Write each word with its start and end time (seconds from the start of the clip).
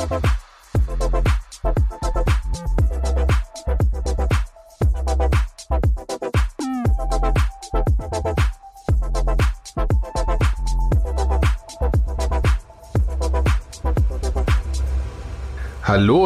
Hallo 0.00 0.08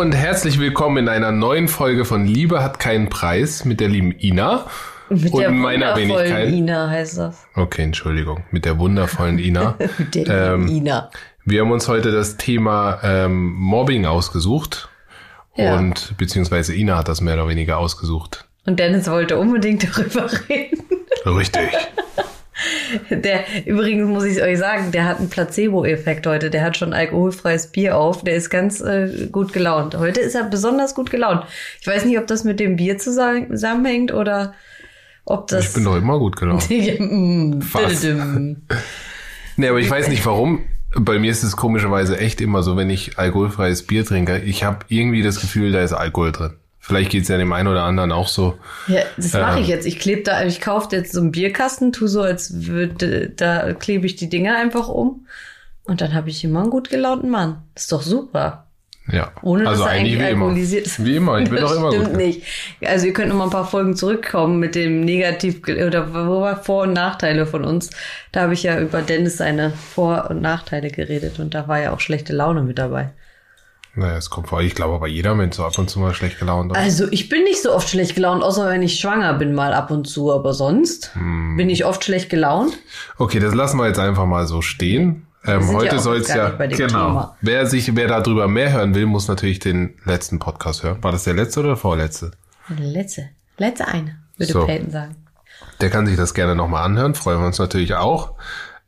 und 0.00 0.12
herzlich 0.12 0.60
willkommen 0.60 0.98
in 0.98 1.08
einer 1.08 1.32
neuen 1.32 1.66
Folge 1.66 2.04
von 2.04 2.26
Liebe 2.26 2.62
hat 2.62 2.78
keinen 2.78 3.08
Preis 3.08 3.64
mit 3.64 3.80
der 3.80 3.88
lieben 3.88 4.12
Ina. 4.12 4.66
Mit 5.08 5.32
und 5.32 5.40
der 5.40 5.50
meiner 5.50 5.96
wundervollen 5.96 6.18
Wenigkeit. 6.18 6.52
Ina 6.52 6.90
heißt 6.90 7.18
das. 7.18 7.44
Okay, 7.56 7.82
Entschuldigung. 7.82 8.44
Mit 8.52 8.66
der 8.66 8.78
wundervollen 8.78 9.40
Ina. 9.40 9.74
Mit 9.98 10.14
der 10.14 10.52
Ähm, 10.54 10.66
lieben 10.66 10.76
Ina. 10.76 11.10
Wir 11.44 11.60
haben 11.60 11.70
uns 11.72 11.88
heute 11.88 12.10
das 12.10 12.36
Thema 12.36 13.00
ähm, 13.02 13.52
Mobbing 13.54 14.06
ausgesucht. 14.06 14.88
Ja. 15.56 15.76
Und 15.78 16.14
beziehungsweise 16.16 16.74
Ina 16.74 16.98
hat 16.98 17.08
das 17.08 17.20
mehr 17.20 17.34
oder 17.34 17.48
weniger 17.48 17.78
ausgesucht. 17.78 18.48
Und 18.66 18.80
Dennis 18.80 19.08
wollte 19.08 19.38
unbedingt 19.38 19.84
darüber 19.96 20.28
reden. 20.48 20.78
Richtig. 21.26 21.68
Der, 23.10 23.44
übrigens 23.66 24.08
muss 24.08 24.24
ich 24.24 24.40
euch 24.42 24.58
sagen, 24.58 24.90
der 24.92 25.04
hat 25.04 25.18
einen 25.18 25.28
Placebo-Effekt 25.28 26.26
heute. 26.26 26.50
Der 26.50 26.62
hat 26.62 26.76
schon 26.76 26.92
alkoholfreies 26.92 27.68
Bier 27.72 27.96
auf. 27.96 28.22
Der 28.24 28.36
ist 28.36 28.48
ganz 28.50 28.80
äh, 28.80 29.28
gut 29.30 29.52
gelaunt. 29.52 29.96
Heute 29.98 30.20
ist 30.20 30.34
er 30.34 30.44
besonders 30.44 30.94
gut 30.94 31.10
gelaunt. 31.10 31.44
Ich 31.80 31.86
weiß 31.86 32.04
nicht, 32.04 32.18
ob 32.18 32.26
das 32.26 32.44
mit 32.44 32.58
dem 32.60 32.76
Bier 32.76 32.96
zusammen- 32.98 33.48
zusammenhängt 33.50 34.12
oder 34.12 34.54
ob 35.24 35.48
das. 35.48 35.68
Ich 35.68 35.74
bin 35.74 35.84
doch 35.84 35.96
immer 35.96 36.18
gut 36.18 36.36
gelaunt. 36.36 36.68
Mm, 36.70 37.60
Fast. 37.60 38.06
Nee, 39.56 39.68
aber 39.68 39.78
ich 39.78 39.90
weiß 39.90 40.08
nicht 40.08 40.24
warum. 40.26 40.62
Bei 40.96 41.18
mir 41.18 41.30
ist 41.30 41.42
es 41.42 41.56
komischerweise 41.56 42.18
echt 42.18 42.40
immer 42.40 42.62
so, 42.62 42.76
wenn 42.76 42.90
ich 42.90 43.18
alkoholfreies 43.18 43.86
Bier 43.86 44.04
trinke, 44.04 44.38
ich 44.38 44.64
habe 44.64 44.84
irgendwie 44.88 45.22
das 45.22 45.40
Gefühl, 45.40 45.72
da 45.72 45.82
ist 45.82 45.92
Alkohol 45.92 46.32
drin. 46.32 46.54
Vielleicht 46.78 47.10
geht's 47.10 47.28
ja 47.28 47.38
dem 47.38 47.52
einen 47.52 47.68
oder 47.68 47.82
anderen 47.84 48.12
auch 48.12 48.28
so. 48.28 48.58
Ja, 48.88 49.00
das 49.16 49.32
mache 49.32 49.56
Ähm. 49.56 49.62
ich 49.62 49.68
jetzt. 49.68 49.86
Ich 49.86 49.98
klebe 49.98 50.22
da, 50.22 50.44
ich 50.44 50.60
kaufe 50.60 50.94
jetzt 50.94 51.12
so 51.12 51.20
einen 51.20 51.32
Bierkasten, 51.32 51.92
tu 51.92 52.06
so, 52.06 52.20
als 52.20 52.66
würde, 52.66 53.30
da 53.30 53.72
klebe 53.72 54.04
ich 54.06 54.16
die 54.16 54.28
Dinger 54.28 54.56
einfach 54.56 54.88
um. 54.88 55.26
Und 55.84 56.00
dann 56.02 56.14
habe 56.14 56.28
ich 56.28 56.44
immer 56.44 56.60
einen 56.60 56.70
gut 56.70 56.90
gelaunten 56.90 57.30
Mann. 57.30 57.62
Das 57.74 57.84
ist 57.84 57.92
doch 57.92 58.02
super. 58.02 58.63
Ja. 59.12 59.32
Ohne 59.42 59.68
also 59.68 59.82
dass 59.84 59.92
er 59.92 59.98
eigentlich 59.98 60.14
wie 60.14 60.16
immer. 60.18 60.26
alkoholisiert 60.46 60.86
ist. 60.86 61.04
Wie 61.04 61.16
immer, 61.16 61.38
ich 61.38 61.50
bin 61.50 61.60
das 61.60 61.70
doch 61.70 61.76
immer 61.78 61.92
stimmt 61.92 62.08
gut. 62.08 62.16
nicht. 62.16 62.42
Also 62.86 63.06
ihr 63.06 63.12
könnt 63.12 63.28
noch 63.28 63.36
mal 63.36 63.44
ein 63.44 63.50
paar 63.50 63.66
Folgen 63.66 63.96
zurückkommen 63.96 64.58
mit 64.58 64.74
dem 64.74 65.00
Negativ 65.04 65.60
oder 65.68 66.14
wo 66.14 66.40
war 66.40 66.56
Vor- 66.62 66.84
und 66.84 66.94
Nachteile 66.94 67.44
von 67.46 67.64
uns. 67.64 67.90
Da 68.32 68.42
habe 68.42 68.54
ich 68.54 68.62
ja 68.62 68.80
über 68.80 69.02
Dennis 69.02 69.36
seine 69.36 69.70
Vor- 69.72 70.28
und 70.30 70.40
Nachteile 70.40 70.90
geredet 70.90 71.38
und 71.38 71.54
da 71.54 71.68
war 71.68 71.80
ja 71.80 71.92
auch 71.92 72.00
schlechte 72.00 72.32
Laune 72.32 72.62
mit 72.62 72.78
dabei. 72.78 73.10
Naja, 73.96 74.16
es 74.16 74.28
kommt 74.30 74.48
vor. 74.48 74.60
Ich 74.60 74.74
glaube 74.74 74.94
aber 74.94 75.06
jeder 75.06 75.34
Mensch 75.36 75.54
so 75.56 75.64
ab 75.64 75.78
und 75.78 75.88
zu 75.88 76.00
mal 76.00 76.14
schlecht 76.14 76.40
gelaunt. 76.40 76.72
ist. 76.72 76.78
Also 76.78 77.06
ich 77.12 77.28
bin 77.28 77.44
nicht 77.44 77.62
so 77.62 77.72
oft 77.72 77.88
schlecht 77.88 78.14
gelaunt, 78.16 78.42
außer 78.42 78.68
wenn 78.68 78.82
ich 78.82 78.98
schwanger 78.98 79.34
bin 79.34 79.54
mal 79.54 79.72
ab 79.72 79.90
und 79.92 80.06
zu, 80.08 80.32
aber 80.32 80.52
sonst 80.54 81.14
Hm. 81.14 81.56
bin 81.56 81.68
ich 81.70 81.84
oft 81.84 82.02
schlecht 82.02 82.28
gelaunt. 82.30 82.76
Okay, 83.18 83.38
das 83.38 83.54
lassen 83.54 83.76
wir 83.78 83.86
jetzt 83.86 84.00
einfach 84.00 84.24
mal 84.26 84.46
so 84.48 84.62
stehen. 84.62 85.26
Ähm, 85.46 85.60
ja 85.60 85.74
heute 85.74 85.96
auch 85.96 86.00
soll 86.00 86.16
es 86.18 86.28
ja 86.28 86.50
genau. 86.50 86.74
Thema. 86.74 87.36
Wer 87.40 87.66
sich, 87.66 87.94
wer 87.94 88.08
darüber 88.08 88.48
mehr 88.48 88.72
hören 88.72 88.94
will, 88.94 89.06
muss 89.06 89.28
natürlich 89.28 89.58
den 89.58 89.94
letzten 90.04 90.38
Podcast 90.38 90.82
hören. 90.82 91.02
War 91.02 91.12
das 91.12 91.24
der 91.24 91.34
letzte 91.34 91.60
oder 91.60 91.70
der 91.70 91.76
vorletzte? 91.76 92.30
Letzte, 92.78 93.28
letzte 93.58 93.86
eine, 93.88 94.16
würde 94.36 94.52
So. 94.52 94.64
Peyton 94.66 94.90
sagen. 94.90 95.16
Der 95.80 95.90
kann 95.90 96.06
sich 96.06 96.16
das 96.16 96.34
gerne 96.34 96.54
nochmal 96.54 96.84
anhören. 96.84 97.14
Freuen 97.14 97.40
wir 97.40 97.46
uns 97.46 97.58
natürlich 97.58 97.94
auch. 97.94 98.34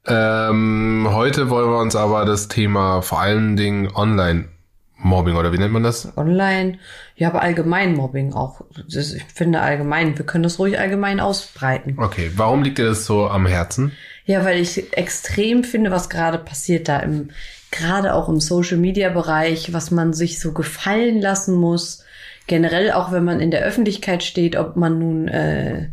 Ähm, 0.06 1.08
heute 1.10 1.50
wollen 1.50 1.70
wir 1.70 1.78
uns 1.78 1.96
aber 1.96 2.24
das 2.24 2.48
Thema 2.48 3.02
vor 3.02 3.20
allen 3.20 3.56
Dingen 3.56 3.91
Online-Mobbing 3.92 5.36
oder 5.36 5.52
wie 5.52 5.58
nennt 5.58 5.72
man 5.72 5.82
das? 5.82 6.16
Online, 6.16 6.78
ja, 7.16 7.28
aber 7.28 7.42
allgemein 7.42 7.94
Mobbing 7.94 8.32
auch. 8.32 8.62
Ich 8.88 9.24
finde 9.34 9.60
allgemein, 9.60 10.16
wir 10.16 10.24
können 10.24 10.44
das 10.44 10.58
ruhig 10.58 10.78
allgemein 10.78 11.18
ausbreiten. 11.18 11.97
Okay, 11.98 12.31
warum 12.36 12.62
liegt 12.62 12.78
dir 12.78 12.86
das 12.86 13.04
so 13.04 13.28
am 13.28 13.47
Herzen? 13.47 13.92
Ja, 14.26 14.44
weil 14.44 14.59
ich 14.60 14.92
extrem 14.92 15.62
finde, 15.62 15.92
was 15.92 16.10
gerade 16.10 16.38
passiert 16.38 16.88
da 16.88 16.98
im, 16.98 17.31
gerade 17.70 18.12
auch 18.12 18.28
im 18.28 18.41
Social 18.41 18.76
Media 18.76 19.09
Bereich, 19.09 19.72
was 19.72 19.92
man 19.92 20.12
sich 20.12 20.41
so 20.41 20.53
gefallen 20.53 21.20
lassen 21.20 21.54
muss. 21.54 22.04
Generell 22.48 22.92
auch, 22.92 23.12
wenn 23.12 23.25
man 23.25 23.41
in 23.41 23.53
der 23.53 23.62
Öffentlichkeit 23.62 24.25
steht, 24.25 24.56
ob 24.56 24.76
man 24.76 24.98
nun, 24.98 25.28
äh, 25.28 25.88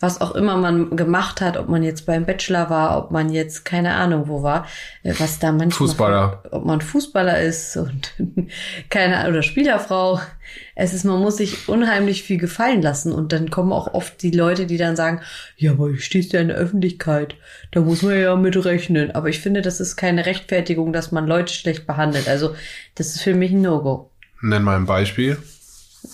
was 0.00 0.20
auch 0.20 0.34
immer 0.34 0.56
man 0.56 0.96
gemacht 0.96 1.40
hat, 1.40 1.56
ob 1.56 1.68
man 1.68 1.82
jetzt 1.82 2.06
beim 2.06 2.24
Bachelor 2.24 2.70
war, 2.70 2.98
ob 2.98 3.10
man 3.10 3.30
jetzt 3.30 3.64
keine 3.64 3.94
Ahnung 3.94 4.28
wo 4.28 4.42
war, 4.42 4.66
äh, 5.02 5.12
was 5.18 5.40
da 5.40 5.50
manchmal, 5.50 5.88
Fußballer. 5.88 6.42
ob 6.52 6.64
man 6.64 6.80
Fußballer 6.80 7.40
ist 7.40 7.76
und 7.76 8.14
keine 8.90 9.18
Ahnung, 9.18 9.32
oder 9.32 9.42
Spielerfrau. 9.42 10.20
Es 10.74 10.94
ist, 10.94 11.04
man 11.04 11.20
muss 11.20 11.38
sich 11.38 11.68
unheimlich 11.68 12.22
viel 12.22 12.38
gefallen 12.38 12.80
lassen 12.80 13.12
und 13.12 13.32
dann 13.32 13.50
kommen 13.50 13.72
auch 13.72 13.92
oft 13.92 14.22
die 14.22 14.30
Leute, 14.30 14.66
die 14.66 14.76
dann 14.76 14.96
sagen, 14.96 15.20
ja, 15.56 15.72
aber 15.72 15.88
du 15.88 15.96
stehst 15.96 16.32
ja 16.32 16.40
in 16.40 16.48
der 16.48 16.56
Öffentlichkeit, 16.56 17.34
da 17.72 17.80
muss 17.80 18.02
man 18.02 18.18
ja 18.18 18.36
mit 18.36 18.64
rechnen. 18.64 19.10
Aber 19.10 19.28
ich 19.28 19.40
finde, 19.40 19.60
das 19.60 19.80
ist 19.80 19.96
keine 19.96 20.24
Rechtfertigung, 20.24 20.92
dass 20.92 21.12
man 21.12 21.26
Leute 21.26 21.52
schlecht 21.52 21.86
behandelt. 21.86 22.28
Also, 22.28 22.54
das 22.94 23.08
ist 23.08 23.22
für 23.22 23.34
mich 23.34 23.50
ein 23.52 23.60
No-Go. 23.60 24.10
Nenn 24.40 24.62
mal 24.62 24.76
ein 24.76 24.86
Beispiel. 24.86 25.36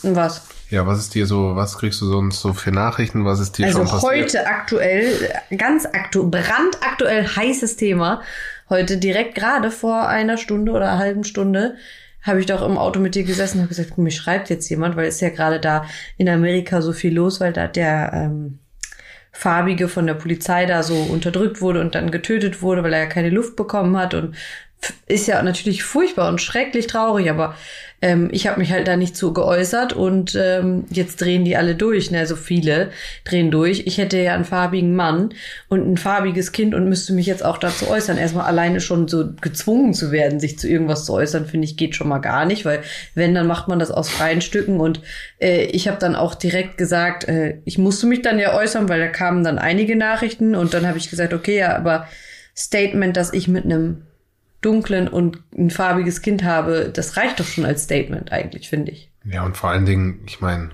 Was? 0.03 0.47
Ja, 0.71 0.87
was 0.87 0.99
ist 0.99 1.15
dir 1.15 1.27
so, 1.27 1.55
was 1.56 1.78
kriegst 1.78 2.00
du 2.00 2.06
sonst 2.06 2.41
so 2.41 2.53
für 2.53 2.72
Nachrichten? 2.72 3.25
Was 3.25 3.39
ist 3.41 3.59
dir 3.59 3.67
Also 3.67 3.78
schon 3.78 3.89
passiert? 3.89 4.12
heute 4.12 4.47
aktuell, 4.47 5.31
ganz 5.56 5.87
aktuell, 5.87 6.27
brandaktuell 6.31 7.27
heißes 7.27 7.77
Thema. 7.77 8.22
Heute 8.69 8.97
direkt 8.97 9.34
gerade 9.34 9.71
vor 9.71 10.09
einer 10.09 10.37
Stunde 10.39 10.72
oder 10.72 10.91
einer 10.91 10.99
halben 10.99 11.25
Stunde 11.25 11.77
habe 12.22 12.41
ich 12.41 12.47
doch 12.47 12.62
im 12.62 12.78
Auto 12.78 12.99
mit 13.00 13.15
dir 13.15 13.25
gesessen 13.25 13.59
und 13.59 13.65
habe 13.65 13.75
gesagt, 13.75 13.99
mir 13.99 14.11
schreibt 14.11 14.49
jetzt 14.49 14.69
jemand, 14.71 14.97
weil 14.97 15.06
es 15.06 15.17
ist 15.17 15.21
ja 15.21 15.28
gerade 15.28 15.61
da 15.61 15.84
in 16.16 16.28
Amerika 16.28 16.81
so 16.81 16.93
viel 16.93 17.15
los, 17.15 17.39
weil 17.41 17.53
da 17.53 17.69
der 17.69 18.12
ähm, 18.15 18.59
Farbige 19.31 19.89
von 19.89 20.06
der 20.06 20.15
Polizei 20.15 20.65
da 20.65 20.83
so 20.83 20.95
unterdrückt 20.95 21.61
wurde 21.61 21.81
und 21.81 21.95
dann 21.95 22.11
getötet 22.11 22.62
wurde, 22.62 22.83
weil 22.83 22.95
er 22.95 23.01
ja 23.01 23.06
keine 23.06 23.31
Luft 23.31 23.56
bekommen 23.56 23.97
hat 23.99 24.15
und 24.15 24.34
ist 25.06 25.27
ja 25.27 25.43
natürlich 25.43 25.83
furchtbar 25.83 26.28
und 26.28 26.41
schrecklich 26.41 26.87
traurig, 26.87 27.31
aber 27.31 27.55
ähm, 28.05 28.28
ich 28.33 28.47
habe 28.47 28.61
mich 28.61 28.71
halt 28.71 28.87
da 28.87 28.97
nicht 28.97 29.17
so 29.17 29.33
geäußert 29.33 29.95
und 29.95 30.34
ähm, 30.39 30.84
jetzt 30.91 31.22
drehen 31.22 31.45
die 31.47 31.56
alle 31.56 31.75
durch, 31.75 32.11
ne, 32.11 32.19
also 32.19 32.37
viele 32.37 32.91
drehen 33.25 33.50
durch. 33.50 33.84
Ich 33.87 33.97
hätte 33.97 34.19
ja 34.19 34.34
einen 34.34 34.45
farbigen 34.45 34.95
Mann 34.95 35.31
und 35.69 35.91
ein 35.91 35.97
farbiges 35.97 36.53
Kind 36.53 36.75
und 36.75 36.87
müsste 36.87 37.15
mich 37.15 37.25
jetzt 37.25 37.43
auch 37.43 37.56
dazu 37.56 37.89
äußern. 37.89 38.19
Erstmal 38.19 38.45
alleine 38.45 38.83
schon 38.83 39.09
so 39.09 39.33
gezwungen 39.41 39.95
zu 39.95 40.12
werden, 40.12 40.39
sich 40.39 40.59
zu 40.59 40.69
irgendwas 40.69 41.06
zu 41.06 41.15
äußern, 41.15 41.47
finde 41.47 41.65
ich, 41.65 41.78
geht 41.78 41.97
schon 41.97 42.09
mal 42.09 42.19
gar 42.19 42.45
nicht, 42.45 42.66
weil 42.66 42.83
wenn, 43.15 43.34
dann 43.34 43.47
macht 43.47 43.69
man 43.69 43.78
das 43.78 43.91
aus 43.91 44.11
freien 44.11 44.43
Stücken 44.43 44.81
und 44.81 45.01
äh, 45.41 45.65
ich 45.65 45.89
habe 45.89 45.99
dann 45.99 46.15
auch 46.15 46.34
direkt 46.34 46.77
gesagt, 46.77 47.27
äh, 47.27 47.59
ich 47.65 47.78
musste 47.78 48.06
mich 48.06 48.21
dann 48.21 48.39
ja 48.39 48.55
äußern, 48.55 48.91
weil 48.91 49.01
da 49.01 49.09
kamen 49.09 49.45
dann 49.45 49.59
einige 49.59 49.97
Nachrichten 49.97 50.55
und 50.55 50.75
dann 50.75 50.87
habe 50.87 50.99
ich 50.99 51.09
gesagt, 51.09 51.33
okay, 51.33 51.59
ja, 51.59 51.75
aber 51.75 52.06
Statement, 52.55 53.16
dass 53.16 53.33
ich 53.33 53.49
mit 53.49 53.65
einem 53.65 54.03
dunklen 54.64 55.08
und 55.08 55.38
ein 55.56 55.70
farbiges 55.70 56.22
Kind 56.22 56.44
habe, 56.44 56.91
das 56.92 57.16
reicht 57.16 57.41
doch 57.41 57.47
schon 57.47 57.64
als 57.64 57.84
Statement 57.84 58.32
eigentlich, 58.32 58.69
finde 58.69 58.92
ich. 58.92 59.10
Ja, 59.25 59.44
und 59.44 59.56
vor 59.56 59.70
allen 59.70 59.86
Dingen, 59.86 60.20
ich 60.26 60.41
meine, 60.41 60.70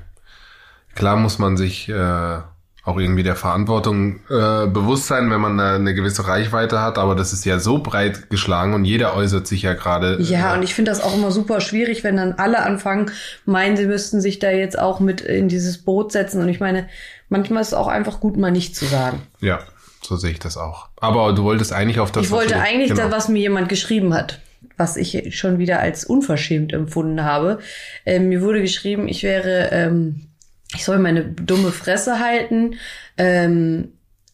klar 0.94 1.16
muss 1.16 1.38
man 1.38 1.56
sich 1.56 1.88
äh, 1.88 2.38
auch 2.84 2.98
irgendwie 2.98 3.22
der 3.22 3.36
Verantwortung 3.36 4.20
äh, 4.30 4.66
bewusst 4.66 5.06
sein, 5.06 5.30
wenn 5.30 5.40
man 5.40 5.58
da 5.58 5.74
eine 5.74 5.94
gewisse 5.94 6.26
Reichweite 6.26 6.80
hat, 6.80 6.98
aber 6.98 7.14
das 7.14 7.32
ist 7.32 7.44
ja 7.44 7.58
so 7.58 7.78
breit 7.78 8.30
geschlagen 8.30 8.74
und 8.74 8.84
jeder 8.84 9.14
äußert 9.14 9.46
sich 9.46 9.62
ja 9.62 9.74
gerade. 9.74 10.20
Ja, 10.20 10.52
äh, 10.52 10.56
und 10.56 10.62
ich 10.62 10.74
finde 10.74 10.90
das 10.90 11.02
auch 11.02 11.14
immer 11.14 11.30
super 11.30 11.60
schwierig, 11.60 12.04
wenn 12.04 12.16
dann 12.16 12.32
alle 12.32 12.62
anfangen, 12.62 13.10
meinen, 13.44 13.76
sie 13.76 13.86
müssten 13.86 14.20
sich 14.20 14.38
da 14.38 14.50
jetzt 14.50 14.78
auch 14.78 15.00
mit 15.00 15.20
in 15.20 15.48
dieses 15.48 15.78
Boot 15.78 16.12
setzen. 16.12 16.40
Und 16.40 16.48
ich 16.48 16.60
meine, 16.60 16.88
manchmal 17.28 17.62
ist 17.62 17.68
es 17.68 17.74
auch 17.74 17.88
einfach 17.88 18.20
gut, 18.20 18.36
mal 18.36 18.50
nicht 18.50 18.74
zu 18.74 18.86
sagen. 18.86 19.22
Ja, 19.40 19.60
so 20.02 20.16
sehe 20.16 20.30
ich 20.30 20.38
das 20.38 20.56
auch. 20.56 20.89
Aber 21.00 21.32
du 21.32 21.44
wolltest 21.44 21.72
eigentlich 21.72 21.98
auf 21.98 22.12
das. 22.12 22.24
ich 22.24 22.30
was 22.30 22.38
wollte 22.38 22.54
du- 22.54 22.60
eigentlich 22.60 22.90
genau. 22.90 23.08
da, 23.08 23.10
was 23.10 23.28
mir 23.28 23.38
jemand 23.40 23.68
geschrieben 23.68 24.14
hat, 24.14 24.40
was 24.76 24.96
ich 24.96 25.36
schon 25.36 25.58
wieder 25.58 25.80
als 25.80 26.04
unverschämt 26.04 26.72
empfunden 26.72 27.24
habe. 27.24 27.58
Ähm, 28.06 28.28
mir 28.28 28.42
wurde 28.42 28.60
geschrieben, 28.60 29.08
ich 29.08 29.22
wäre, 29.22 29.70
ähm, 29.72 30.26
ich 30.74 30.84
soll 30.84 30.98
meine 30.98 31.24
dumme 31.24 31.72
Fresse 31.72 32.18
halten 32.20 32.76
ähm, 33.16 33.88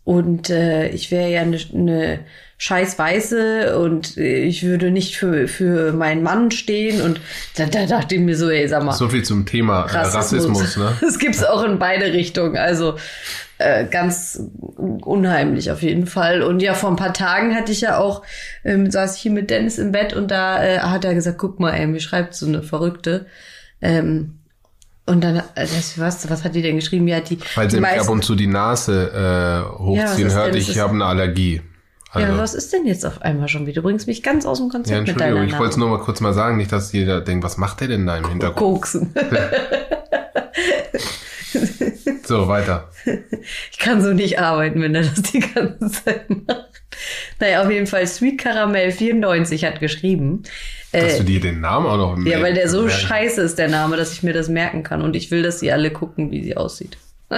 und 0.04 0.50
äh, 0.50 0.88
ich 0.88 1.10
wäre 1.10 1.30
ja 1.30 1.40
eine 1.42 1.58
ne 1.72 2.20
scheiß 2.58 2.98
Weiße 2.98 3.78
und 3.78 4.16
äh, 4.16 4.38
ich 4.44 4.62
würde 4.62 4.90
nicht 4.90 5.16
für, 5.16 5.46
für 5.46 5.92
meinen 5.92 6.22
Mann 6.22 6.50
stehen 6.50 7.02
und 7.02 7.20
da, 7.56 7.66
da 7.66 7.84
dachte 7.86 8.14
ich 8.14 8.20
mir 8.22 8.36
so, 8.36 8.48
ey, 8.48 8.66
sag 8.66 8.82
mal. 8.82 8.92
So 8.92 9.08
viel 9.08 9.24
zum 9.24 9.44
Thema 9.44 9.82
äh, 9.82 9.90
Rassismus, 9.98 10.76
ne? 10.76 10.96
Das 11.00 11.18
gibt's 11.18 11.44
auch 11.44 11.62
in 11.64 11.78
beide 11.78 12.12
Richtungen. 12.12 12.56
Also 12.56 12.96
äh, 13.58 13.86
ganz 13.86 14.40
unheimlich 14.66 15.70
auf 15.70 15.82
jeden 15.82 16.06
Fall. 16.06 16.42
Und 16.42 16.60
ja, 16.60 16.74
vor 16.74 16.90
ein 16.90 16.96
paar 16.96 17.14
Tagen 17.14 17.54
hatte 17.54 17.72
ich 17.72 17.80
ja 17.80 17.98
auch, 17.98 18.22
ähm, 18.64 18.90
saß 18.90 19.16
ich 19.16 19.22
hier 19.22 19.32
mit 19.32 19.50
Dennis 19.50 19.78
im 19.78 19.92
Bett 19.92 20.12
und 20.12 20.30
da 20.30 20.62
äh, 20.62 20.78
hat 20.80 21.04
er 21.04 21.14
gesagt, 21.14 21.38
guck 21.38 21.58
mal, 21.58 21.72
ey, 21.72 21.86
mir 21.86 22.00
schreibt 22.00 22.34
so 22.34 22.46
eine 22.46 22.62
Verrückte. 22.62 23.26
Ähm, 23.80 24.40
und 25.06 25.22
dann, 25.22 25.36
äh, 25.36 25.42
das, 25.54 25.98
was, 25.98 26.28
was 26.28 26.44
hat 26.44 26.54
die 26.54 26.62
denn 26.62 26.76
geschrieben? 26.76 27.08
Ja, 27.08 27.20
die, 27.20 27.38
Weil 27.54 27.70
sie 27.70 27.82
ab 27.82 28.08
und 28.08 28.24
zu 28.24 28.34
die 28.34 28.46
Nase 28.46 29.10
äh, 29.14 29.18
Ja, 29.18 29.78
hochziehen 29.78 30.28
ist 30.28 30.34
hört, 30.34 30.54
denn? 30.54 30.60
Ich 30.60 30.78
habe 30.78 30.92
eine 30.92 31.04
Allergie. 31.04 31.62
Also, 32.10 32.32
ja, 32.32 32.38
was 32.38 32.54
ist 32.54 32.72
denn 32.72 32.86
jetzt 32.86 33.04
auf 33.04 33.22
einmal 33.22 33.48
schon 33.48 33.66
wieder? 33.66 33.82
Du 33.82 33.82
bringst 33.82 34.06
mich 34.06 34.22
ganz 34.22 34.46
aus 34.46 34.58
dem 34.58 34.66
ja, 34.68 34.72
Konzept 34.72 35.00
mit 35.00 35.08
Entschuldigung, 35.10 35.40
deiner 35.40 35.52
ich 35.52 35.58
wollte 35.58 35.72
es 35.72 35.76
nur 35.76 35.88
mal 35.88 35.98
kurz 35.98 36.20
mal 36.20 36.32
sagen, 36.32 36.56
nicht, 36.56 36.72
dass 36.72 36.92
jeder 36.92 37.20
denkt, 37.20 37.44
was 37.44 37.56
macht 37.56 37.80
der 37.80 37.88
denn 37.88 38.06
da 38.06 38.16
im 38.16 38.28
Hintergrund? 38.28 38.56
Koksen. 38.56 39.14
So, 42.26 42.48
weiter. 42.48 42.90
Ich 43.72 43.78
kann 43.78 44.02
so 44.02 44.12
nicht 44.12 44.38
arbeiten, 44.40 44.82
wenn 44.82 44.94
er 44.94 45.02
das 45.02 45.22
die 45.22 45.40
ganze 45.40 45.90
Zeit 46.04 46.28
macht. 46.28 46.82
Naja, 47.40 47.62
auf 47.62 47.70
jeden 47.70 47.86
Fall 47.86 48.06
Sweet 48.06 48.38
Caramel 48.38 48.90
94 48.90 49.64
hat 49.64 49.80
geschrieben. 49.80 50.42
Dass 50.92 51.14
Äh, 51.14 51.18
du 51.18 51.24
dir 51.24 51.40
den 51.40 51.60
Namen 51.60 51.86
auch 51.86 52.16
noch 52.16 52.26
ja, 52.26 52.40
weil 52.42 52.54
der 52.54 52.68
so 52.68 52.82
merken- 52.82 52.98
scheiße 53.06 53.40
ist, 53.42 53.58
der 53.58 53.68
Name, 53.68 53.96
dass 53.96 54.12
ich 54.12 54.22
mir 54.22 54.32
das 54.32 54.48
merken 54.48 54.82
kann. 54.82 55.02
Und 55.02 55.14
ich 55.14 55.30
will, 55.30 55.42
dass 55.42 55.60
sie 55.60 55.70
alle 55.72 55.90
gucken, 55.90 56.30
wie 56.30 56.42
sie 56.42 56.56
aussieht. 56.56 56.96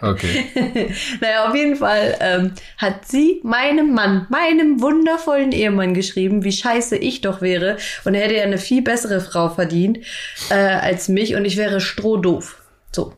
Okay. 0.00 0.46
Naja, 1.20 1.48
auf 1.48 1.54
jeden 1.54 1.76
Fall 1.76 2.16
ähm, 2.18 2.52
hat 2.76 3.06
sie 3.06 3.40
meinem 3.44 3.94
Mann, 3.94 4.26
meinem 4.28 4.80
wundervollen 4.80 5.52
Ehemann 5.52 5.94
geschrieben, 5.94 6.42
wie 6.42 6.50
scheiße 6.50 6.96
ich 6.96 7.20
doch 7.20 7.40
wäre. 7.40 7.76
Und 8.04 8.14
er 8.16 8.22
hätte 8.22 8.34
ja 8.34 8.42
eine 8.42 8.58
viel 8.58 8.82
bessere 8.82 9.20
Frau 9.20 9.48
verdient 9.48 9.98
äh, 10.50 10.54
als 10.54 11.08
mich 11.08 11.36
und 11.36 11.44
ich 11.44 11.56
wäre 11.56 11.80
strohdoof. 11.80 12.60
So. 12.90 13.12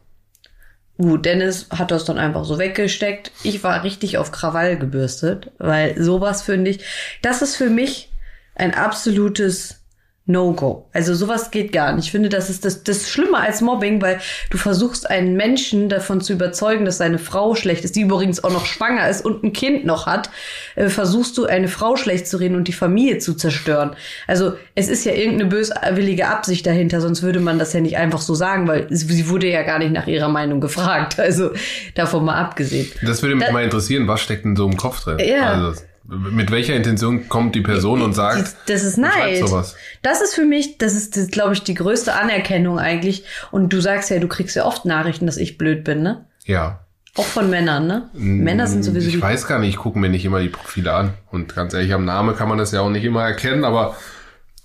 Gut, 0.98 1.26
Dennis 1.26 1.66
hat 1.70 1.90
das 1.90 2.06
dann 2.06 2.18
einfach 2.18 2.44
so 2.44 2.58
weggesteckt. 2.58 3.30
Ich 3.42 3.62
war 3.62 3.84
richtig 3.84 4.16
auf 4.16 4.32
Krawall 4.32 4.78
gebürstet, 4.78 5.50
weil 5.58 6.00
sowas 6.02 6.42
finde 6.42 6.70
ich, 6.70 6.84
das 7.20 7.42
ist 7.42 7.56
für 7.56 7.68
mich 7.68 8.10
ein 8.54 8.72
absolutes 8.74 9.75
No-Go. 10.28 10.86
Also 10.92 11.14
sowas 11.14 11.52
geht 11.52 11.70
gar 11.72 11.92
nicht. 11.92 12.06
Ich 12.06 12.10
finde, 12.10 12.28
das 12.28 12.50
ist 12.50 12.64
das, 12.64 12.82
das 12.82 12.96
ist 12.98 13.10
schlimmer 13.10 13.38
als 13.40 13.60
Mobbing, 13.60 14.02
weil 14.02 14.18
du 14.50 14.58
versuchst 14.58 15.08
einen 15.08 15.36
Menschen 15.36 15.88
davon 15.88 16.20
zu 16.20 16.32
überzeugen, 16.32 16.84
dass 16.84 16.98
seine 16.98 17.18
Frau 17.18 17.54
schlecht 17.54 17.84
ist, 17.84 17.94
die 17.94 18.00
übrigens 18.00 18.42
auch 18.42 18.50
noch 18.50 18.66
schwanger 18.66 19.08
ist 19.08 19.24
und 19.24 19.44
ein 19.44 19.52
Kind 19.52 19.84
noch 19.86 20.06
hat, 20.06 20.30
äh, 20.74 20.88
versuchst 20.88 21.38
du 21.38 21.44
eine 21.46 21.68
Frau 21.68 21.94
schlecht 21.96 22.26
zu 22.26 22.38
reden 22.38 22.56
und 22.56 22.66
die 22.66 22.72
Familie 22.72 23.18
zu 23.18 23.34
zerstören. 23.34 23.94
Also 24.26 24.54
es 24.74 24.88
ist 24.88 25.04
ja 25.04 25.12
irgendeine 25.12 25.48
böswillige 25.48 26.26
Absicht 26.26 26.66
dahinter, 26.66 27.00
sonst 27.00 27.22
würde 27.22 27.38
man 27.38 27.58
das 27.60 27.72
ja 27.72 27.80
nicht 27.80 27.96
einfach 27.96 28.20
so 28.20 28.34
sagen, 28.34 28.66
weil 28.66 28.86
sie 28.90 29.28
wurde 29.28 29.48
ja 29.48 29.62
gar 29.62 29.78
nicht 29.78 29.92
nach 29.92 30.08
ihrer 30.08 30.28
Meinung 30.28 30.60
gefragt. 30.60 31.16
Also 31.26 31.50
davon 31.94 32.24
mal 32.24 32.36
abgesehen. 32.40 32.88
Das 33.04 33.22
würde 33.22 33.34
mich 33.36 33.46
Da- 33.46 33.52
mal 33.52 33.64
interessieren, 33.64 34.06
was 34.08 34.20
steckt 34.20 34.44
in 34.44 34.54
so 34.56 34.64
einem 34.66 34.76
Kopf 34.76 35.02
drin? 35.04 35.18
Ja. 35.18 35.52
Also, 35.66 35.80
mit 36.08 36.50
welcher 36.50 36.74
Intention 36.74 37.28
kommt 37.28 37.54
die 37.54 37.60
Person 37.60 38.02
und 38.02 38.12
sagt, 38.12 38.40
Das, 38.40 38.56
das 38.66 38.84
ist 38.84 38.98
Neid. 38.98 39.38
sowas? 39.46 39.74
Das 40.02 40.20
ist 40.20 40.34
für 40.34 40.44
mich, 40.44 40.78
das 40.78 40.94
ist, 40.94 41.16
das, 41.16 41.28
glaube 41.28 41.54
ich, 41.54 41.62
die 41.62 41.74
größte 41.74 42.14
Anerkennung 42.14 42.78
eigentlich. 42.78 43.24
Und 43.50 43.72
du 43.72 43.80
sagst 43.80 44.10
ja, 44.10 44.18
du 44.18 44.28
kriegst 44.28 44.56
ja 44.56 44.64
oft 44.64 44.84
Nachrichten, 44.84 45.26
dass 45.26 45.36
ich 45.36 45.58
blöd 45.58 45.84
bin, 45.84 46.02
ne? 46.02 46.26
Ja. 46.44 46.80
Auch 47.16 47.24
von 47.24 47.48
Männern, 47.48 47.86
ne? 47.86 48.10
Männer 48.12 48.66
sind 48.66 48.82
sowieso 48.82 49.08
Ich 49.08 49.20
weiß 49.20 49.46
gar 49.46 49.58
nicht, 49.58 49.70
ich 49.70 49.76
gucke 49.76 49.98
mir 49.98 50.10
nicht 50.10 50.24
immer 50.24 50.40
die 50.40 50.48
Profile 50.50 50.92
an. 50.92 51.14
Und 51.30 51.54
ganz 51.54 51.72
ehrlich, 51.72 51.92
am 51.94 52.04
Name 52.04 52.34
kann 52.34 52.48
man 52.48 52.58
das 52.58 52.72
ja 52.72 52.82
auch 52.82 52.90
nicht 52.90 53.04
immer 53.04 53.24
erkennen, 53.24 53.64
aber 53.64 53.96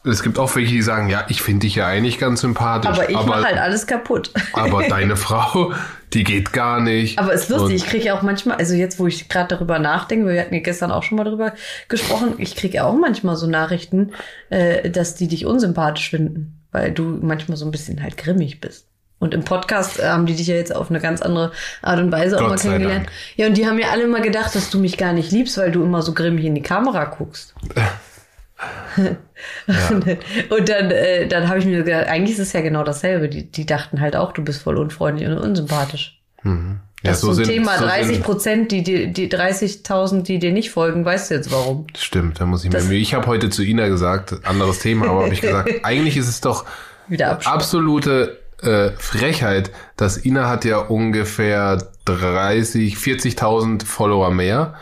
es 0.03 0.23
gibt 0.23 0.39
auch 0.39 0.55
welche, 0.55 0.71
die 0.71 0.81
sagen, 0.81 1.09
ja, 1.09 1.25
ich 1.29 1.41
finde 1.41 1.61
dich 1.61 1.75
ja 1.75 1.85
eigentlich 1.85 2.17
ganz 2.17 2.41
sympathisch. 2.41 2.89
Aber 2.89 3.09
ich 3.09 3.15
mache 3.15 3.43
halt 3.43 3.57
alles 3.57 3.85
kaputt. 3.85 4.31
aber 4.53 4.83
deine 4.89 5.15
Frau, 5.15 5.73
die 6.13 6.23
geht 6.23 6.53
gar 6.53 6.79
nicht. 6.79 7.19
Aber 7.19 7.33
ist 7.33 7.49
lustig, 7.49 7.69
Und 7.69 7.75
ich 7.75 7.85
kriege 7.85 8.05
ja 8.05 8.17
auch 8.17 8.23
manchmal, 8.23 8.57
also 8.57 8.73
jetzt, 8.73 8.99
wo 8.99 9.07
ich 9.07 9.29
gerade 9.29 9.55
darüber 9.55 9.77
nachdenke, 9.77 10.27
wir 10.27 10.41
hatten 10.41 10.55
ja 10.55 10.61
gestern 10.61 10.91
auch 10.91 11.03
schon 11.03 11.17
mal 11.17 11.23
darüber 11.23 11.53
gesprochen, 11.87 12.33
ich 12.39 12.55
kriege 12.55 12.77
ja 12.77 12.85
auch 12.85 12.95
manchmal 12.95 13.35
so 13.35 13.45
Nachrichten, 13.45 14.11
äh, 14.49 14.89
dass 14.89 15.15
die 15.15 15.27
dich 15.27 15.45
unsympathisch 15.45 16.09
finden, 16.09 16.59
weil 16.71 16.91
du 16.91 17.03
manchmal 17.21 17.57
so 17.57 17.65
ein 17.65 17.71
bisschen 17.71 18.01
halt 18.01 18.17
grimmig 18.17 18.59
bist. 18.59 18.87
Und 19.19 19.35
im 19.35 19.43
Podcast 19.43 19.99
äh, 19.99 20.07
haben 20.07 20.25
die 20.25 20.35
dich 20.35 20.47
ja 20.47 20.55
jetzt 20.55 20.75
auf 20.75 20.89
eine 20.89 20.99
ganz 20.99 21.21
andere 21.21 21.51
Art 21.83 21.99
und 21.99 22.11
Weise 22.11 22.37
auch 22.37 22.41
Gott 22.41 22.49
mal 22.49 22.57
sei 22.57 22.69
kennengelernt. 22.69 23.05
Dank. 23.05 23.15
Ja, 23.35 23.45
und 23.45 23.55
die 23.55 23.67
haben 23.67 23.77
ja 23.77 23.89
alle 23.91 24.01
immer 24.01 24.21
gedacht, 24.21 24.55
dass 24.55 24.71
du 24.71 24.79
mich 24.79 24.97
gar 24.97 25.13
nicht 25.13 25.31
liebst, 25.31 25.59
weil 25.59 25.71
du 25.71 25.83
immer 25.83 26.01
so 26.01 26.13
grimmig 26.13 26.43
in 26.43 26.55
die 26.55 26.63
Kamera 26.63 27.05
guckst. 27.05 27.53
und 30.49 30.69
dann, 30.69 30.91
äh, 30.91 31.27
dann 31.27 31.47
habe 31.47 31.59
ich 31.59 31.65
mir 31.65 31.83
gedacht, 31.83 32.07
eigentlich 32.07 32.37
ist 32.37 32.47
es 32.47 32.53
ja 32.53 32.61
genau 32.61 32.83
dasselbe. 32.83 33.29
Die, 33.29 33.49
die 33.51 33.65
dachten 33.65 34.01
halt 34.01 34.15
auch, 34.15 34.31
du 34.33 34.43
bist 34.43 34.61
voll 34.61 34.77
unfreundlich 34.77 35.27
und 35.27 35.37
unsympathisch. 35.37 36.19
ja, 36.43 36.51
Das 37.03 37.15
ist 37.17 37.21
so 37.21 37.29
ein 37.29 37.35
sind- 37.35 37.47
Thema. 37.47 37.77
so 37.77 37.85
30 37.85 38.07
sind- 38.07 38.23
Prozent, 38.23 38.71
die, 38.71 38.83
die, 38.83 39.11
die 39.11 39.29
30.000, 39.29 40.23
die 40.23 40.39
dir 40.39 40.51
nicht 40.51 40.71
folgen, 40.71 41.05
weißt 41.05 41.31
du 41.31 41.35
jetzt 41.35 41.51
warum? 41.51 41.87
Stimmt, 41.97 42.39
da 42.39 42.45
muss 42.45 42.63
ich 42.63 42.71
mir 42.71 42.81
Mühe. 42.81 42.97
Ich 42.99 43.13
habe 43.13 43.27
heute 43.27 43.49
zu 43.49 43.63
Ina 43.63 43.87
gesagt, 43.87 44.35
anderes 44.45 44.79
Thema, 44.79 45.07
aber 45.09 45.23
habe 45.25 45.33
ich 45.33 45.41
gesagt, 45.41 45.69
eigentlich 45.83 46.17
ist 46.17 46.27
es 46.27 46.41
doch 46.41 46.65
Wieder 47.07 47.39
absolute 47.45 48.39
äh, 48.61 48.91
Frechheit, 48.97 49.71
dass 49.97 50.23
Ina 50.23 50.47
hat 50.49 50.65
ja 50.65 50.77
ungefähr 50.77 51.87
30, 52.05 52.95
40.000 52.95 53.85
Follower 53.85 54.29
mehr, 54.31 54.75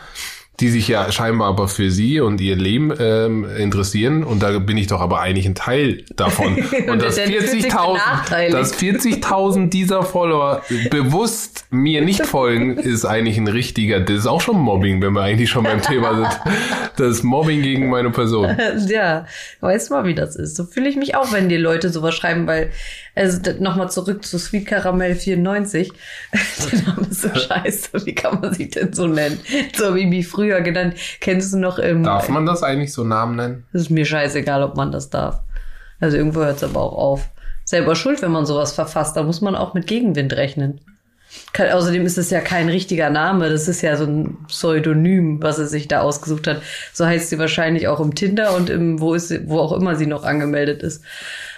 die 0.60 0.68
sich 0.68 0.88
ja 0.88 1.10
scheinbar 1.10 1.48
aber 1.48 1.68
für 1.68 1.90
sie 1.90 2.20
und 2.20 2.40
ihr 2.40 2.56
Leben 2.56 2.92
ähm, 2.98 3.46
interessieren 3.56 4.22
und 4.22 4.42
da 4.42 4.58
bin 4.58 4.76
ich 4.76 4.88
doch 4.88 5.00
aber 5.00 5.20
eigentlich 5.20 5.46
ein 5.46 5.54
Teil 5.54 6.04
davon. 6.14 6.56
und 6.88 7.02
dass 7.02 7.18
fühlt 7.18 7.48
sich 7.48 7.64
40.000 7.66 7.92
benachteiligt. 7.92 8.54
dass 8.54 8.74
40.000 8.78 9.70
dieser 9.70 10.02
Follower 10.02 10.62
bewusst 10.90 11.64
mir 11.70 12.02
nicht 12.02 12.26
folgen, 12.26 12.76
ist 12.76 13.04
eigentlich 13.04 13.38
ein 13.38 13.48
richtiger, 13.48 14.00
das 14.00 14.18
ist 14.18 14.26
auch 14.26 14.40
schon 14.40 14.58
Mobbing, 14.58 15.00
wenn 15.00 15.12
wir 15.14 15.22
eigentlich 15.22 15.50
schon 15.50 15.64
beim 15.64 15.80
Thema 15.80 16.14
sind. 16.14 16.40
Das 16.96 17.08
ist 17.08 17.22
Mobbing 17.22 17.62
gegen 17.62 17.88
meine 17.88 18.10
Person. 18.10 18.56
Ja, 18.90 19.26
weißt 19.60 19.90
du 19.90 19.94
mal, 19.94 20.04
wie 20.04 20.14
das 20.14 20.36
ist. 20.36 20.56
So 20.56 20.64
fühle 20.64 20.88
ich 20.88 20.96
mich 20.96 21.14
auch, 21.14 21.32
wenn 21.32 21.48
die 21.48 21.56
Leute 21.56 21.90
sowas 21.90 22.14
schreiben, 22.14 22.46
weil, 22.46 22.70
also 23.14 23.40
nochmal 23.58 23.90
zurück 23.90 24.24
zu 24.24 24.38
Sweet 24.38 24.66
Caramel 24.66 25.14
94. 25.14 25.92
Der 26.72 26.82
Name 26.82 27.06
ist 27.08 27.22
so 27.22 27.34
scheiße. 27.34 28.06
Wie 28.06 28.14
kann 28.14 28.40
man 28.40 28.54
sich 28.54 28.70
denn 28.70 28.92
so 28.92 29.06
nennen? 29.06 29.38
So 29.76 29.94
wie 29.94 30.06
mich 30.06 30.28
früher 30.28 30.60
genannt. 30.60 30.94
Kennst 31.20 31.52
du 31.52 31.58
noch 31.58 31.78
im. 31.78 32.02
Darf 32.02 32.28
man 32.28 32.46
das 32.46 32.62
eigentlich 32.62 32.92
so 32.92 33.04
Namen 33.04 33.36
nennen? 33.36 33.64
Es 33.72 33.82
ist 33.82 33.90
mir 33.90 34.04
scheißegal, 34.04 34.62
ob 34.62 34.76
man 34.76 34.92
das 34.92 35.10
darf. 35.10 35.40
Also 35.98 36.16
irgendwo 36.16 36.40
hört 36.40 36.56
es 36.56 36.64
aber 36.64 36.80
auch 36.80 36.96
auf. 36.96 37.28
Selber 37.64 37.94
schuld, 37.94 38.22
wenn 38.22 38.32
man 38.32 38.46
sowas 38.46 38.72
verfasst. 38.72 39.16
Da 39.16 39.22
muss 39.22 39.40
man 39.40 39.54
auch 39.54 39.74
mit 39.74 39.86
Gegenwind 39.86 40.32
rechnen. 40.32 40.80
Außerdem 41.58 42.06
ist 42.06 42.18
es 42.18 42.30
ja 42.30 42.40
kein 42.40 42.68
richtiger 42.68 43.10
Name. 43.10 43.50
Das 43.50 43.68
ist 43.68 43.82
ja 43.82 43.96
so 43.96 44.04
ein 44.04 44.38
Pseudonym, 44.48 45.42
was 45.42 45.58
er 45.58 45.66
sich 45.66 45.88
da 45.88 46.00
ausgesucht 46.00 46.46
hat. 46.46 46.62
So 46.92 47.06
heißt 47.06 47.28
sie 47.28 47.38
wahrscheinlich 47.38 47.88
auch 47.88 48.00
im 48.00 48.14
Tinder 48.14 48.56
und 48.56 48.70
im, 48.70 49.00
wo 49.00 49.14
ist 49.14 49.28
sie, 49.28 49.48
wo 49.48 49.58
auch 49.58 49.72
immer 49.72 49.96
sie 49.96 50.06
noch 50.06 50.24
angemeldet 50.24 50.82
ist. 50.82 51.02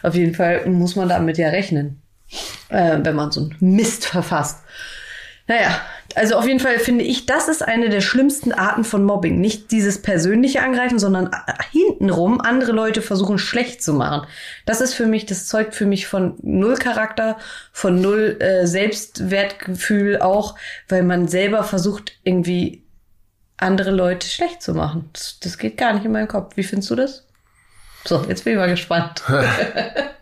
Auf 0.02 0.14
jeden 0.14 0.34
Fall 0.34 0.66
muss 0.66 0.96
man 0.96 1.08
damit 1.08 1.38
ja 1.38 1.48
rechnen, 1.48 2.02
äh, 2.68 2.98
wenn 3.02 3.14
man 3.14 3.30
so 3.30 3.42
einen 3.42 3.56
Mist 3.60 4.06
verfasst. 4.06 4.58
Naja, 5.52 5.82
also 6.14 6.36
auf 6.36 6.46
jeden 6.46 6.60
Fall 6.60 6.78
finde 6.78 7.04
ich, 7.04 7.26
das 7.26 7.48
ist 7.48 7.60
eine 7.60 7.90
der 7.90 8.00
schlimmsten 8.00 8.52
Arten 8.52 8.84
von 8.84 9.04
Mobbing. 9.04 9.38
Nicht 9.38 9.70
dieses 9.70 10.00
persönliche 10.00 10.62
Angreifen, 10.62 10.98
sondern 10.98 11.30
hintenrum 11.70 12.40
andere 12.40 12.72
Leute 12.72 13.02
versuchen 13.02 13.36
schlecht 13.36 13.82
zu 13.82 13.92
machen. 13.92 14.26
Das 14.64 14.80
ist 14.80 14.94
für 14.94 15.04
mich, 15.04 15.26
das 15.26 15.46
zeugt 15.46 15.74
für 15.74 15.84
mich 15.84 16.06
von 16.06 16.38
null 16.40 16.76
Charakter, 16.76 17.36
von 17.70 18.00
null 18.00 18.38
äh, 18.40 18.66
Selbstwertgefühl 18.66 20.22
auch, 20.22 20.56
weil 20.88 21.02
man 21.02 21.28
selber 21.28 21.64
versucht, 21.64 22.12
irgendwie 22.22 22.86
andere 23.58 23.90
Leute 23.90 24.26
schlecht 24.26 24.62
zu 24.62 24.72
machen. 24.72 25.10
Das, 25.12 25.38
das 25.38 25.58
geht 25.58 25.76
gar 25.76 25.92
nicht 25.92 26.06
in 26.06 26.12
meinen 26.12 26.28
Kopf. 26.28 26.56
Wie 26.56 26.64
findest 26.64 26.90
du 26.92 26.96
das? 26.96 27.26
So, 28.06 28.24
jetzt 28.26 28.44
bin 28.44 28.54
ich 28.54 28.58
mal 28.58 28.70
gespannt. 28.70 29.22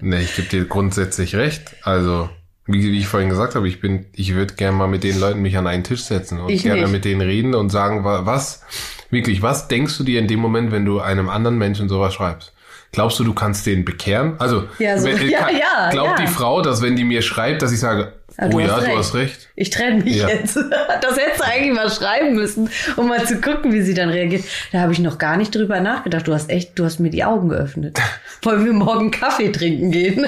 Nee, 0.02 0.22
ich 0.22 0.34
gebe 0.34 0.48
dir 0.48 0.64
grundsätzlich 0.64 1.36
recht. 1.36 1.76
Also, 1.82 2.30
wie, 2.66 2.82
wie 2.92 2.98
ich 2.98 3.06
vorhin 3.08 3.28
gesagt 3.28 3.54
habe, 3.54 3.66
ich 3.68 3.80
bin, 3.80 4.06
ich 4.14 4.34
würde 4.34 4.54
gerne 4.54 4.76
mal 4.76 4.86
mit 4.86 5.02
den 5.02 5.18
Leuten 5.18 5.40
mich 5.42 5.56
an 5.56 5.66
einen 5.66 5.82
Tisch 5.84 6.02
setzen 6.04 6.38
und 6.40 6.50
Ich 6.50 6.62
gerne 6.62 6.82
nicht. 6.82 6.92
mit 6.92 7.04
denen 7.04 7.20
reden 7.22 7.54
und 7.54 7.70
sagen, 7.70 8.04
wa- 8.04 8.26
was, 8.26 8.62
wirklich, 9.10 9.42
was 9.42 9.66
denkst 9.68 9.96
du 9.98 10.04
dir 10.04 10.20
in 10.20 10.28
dem 10.28 10.40
Moment, 10.40 10.70
wenn 10.70 10.84
du 10.84 11.00
einem 11.00 11.28
anderen 11.28 11.58
Menschen 11.58 11.88
sowas 11.88 12.14
schreibst? 12.14 12.52
Glaubst 12.92 13.18
du, 13.20 13.24
du 13.24 13.34
kannst 13.34 13.66
den 13.66 13.84
bekehren? 13.84 14.34
Also, 14.38 14.64
Ja, 14.78 14.98
so- 14.98 15.06
wenn- 15.08 15.28
ja, 15.28 15.40
kann- 15.40 15.56
ja, 15.56 15.90
glaubt 15.90 16.18
ja. 16.20 16.26
die 16.26 16.30
Frau, 16.32 16.60
dass 16.62 16.82
wenn 16.82 16.96
die 16.96 17.04
mir 17.04 17.22
schreibt, 17.22 17.62
dass 17.62 17.72
ich 17.72 17.78
sage, 17.80 18.12
Ja, 18.38 18.48
du 18.48 18.56
oh 18.56 18.60
ja, 18.60 18.66
hast 18.68 18.80
du 18.82 18.86
recht. 18.86 18.98
hast 18.98 19.14
recht. 19.14 19.48
Ich 19.56 19.70
trenne 19.70 20.04
mich 20.04 20.16
Ja. 20.16 20.28
jetzt. 20.28 20.56
Das 21.02 21.16
hättest 21.16 21.40
du 21.40 21.44
eigentlich 21.46 21.74
mal 21.74 21.90
schreiben 21.90 22.34
müssen, 22.34 22.68
um 22.96 23.08
mal 23.08 23.24
zu 23.26 23.40
gucken, 23.40 23.72
wie 23.72 23.80
sie 23.82 23.94
dann 23.94 24.10
reagiert. 24.10 24.44
Da 24.70 24.80
habe 24.80 24.92
ich 24.92 24.98
noch 24.98 25.18
gar 25.18 25.36
nicht 25.36 25.54
drüber 25.54 25.80
nachgedacht. 25.80 26.26
Du 26.28 26.34
hast 26.34 26.50
echt, 26.50 26.78
du 26.78 26.84
hast 26.84 27.00
mir 27.00 27.10
die 27.10 27.24
Augen 27.24 27.48
geöffnet. 27.48 27.98
Wollen 28.42 28.64
wir 28.64 28.72
morgen 28.72 29.10
Kaffee 29.10 29.50
trinken 29.50 29.90
gehen? 29.90 30.26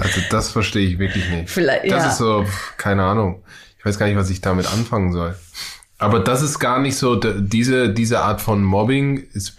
Also, 0.00 0.20
das 0.30 0.50
verstehe 0.50 0.86
ich 0.86 0.98
wirklich 0.98 1.28
nicht. 1.30 1.50
Vielleicht, 1.50 1.90
Das 1.90 2.04
ja. 2.04 2.10
ist 2.10 2.18
so, 2.18 2.46
keine 2.76 3.04
Ahnung. 3.04 3.42
Ich 3.78 3.84
weiß 3.84 3.98
gar 3.98 4.06
nicht, 4.06 4.16
was 4.16 4.30
ich 4.30 4.40
damit 4.40 4.70
anfangen 4.70 5.12
soll. 5.12 5.34
Aber 5.98 6.20
das 6.20 6.42
ist 6.42 6.58
gar 6.58 6.80
nicht 6.80 6.96
so, 6.96 7.16
diese, 7.16 7.90
diese 7.90 8.20
Art 8.20 8.40
von 8.40 8.62
Mobbing 8.64 9.18
ist, 9.32 9.56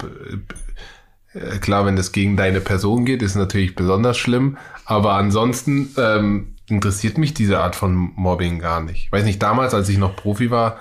äh, 1.33 1.57
klar, 1.59 1.85
wenn 1.85 1.95
das 1.95 2.11
gegen 2.11 2.35
deine 2.35 2.61
Person 2.61 3.05
geht, 3.05 3.21
ist 3.21 3.35
natürlich 3.35 3.75
besonders 3.75 4.17
schlimm. 4.17 4.57
Aber 4.85 5.13
ansonsten 5.13 5.93
ähm, 5.97 6.55
interessiert 6.67 7.17
mich 7.17 7.33
diese 7.33 7.59
Art 7.59 7.75
von 7.75 7.93
Mobbing 8.15 8.59
gar 8.59 8.81
nicht. 8.81 9.05
Ich 9.05 9.11
weiß 9.11 9.23
nicht, 9.23 9.41
damals, 9.41 9.73
als 9.73 9.89
ich 9.89 9.97
noch 9.97 10.15
Profi 10.15 10.49
war, 10.49 10.79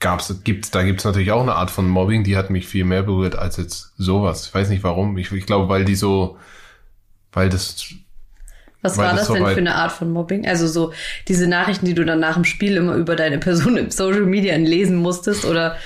gab's, 0.00 0.42
gibt's, 0.44 0.70
da 0.70 0.82
gibt's 0.82 1.04
natürlich 1.04 1.32
auch 1.32 1.42
eine 1.42 1.54
Art 1.54 1.70
von 1.70 1.88
Mobbing, 1.88 2.24
die 2.24 2.36
hat 2.36 2.50
mich 2.50 2.66
viel 2.66 2.84
mehr 2.84 3.02
berührt 3.02 3.36
als 3.36 3.56
jetzt 3.56 3.92
sowas. 3.96 4.46
Ich 4.46 4.54
weiß 4.54 4.68
nicht 4.68 4.82
warum. 4.84 5.16
Ich, 5.18 5.32
ich 5.32 5.46
glaube, 5.46 5.68
weil 5.68 5.84
die 5.84 5.94
so, 5.94 6.38
weil 7.32 7.48
das 7.48 7.94
Was 8.82 8.96
Weil 8.96 9.06
war 9.06 9.12
das 9.14 9.28
das 9.28 9.36
denn 9.36 9.46
für 9.46 9.58
eine 9.58 9.74
Art 9.74 9.92
von 9.92 10.10
Mobbing? 10.12 10.46
Also 10.46 10.66
so 10.66 10.92
diese 11.28 11.46
Nachrichten, 11.46 11.86
die 11.86 11.94
du 11.94 12.04
dann 12.04 12.20
nach 12.20 12.34
dem 12.34 12.44
Spiel 12.44 12.76
immer 12.76 12.94
über 12.94 13.14
deine 13.16 13.38
Person 13.38 13.76
im 13.76 13.90
Social 13.90 14.22
Media 14.22 14.56
lesen 14.56 14.96
musstest 14.96 15.44
oder 15.44 15.76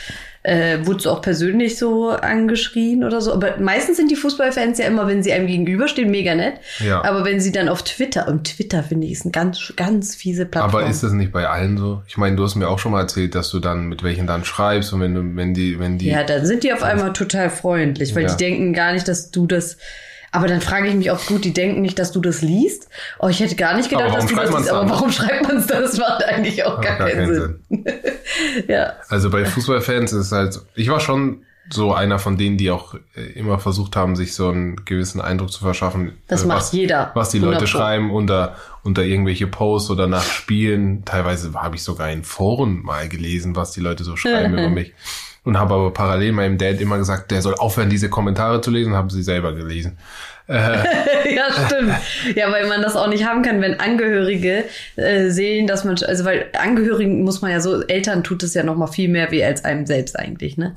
Äh, 0.46 0.84
wurdest 0.84 1.06
du 1.06 1.10
auch 1.10 1.22
persönlich 1.22 1.78
so 1.78 2.10
angeschrien 2.10 3.02
oder 3.02 3.22
so? 3.22 3.32
Aber 3.32 3.58
meistens 3.60 3.96
sind 3.96 4.10
die 4.10 4.14
Fußballfans 4.16 4.76
ja 4.76 4.84
immer, 4.84 5.06
wenn 5.06 5.22
sie 5.22 5.32
einem 5.32 5.46
gegenüberstehen, 5.46 6.10
mega 6.10 6.34
nett. 6.34 6.56
Ja. 6.80 7.02
Aber 7.02 7.24
wenn 7.24 7.40
sie 7.40 7.50
dann 7.50 7.70
auf 7.70 7.82
Twitter, 7.82 8.28
und 8.28 8.44
Twitter 8.44 8.82
finde 8.82 9.06
ich 9.06 9.12
ist 9.14 9.22
eine 9.24 9.32
ganz, 9.32 9.72
ganz 9.74 10.14
fiese 10.14 10.44
Plattform. 10.44 10.82
Aber 10.82 10.90
ist 10.90 11.02
das 11.02 11.12
nicht 11.12 11.32
bei 11.32 11.48
allen 11.48 11.78
so? 11.78 12.02
Ich 12.06 12.18
meine, 12.18 12.36
du 12.36 12.44
hast 12.44 12.56
mir 12.56 12.68
auch 12.68 12.78
schon 12.78 12.92
mal 12.92 13.00
erzählt, 13.00 13.34
dass 13.34 13.48
du 13.52 13.58
dann 13.58 13.86
mit 13.86 14.02
welchen 14.02 14.26
dann 14.26 14.44
schreibst 14.44 14.92
und 14.92 15.00
wenn 15.00 15.14
du, 15.14 15.22
wenn 15.34 15.54
die, 15.54 15.78
wenn 15.78 15.96
die. 15.96 16.08
Ja, 16.10 16.24
dann 16.24 16.44
sind 16.44 16.62
die 16.62 16.74
auf 16.74 16.82
einmal 16.82 17.14
total 17.14 17.48
freundlich, 17.48 18.14
weil 18.14 18.24
Ja. 18.24 18.28
die 18.28 18.36
denken 18.36 18.74
gar 18.74 18.92
nicht, 18.92 19.08
dass 19.08 19.30
du 19.30 19.46
das. 19.46 19.78
Aber 20.34 20.48
dann 20.48 20.60
frage 20.60 20.88
ich 20.88 20.94
mich 20.96 21.12
auch 21.12 21.26
gut, 21.26 21.44
die 21.44 21.52
denken 21.52 21.80
nicht, 21.80 21.96
dass 21.96 22.10
du 22.10 22.20
das 22.20 22.42
liest. 22.42 22.88
Oh, 23.20 23.28
ich 23.28 23.38
hätte 23.38 23.54
gar 23.54 23.76
nicht 23.76 23.88
gedacht, 23.88 24.16
dass 24.16 24.26
du 24.26 24.34
das 24.34 24.50
liest. 24.52 24.68
Aber 24.68 24.90
warum 24.90 25.12
schreibt 25.12 25.46
man 25.46 25.58
es 25.58 25.68
dann? 25.68 25.82
Das 25.82 25.96
macht 25.96 26.24
eigentlich 26.24 26.64
auch 26.64 26.80
gar, 26.80 26.98
Gar 26.98 27.08
keinen 27.10 27.28
keinen 27.28 27.60
Sinn. 27.68 27.84
ja. 28.66 28.94
Also 29.08 29.30
bei 29.30 29.44
Fußballfans 29.44 30.12
ist 30.12 30.32
halt, 30.32 30.60
ich 30.74 30.88
war 30.88 30.98
schon 30.98 31.44
so 31.70 31.94
einer 31.94 32.18
von 32.18 32.36
denen, 32.36 32.58
die 32.58 32.72
auch 32.72 32.96
äh, 33.14 33.20
immer 33.38 33.60
versucht 33.60 33.94
haben, 33.94 34.16
sich 34.16 34.34
so 34.34 34.48
einen 34.48 34.84
gewissen 34.84 35.20
Eindruck 35.20 35.52
zu 35.52 35.60
verschaffen. 35.60 36.18
Das 36.26 36.42
äh, 36.42 36.46
macht 36.48 36.58
was, 36.58 36.72
jeder. 36.72 37.12
Was 37.14 37.30
die 37.30 37.38
100 37.38 37.60
Leute 37.60 37.70
schreiben 37.70 38.10
unter, 38.10 38.56
unter 38.82 39.04
irgendwelche 39.04 39.46
Posts 39.46 39.90
oder 39.90 40.08
nach 40.08 40.24
Spielen. 40.24 41.04
Teilweise 41.04 41.52
habe 41.54 41.76
ich 41.76 41.84
sogar 41.84 42.10
in 42.10 42.24
Foren 42.24 42.82
mal 42.82 43.08
gelesen, 43.08 43.54
was 43.54 43.70
die 43.70 43.80
Leute 43.80 44.02
so 44.02 44.16
schreiben 44.16 44.52
über 44.58 44.68
mich. 44.68 44.94
Und 45.44 45.58
habe 45.58 45.74
aber 45.74 45.92
parallel 45.92 46.32
meinem 46.32 46.56
Dad 46.56 46.80
immer 46.80 46.96
gesagt, 46.96 47.30
der 47.30 47.42
soll 47.42 47.54
aufhören, 47.54 47.90
diese 47.90 48.08
Kommentare 48.08 48.62
zu 48.62 48.70
lesen, 48.70 48.94
haben 48.94 49.10
sie 49.10 49.22
selber 49.22 49.52
gelesen. 49.54 49.98
ja, 50.48 51.66
stimmt. 51.66 51.94
Ja, 52.34 52.50
weil 52.52 52.66
man 52.68 52.82
das 52.82 52.96
auch 52.96 53.08
nicht 53.08 53.26
haben 53.26 53.42
kann, 53.42 53.62
wenn 53.62 53.80
Angehörige 53.80 54.64
äh, 54.96 55.30
sehen, 55.30 55.66
dass 55.66 55.84
man, 55.84 55.96
also 56.06 56.24
weil 56.24 56.46
Angehörigen 56.58 57.22
muss 57.24 57.40
man 57.40 57.50
ja 57.50 57.60
so, 57.60 57.82
Eltern 57.82 58.24
tut 58.24 58.42
es 58.42 58.52
ja 58.52 58.62
noch 58.62 58.76
mal 58.76 58.86
viel 58.86 59.08
mehr 59.08 59.30
weh 59.30 59.44
als 59.44 59.64
einem 59.64 59.86
selbst 59.86 60.18
eigentlich, 60.18 60.58
ne? 60.58 60.76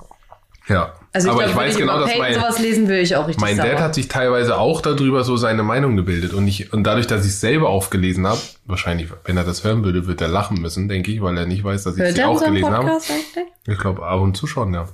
Ja. 0.67 0.93
Also 1.17 1.29
ich 1.29 1.33
aber 1.33 1.43
glaube, 1.45 1.51
ich 1.51 1.65
weiß 1.65 1.73
ich 1.73 1.79
genau, 1.79 1.99
dass 1.99 2.15
mein, 2.15 2.33
sowas 2.35 2.59
lesen 2.59 2.87
will, 2.87 2.99
ich 2.99 3.15
auch 3.15 3.27
richtig 3.27 3.41
Mein 3.41 3.55
sauer. 3.57 3.65
Dad 3.65 3.79
hat 3.79 3.95
sich 3.95 4.07
teilweise 4.07 4.55
auch 4.59 4.81
darüber 4.81 5.23
so 5.23 5.35
seine 5.35 5.63
Meinung 5.63 5.95
gebildet 5.95 6.31
und 6.31 6.47
ich 6.47 6.71
und 6.71 6.83
dadurch, 6.83 7.07
dass 7.07 7.25
ich 7.25 7.31
es 7.31 7.41
selber 7.41 7.69
aufgelesen 7.69 8.27
habe, 8.27 8.39
wahrscheinlich, 8.65 9.07
wenn 9.25 9.35
er 9.35 9.43
das 9.43 9.63
hören 9.63 9.83
würde, 9.83 10.05
wird 10.05 10.21
er 10.21 10.27
lachen 10.27 10.61
müssen, 10.61 10.87
denke 10.87 11.11
ich, 11.11 11.19
weil 11.23 11.35
er 11.35 11.47
nicht 11.47 11.63
weiß, 11.63 11.85
dass 11.85 11.97
ich 11.97 12.19
er 12.19 12.29
auch 12.29 12.43
gelesen 12.43 12.71
habe. 12.71 12.91
Eigentlich? 12.91 13.47
Ich 13.65 13.79
glaube, 13.79 14.05
ab 14.05 14.21
und 14.21 14.37
zu 14.37 14.45
schon, 14.45 14.75
ja. 14.75 14.87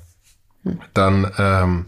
Dann, 0.93 1.29
ähm, 1.37 1.85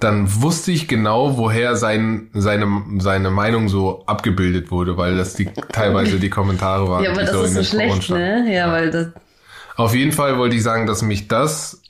dann 0.00 0.42
wusste 0.42 0.70
ich 0.70 0.86
genau, 0.86 1.38
woher 1.38 1.76
sein, 1.76 2.28
seine, 2.34 2.82
seine 2.98 3.30
Meinung 3.30 3.70
so 3.70 4.04
abgebildet 4.04 4.70
wurde, 4.70 4.98
weil 4.98 5.16
das 5.16 5.32
die 5.32 5.48
teilweise 5.72 6.18
die 6.18 6.28
Kommentare 6.28 6.86
waren. 6.90 7.04
Ja, 7.04 7.12
aber 7.12 7.20
die 7.20 7.26
das 7.26 7.34
so 7.34 7.42
ist 7.42 7.54
so 7.54 7.62
schlecht, 7.64 8.10
ne? 8.10 8.54
Ja, 8.54 8.70
weil 8.70 8.90
das, 8.90 9.06
Auf 9.76 9.94
jeden 9.94 10.12
Fall 10.12 10.36
wollte 10.36 10.56
ich 10.56 10.62
sagen, 10.62 10.86
dass 10.86 11.00
mich 11.00 11.26
das 11.26 11.80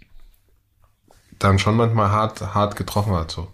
dann 1.38 1.58
schon 1.58 1.76
manchmal 1.76 2.10
hart, 2.10 2.54
hart 2.54 2.76
getroffen 2.76 3.12
hat. 3.14 3.30
So. 3.30 3.48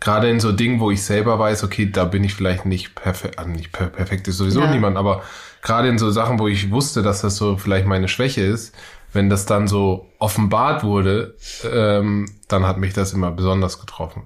Gerade 0.00 0.30
in 0.30 0.40
so 0.40 0.52
Dingen, 0.52 0.80
wo 0.80 0.90
ich 0.90 1.02
selber 1.02 1.38
weiß, 1.38 1.64
okay, 1.64 1.90
da 1.90 2.04
bin 2.04 2.24
ich 2.24 2.34
vielleicht 2.34 2.64
nicht 2.64 2.94
perfekt, 2.94 3.38
also 3.38 3.50
nicht 3.50 3.72
per 3.72 3.86
perfekt 3.88 4.28
ist 4.28 4.38
sowieso 4.38 4.60
Ja. 4.62 4.70
niemand, 4.70 4.96
aber 4.96 5.22
gerade 5.62 5.88
in 5.88 5.98
so 5.98 6.10
Sachen, 6.10 6.38
wo 6.38 6.48
ich 6.48 6.70
wusste, 6.70 7.02
dass 7.02 7.20
das 7.20 7.36
so 7.36 7.56
vielleicht 7.56 7.86
meine 7.86 8.08
Schwäche 8.08 8.42
ist, 8.42 8.74
wenn 9.12 9.28
das 9.28 9.44
dann 9.44 9.68
so 9.68 10.06
offenbart 10.18 10.84
wurde, 10.84 11.36
ähm, 11.70 12.26
dann 12.48 12.66
hat 12.66 12.78
mich 12.78 12.94
das 12.94 13.12
immer 13.12 13.30
besonders 13.30 13.80
getroffen. 13.80 14.22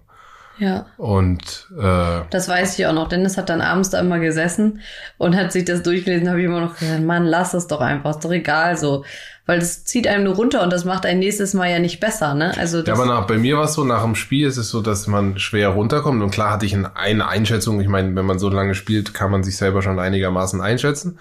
Ja. 0.58 0.87
Und 0.96 1.68
äh, 1.78 2.20
Das 2.30 2.49
weiß 2.49 2.78
ich 2.78 2.87
auch 2.87 2.92
noch. 2.92 3.08
Dennis 3.08 3.37
hat 3.37 3.49
dann 3.49 3.61
abends 3.61 3.90
da 3.90 4.00
immer 4.00 4.18
gesessen 4.18 4.80
und 5.18 5.37
hat 5.37 5.52
sich 5.52 5.64
das 5.64 5.82
durchgelesen, 5.82 6.28
habe 6.28 6.40
ich 6.40 6.46
immer 6.46 6.61
noch 6.61 6.78
gesagt, 6.78 7.02
Mann, 7.02 7.25
lass 7.25 7.54
es 7.54 7.66
doch 7.66 7.80
einfach, 7.80 8.11
ist 8.11 8.25
doch 8.25 8.30
egal 8.32 8.76
so. 8.76 9.04
Weil 9.46 9.58
das 9.58 9.84
zieht 9.84 10.06
einem 10.08 10.25
nur 10.25 10.37
runter 10.37 10.62
und 10.62 10.73
das 10.73 10.87
macht 10.87 11.04
ein 11.04 11.18
nächstes 11.18 11.52
Mal 11.52 11.70
ja 11.70 11.78
nicht 11.78 12.00
besser, 12.00 12.32
ne? 12.34 12.56
Also 12.56 12.82
Ja, 12.82 12.94
aber 12.94 13.04
nach, 13.04 13.26
bei 13.26 13.37
mir 13.37 13.58
war 13.58 13.64
es 13.64 13.75
so, 13.75 13.84
nach 13.84 14.02
dem 14.02 14.14
Spiel 14.14 14.46
ist 14.46 14.56
es 14.56 14.70
so, 14.70 14.80
dass 14.80 15.06
man 15.06 15.38
schwer 15.38 15.68
runterkommt. 15.68 16.23
Und 16.23 16.30
klar 16.30 16.50
hatte 16.52 16.64
ich 16.64 16.75
ein- 16.75 16.87
eine 16.87 17.28
Einschätzung. 17.28 17.78
Ich 17.82 17.88
meine, 17.88 18.14
wenn 18.16 18.25
man 18.25 18.38
so 18.38 18.49
lange 18.49 18.75
spielt, 18.75 19.12
kann 19.12 19.30
man 19.30 19.42
sich 19.44 19.58
selber 19.58 19.82
schon 19.82 19.99
einigermaßen 19.99 20.62
einschätzen. 20.62 21.18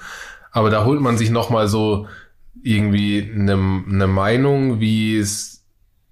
Aber 0.52 0.70
da 0.70 0.86
holt 0.86 1.02
man 1.02 1.18
sich 1.18 1.32
nochmal 1.32 1.68
so 1.68 2.08
irgendwie 2.62 3.30
eine, 3.36 3.54
eine 3.54 4.08
Meinung, 4.08 4.80
wie 4.80 5.18
es 5.18 5.53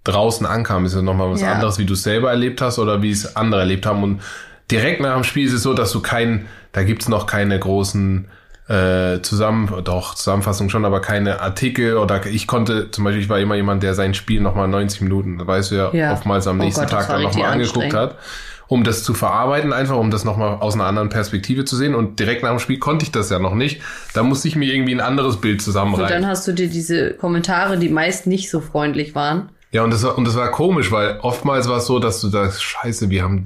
draußen 0.03 0.45
ankam. 0.45 0.85
Ist 0.85 0.95
ja 0.95 1.01
nochmal 1.01 1.29
was 1.31 1.41
Ja. 1.41 1.53
anderes, 1.53 1.77
wie 1.79 1.85
du 1.85 1.93
es 1.93 2.03
selber 2.03 2.29
erlebt 2.31 2.61
hast 2.61 2.79
oder 2.79 3.01
wie 3.01 3.11
es 3.11 3.35
andere 3.35 3.61
erlebt 3.61 3.85
haben. 3.85 4.03
Und 4.03 4.21
direkt 4.69 5.01
nach 5.01 5.13
dem 5.15 5.23
Spiel 5.23 5.45
ist 5.47 5.53
es 5.53 5.63
so, 5.63 5.73
dass 5.73 5.91
du 5.91 6.01
kein, 6.01 6.45
da 6.71 6.83
gibt's 6.83 7.07
noch 7.07 7.27
keine 7.27 7.57
großen 7.59 8.27
äh, 8.67 9.21
zusammen, 9.21 9.69
doch 9.83 10.15
Zusammenfassung 10.15 10.69
schon, 10.69 10.85
aber 10.85 11.01
keine 11.01 11.41
Artikel 11.41 11.97
oder 11.97 12.25
ich 12.25 12.47
konnte 12.47 12.89
zum 12.91 13.03
Beispiel, 13.03 13.21
ich 13.23 13.27
war 13.27 13.37
immer 13.39 13.55
jemand, 13.55 13.83
der 13.83 13.95
sein 13.95 14.13
Spiel 14.13 14.39
nochmal 14.39 14.69
90 14.69 15.01
Minuten, 15.01 15.45
weißt 15.45 15.71
du 15.71 15.75
ja, 15.75 15.93
Ja. 15.93 16.13
oftmals 16.13 16.47
am 16.47 16.59
Oh 16.59 16.63
nächsten 16.63 16.81
Gott, 16.81 16.89
Tag 16.91 17.07
dann 17.09 17.21
nochmal 17.23 17.51
angeguckt 17.51 17.93
hat, 17.93 18.17
um 18.67 18.85
das 18.85 19.03
zu 19.03 19.13
verarbeiten, 19.13 19.73
einfach 19.73 19.97
um 19.97 20.09
das 20.09 20.23
nochmal 20.23 20.57
aus 20.61 20.75
einer 20.75 20.85
anderen 20.85 21.09
Perspektive 21.09 21.65
zu 21.65 21.75
sehen 21.75 21.93
und 21.95 22.19
direkt 22.21 22.43
nach 22.43 22.51
dem 22.51 22.59
Spiel 22.59 22.79
konnte 22.79 23.03
ich 23.03 23.11
das 23.11 23.29
ja 23.29 23.39
noch 23.39 23.55
nicht. 23.55 23.81
Da 24.13 24.23
musste 24.23 24.47
ich 24.47 24.55
mir 24.55 24.73
irgendwie 24.73 24.93
ein 24.95 25.01
anderes 25.01 25.41
Bild 25.41 25.55
und 25.55 25.61
zusammenreihen. 25.61 26.07
dann 26.07 26.27
hast 26.27 26.47
du 26.47 26.53
dir 26.53 26.69
diese 26.69 27.11
Kommentare, 27.15 27.77
die 27.77 27.89
meist 27.89 28.25
nicht 28.25 28.49
so 28.49 28.61
freundlich 28.61 29.15
waren. 29.15 29.49
Ja, 29.71 29.83
und 29.83 29.91
das 29.91 30.03
war, 30.03 30.17
und 30.17 30.25
das 30.27 30.35
war 30.35 30.51
komisch, 30.51 30.91
weil 30.91 31.19
oftmals 31.21 31.69
war 31.69 31.77
es 31.77 31.85
so, 31.85 31.99
dass 31.99 32.19
du 32.21 32.27
sagst, 32.27 32.61
scheiße, 32.61 33.09
wir 33.09 33.23
haben, 33.23 33.43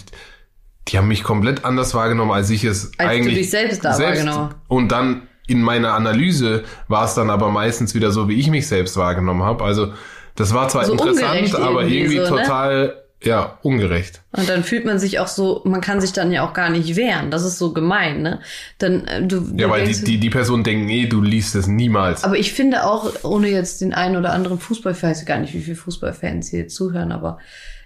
die 0.87 0.97
haben 0.97 1.07
mich 1.07 1.23
komplett 1.23 1.65
anders 1.65 1.93
wahrgenommen, 1.93 2.31
als 2.31 2.49
ich 2.49 2.63
es 2.63 2.85
Als 2.85 2.97
du 2.97 3.03
eigentlich 3.03 3.35
dich 3.35 3.49
selbst 3.51 3.85
da 3.85 3.97
wahrgenommen. 3.97 4.55
Und 4.67 4.91
dann 4.91 5.27
in 5.47 5.61
meiner 5.61 5.93
Analyse 5.93 6.63
war 6.87 7.05
es 7.05 7.13
dann 7.13 7.29
aber 7.29 7.49
meistens 7.51 7.93
wieder 7.93 8.11
so, 8.11 8.27
wie 8.27 8.39
ich 8.39 8.49
mich 8.49 8.67
selbst 8.67 8.97
wahrgenommen 8.97 9.43
habe. 9.43 9.63
Also 9.63 9.93
das 10.35 10.53
war 10.53 10.67
zwar 10.67 10.85
So 10.85 10.93
interessant, 10.93 11.31
ungerecht 11.31 11.55
aber 11.55 11.83
irgendwie 11.83 12.15
irgendwie 12.15 12.25
so, 12.25 12.35
ne? 12.35 13.04
Ja, 13.23 13.57
ungerecht. 13.63 14.21
Und 14.31 14.47
dann 14.49 14.63
fühlt 14.63 14.85
man 14.85 14.99
sich 14.99 15.19
auch 15.19 15.27
so, 15.27 15.61
man 15.65 15.81
kann 15.81 15.99
sich 16.01 16.13
dann 16.13 16.31
ja 16.31 16.47
auch 16.47 16.53
gar 16.53 16.69
nicht 16.69 16.95
wehren. 16.95 17.31
Das 17.31 17.43
ist 17.43 17.57
so 17.57 17.73
gemein, 17.73 18.21
ne? 18.21 18.39
Dann, 18.77 19.05
äh, 19.07 19.25
du, 19.25 19.43
Ja, 19.55 19.69
weil 19.69 19.87
die, 19.87 20.03
die, 20.03 20.19
die 20.19 20.29
Personen 20.29 20.63
denken, 20.63 20.89
eh, 20.89 21.07
du 21.07 21.21
liest 21.21 21.55
es 21.55 21.67
niemals. 21.67 22.23
Aber 22.23 22.37
ich 22.37 22.53
finde 22.53 22.85
auch, 22.85 23.23
ohne 23.23 23.49
jetzt 23.49 23.81
den 23.81 23.93
einen 23.93 24.15
oder 24.15 24.33
anderen 24.33 24.59
Fußballfan, 24.59 25.11
ich 25.11 25.17
weiß 25.17 25.25
gar 25.25 25.39
nicht, 25.39 25.53
wie 25.53 25.61
viele 25.61 25.75
Fußballfans 25.75 26.49
hier 26.49 26.67
zuhören, 26.67 27.11
aber 27.11 27.39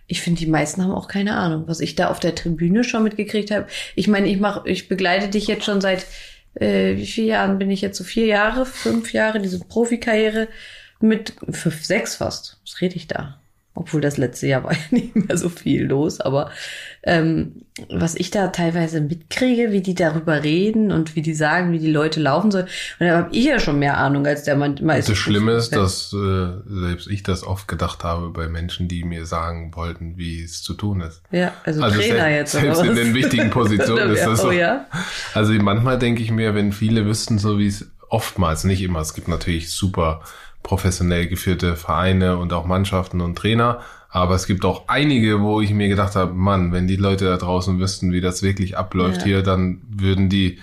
ich 0.07 0.21
finde, 0.21 0.39
die 0.39 0.47
meisten 0.47 0.83
haben 0.83 0.91
auch 0.91 1.07
keine 1.07 1.35
Ahnung, 1.35 1.63
was 1.67 1.79
ich 1.79 1.95
da 1.95 2.09
auf 2.09 2.19
der 2.19 2.35
Tribüne 2.35 2.83
schon 2.83 3.03
mitgekriegt 3.03 3.51
habe. 3.51 3.67
Ich 3.95 4.07
meine, 4.07 4.27
ich 4.27 4.39
mach, 4.39 4.65
ich 4.65 4.89
begleite 4.89 5.29
dich 5.29 5.47
jetzt 5.47 5.65
schon 5.65 5.81
seit 5.81 6.05
äh, 6.55 6.97
wie 6.97 7.05
viele 7.05 7.27
Jahren 7.27 7.59
bin 7.59 7.69
ich 7.69 7.81
jetzt 7.81 7.97
so 7.97 8.03
vier 8.03 8.25
Jahre, 8.25 8.65
fünf 8.65 9.13
Jahre, 9.13 9.39
diese 9.39 9.59
Profikarriere 9.59 10.47
mit 10.99 11.33
fünf, 11.51 11.85
sechs 11.85 12.15
fast. 12.15 12.59
Was 12.65 12.81
rede 12.81 12.95
ich 12.95 13.07
da? 13.07 13.39
Obwohl 13.79 14.01
das 14.01 14.17
letzte 14.17 14.47
Jahr 14.47 14.63
war 14.65 14.73
ja 14.73 14.79
nicht 14.91 15.15
mehr 15.15 15.37
so 15.37 15.49
viel 15.49 15.85
los, 15.85 16.19
aber 16.21 16.51
ähm, 17.03 17.63
was 17.89 18.15
ich 18.15 18.29
da 18.29 18.47
teilweise 18.49 18.99
mitkriege, 18.99 19.71
wie 19.71 19.81
die 19.81 19.95
darüber 19.95 20.43
reden 20.43 20.91
und 20.91 21.15
wie 21.15 21.21
die 21.21 21.33
sagen, 21.33 21.71
wie 21.71 21.79
die 21.79 21.89
Leute 21.91 22.19
laufen 22.19 22.51
sollen. 22.51 22.67
Und 22.99 23.07
da 23.07 23.17
habe 23.19 23.29
ich 23.33 23.45
ja 23.45 23.57
schon 23.57 23.79
mehr 23.79 23.97
Ahnung 23.97 24.27
als 24.27 24.43
der 24.43 24.57
me- 24.57 24.75
meiste. 24.81 25.13
Das 25.13 25.17
Schlimme 25.19 25.53
ist, 25.53 25.69
dass 25.73 26.11
äh, 26.13 26.47
selbst 26.67 27.07
ich 27.09 27.23
das 27.23 27.43
oft 27.45 27.69
gedacht 27.69 28.03
habe 28.03 28.31
bei 28.31 28.49
Menschen, 28.49 28.89
die 28.89 29.05
mir 29.05 29.25
sagen 29.25 29.71
wollten, 29.75 30.17
wie 30.17 30.43
es 30.43 30.61
zu 30.61 30.73
tun 30.73 30.99
ist. 30.99 31.21
Ja, 31.31 31.53
also, 31.63 31.81
Also 31.81 31.97
Trainer 31.97 32.23
sel- 32.25 32.31
jetzt. 32.33 32.51
selbst 32.51 32.83
in 32.83 32.95
den 32.95 33.13
wichtigen 33.13 33.49
Positionen 33.51 34.11
ist 34.11 34.25
das 34.25 34.41
so. 34.41 34.49
Oh 34.49 34.51
ja. 34.51 34.85
Also 35.33 35.53
manchmal 35.53 35.97
denke 35.97 36.21
ich 36.21 36.31
mir, 36.31 36.53
wenn 36.55 36.73
viele 36.73 37.05
wüssten, 37.05 37.39
so 37.39 37.57
wie 37.59 37.67
es 37.67 37.89
oftmals, 38.09 38.65
nicht 38.65 38.81
immer, 38.81 38.99
es 38.99 39.13
gibt 39.13 39.29
natürlich 39.29 39.71
super 39.71 40.21
professionell 40.63 41.27
geführte 41.27 41.75
Vereine 41.75 42.37
und 42.37 42.53
auch 42.53 42.65
Mannschaften 42.65 43.21
und 43.21 43.37
Trainer, 43.37 43.79
aber 44.09 44.35
es 44.35 44.47
gibt 44.47 44.65
auch 44.65 44.87
einige, 44.87 45.39
wo 45.41 45.61
ich 45.61 45.71
mir 45.71 45.87
gedacht 45.87 46.15
habe, 46.15 46.33
Mann, 46.33 46.71
wenn 46.71 46.87
die 46.87 46.95
Leute 46.95 47.25
da 47.25 47.37
draußen 47.37 47.79
wüssten, 47.79 48.11
wie 48.11 48.21
das 48.21 48.41
wirklich 48.41 48.77
abläuft 48.77 49.19
Ja. 49.19 49.23
hier, 49.25 49.43
dann 49.43 49.81
würden 49.87 50.29
die, 50.29 50.59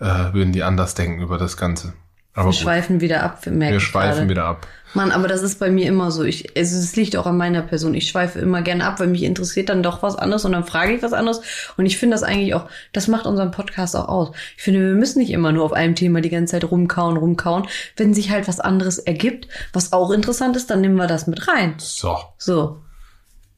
äh, 0.00 0.32
würden 0.32 0.52
die 0.52 0.62
anders 0.62 0.94
denken 0.94 1.22
über 1.22 1.38
das 1.38 1.56
Ganze. 1.56 1.92
Aber 2.32 2.46
Wir 2.46 2.50
gut, 2.52 2.54
schweifen 2.56 3.00
wieder 3.00 3.22
ab, 3.22 3.38
wir 3.44 3.76
ich 3.76 3.82
schweifen 3.82 4.14
gerade. 4.16 4.28
wieder 4.30 4.44
ab. 4.46 4.66
Mann, 4.94 5.10
aber 5.10 5.28
das 5.28 5.42
ist 5.42 5.58
bei 5.58 5.70
mir 5.70 5.86
immer 5.86 6.10
so. 6.10 6.24
Ich, 6.24 6.56
also 6.56 6.78
es 6.78 6.96
liegt 6.96 7.16
auch 7.16 7.26
an 7.26 7.36
meiner 7.36 7.62
Person. 7.62 7.94
Ich 7.94 8.08
schweife 8.08 8.38
immer 8.38 8.62
gerne 8.62 8.84
ab, 8.84 9.00
weil 9.00 9.08
mich 9.08 9.22
interessiert 9.22 9.68
dann 9.68 9.82
doch 9.82 10.02
was 10.02 10.16
anderes 10.16 10.44
und 10.44 10.52
dann 10.52 10.64
frage 10.64 10.94
ich 10.94 11.02
was 11.02 11.12
anderes. 11.12 11.40
Und 11.76 11.86
ich 11.86 11.98
finde 11.98 12.14
das 12.14 12.22
eigentlich 12.22 12.54
auch, 12.54 12.66
das 12.92 13.08
macht 13.08 13.26
unseren 13.26 13.50
Podcast 13.50 13.96
auch 13.96 14.08
aus. 14.08 14.30
Ich 14.56 14.62
finde, 14.62 14.80
wir 14.80 14.94
müssen 14.94 15.18
nicht 15.18 15.30
immer 15.30 15.52
nur 15.52 15.64
auf 15.64 15.72
einem 15.72 15.94
Thema 15.94 16.20
die 16.20 16.30
ganze 16.30 16.52
Zeit 16.52 16.70
rumkauen, 16.70 17.16
rumkauen. 17.16 17.66
Wenn 17.96 18.14
sich 18.14 18.30
halt 18.30 18.48
was 18.48 18.60
anderes 18.60 18.98
ergibt, 18.98 19.48
was 19.72 19.92
auch 19.92 20.10
interessant 20.10 20.56
ist, 20.56 20.70
dann 20.70 20.80
nehmen 20.80 20.96
wir 20.96 21.06
das 21.06 21.26
mit 21.26 21.48
rein. 21.48 21.74
So. 21.78 22.16
So. 22.38 22.83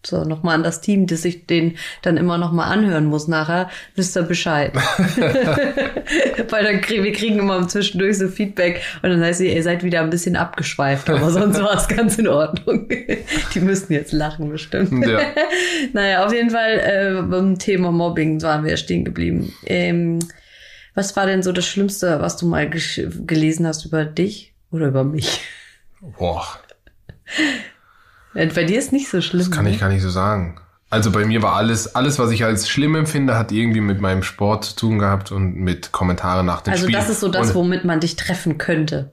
So, 0.07 0.25
nochmal 0.25 0.55
an 0.55 0.63
das 0.63 0.81
Team, 0.81 1.07
das 1.07 1.25
ich 1.25 1.47
den 1.47 1.77
dann 2.03 2.17
immer 2.17 2.39
nochmal 2.39 2.73
anhören 2.73 3.07
muss 3.07 3.27
nachher, 3.27 3.69
wisst 3.97 4.17
ihr 4.17 4.23
Bescheid. 4.23 4.73
Weil 6.51 6.65
dann 6.65 6.81
kriegen 6.81 7.05
wir 7.05 7.13
kriegen 7.13 7.39
immer 7.39 7.67
zwischendurch 7.67 8.19
so 8.19 8.29
Feedback 8.29 8.83
und 9.03 9.11
dann 9.11 9.21
heißt 9.21 9.41
es, 9.41 9.47
ihr 9.47 9.63
seid 9.63 9.83
wieder 9.83 10.01
ein 10.01 10.11
bisschen 10.11 10.37
abgeschweift, 10.37 11.11
aber 11.11 11.31
sonst 11.31 11.61
war 11.61 11.77
es 11.77 11.89
ganz 11.97 12.19
in 12.19 12.29
Ordnung. 12.29 12.89
Die 13.55 13.61
müssten 13.61 13.93
jetzt 13.93 14.13
lachen 14.13 14.49
bestimmt. 14.49 15.07
Ja. 15.07 15.21
Naja, 15.93 16.25
auf 16.25 16.33
jeden 16.33 16.51
Fall 16.51 16.79
äh, 16.79 17.23
beim 17.23 17.59
Thema 17.59 17.91
Mobbing 17.91 18.41
waren 18.43 18.65
wir 18.65 18.77
stehen 18.77 19.05
geblieben. 19.05 19.53
Ähm, 19.65 20.21
was 20.95 21.17
war 21.17 21.27
denn 21.27 21.43
so 21.43 21.53
das 21.53 21.67
Schlimmste, 21.67 22.21
was 22.21 22.37
du 22.37 22.47
mal 22.47 22.71
gelesen 22.71 23.67
hast 23.67 23.85
über 23.85 24.05
dich 24.05 24.55
oder 24.71 24.87
über 24.87 25.05
mich? 25.05 25.41
Boah. 26.01 26.47
Bei 28.37 28.65
dir 28.65 28.79
ist 28.79 28.93
nicht 28.93 29.09
so 29.09 29.21
schlimm. 29.21 29.41
Das 29.41 29.51
kann 29.51 29.67
ich 29.67 29.75
ne? 29.75 29.81
gar 29.81 29.89
nicht 29.89 30.03
so 30.03 30.11
sagen. 30.11 30.61
Also 30.89 31.11
bei 31.11 31.25
mir 31.25 31.43
war 31.43 31.55
alles, 31.57 31.95
alles, 31.95 32.19
was 32.19 32.31
ich 32.31 32.45
als 32.45 32.69
schlimm 32.69 32.95
empfinde, 32.95 33.37
hat 33.37 33.51
irgendwie 33.51 33.81
mit 33.81 34.01
meinem 34.01 34.23
Sport 34.23 34.65
zu 34.65 34.77
tun 34.77 34.99
gehabt 34.99 35.33
und 35.33 35.57
mit 35.57 35.91
Kommentaren 35.91 36.47
nach 36.47 36.61
dem 36.61 36.73
Also 36.73 36.85
Spiel. 36.85 36.95
das 36.95 37.09
ist 37.09 37.21
so 37.21 37.29
das, 37.29 37.49
und, 37.49 37.55
womit 37.57 37.85
man 37.85 37.99
dich 37.99 38.15
treffen 38.15 38.57
könnte. 38.57 39.11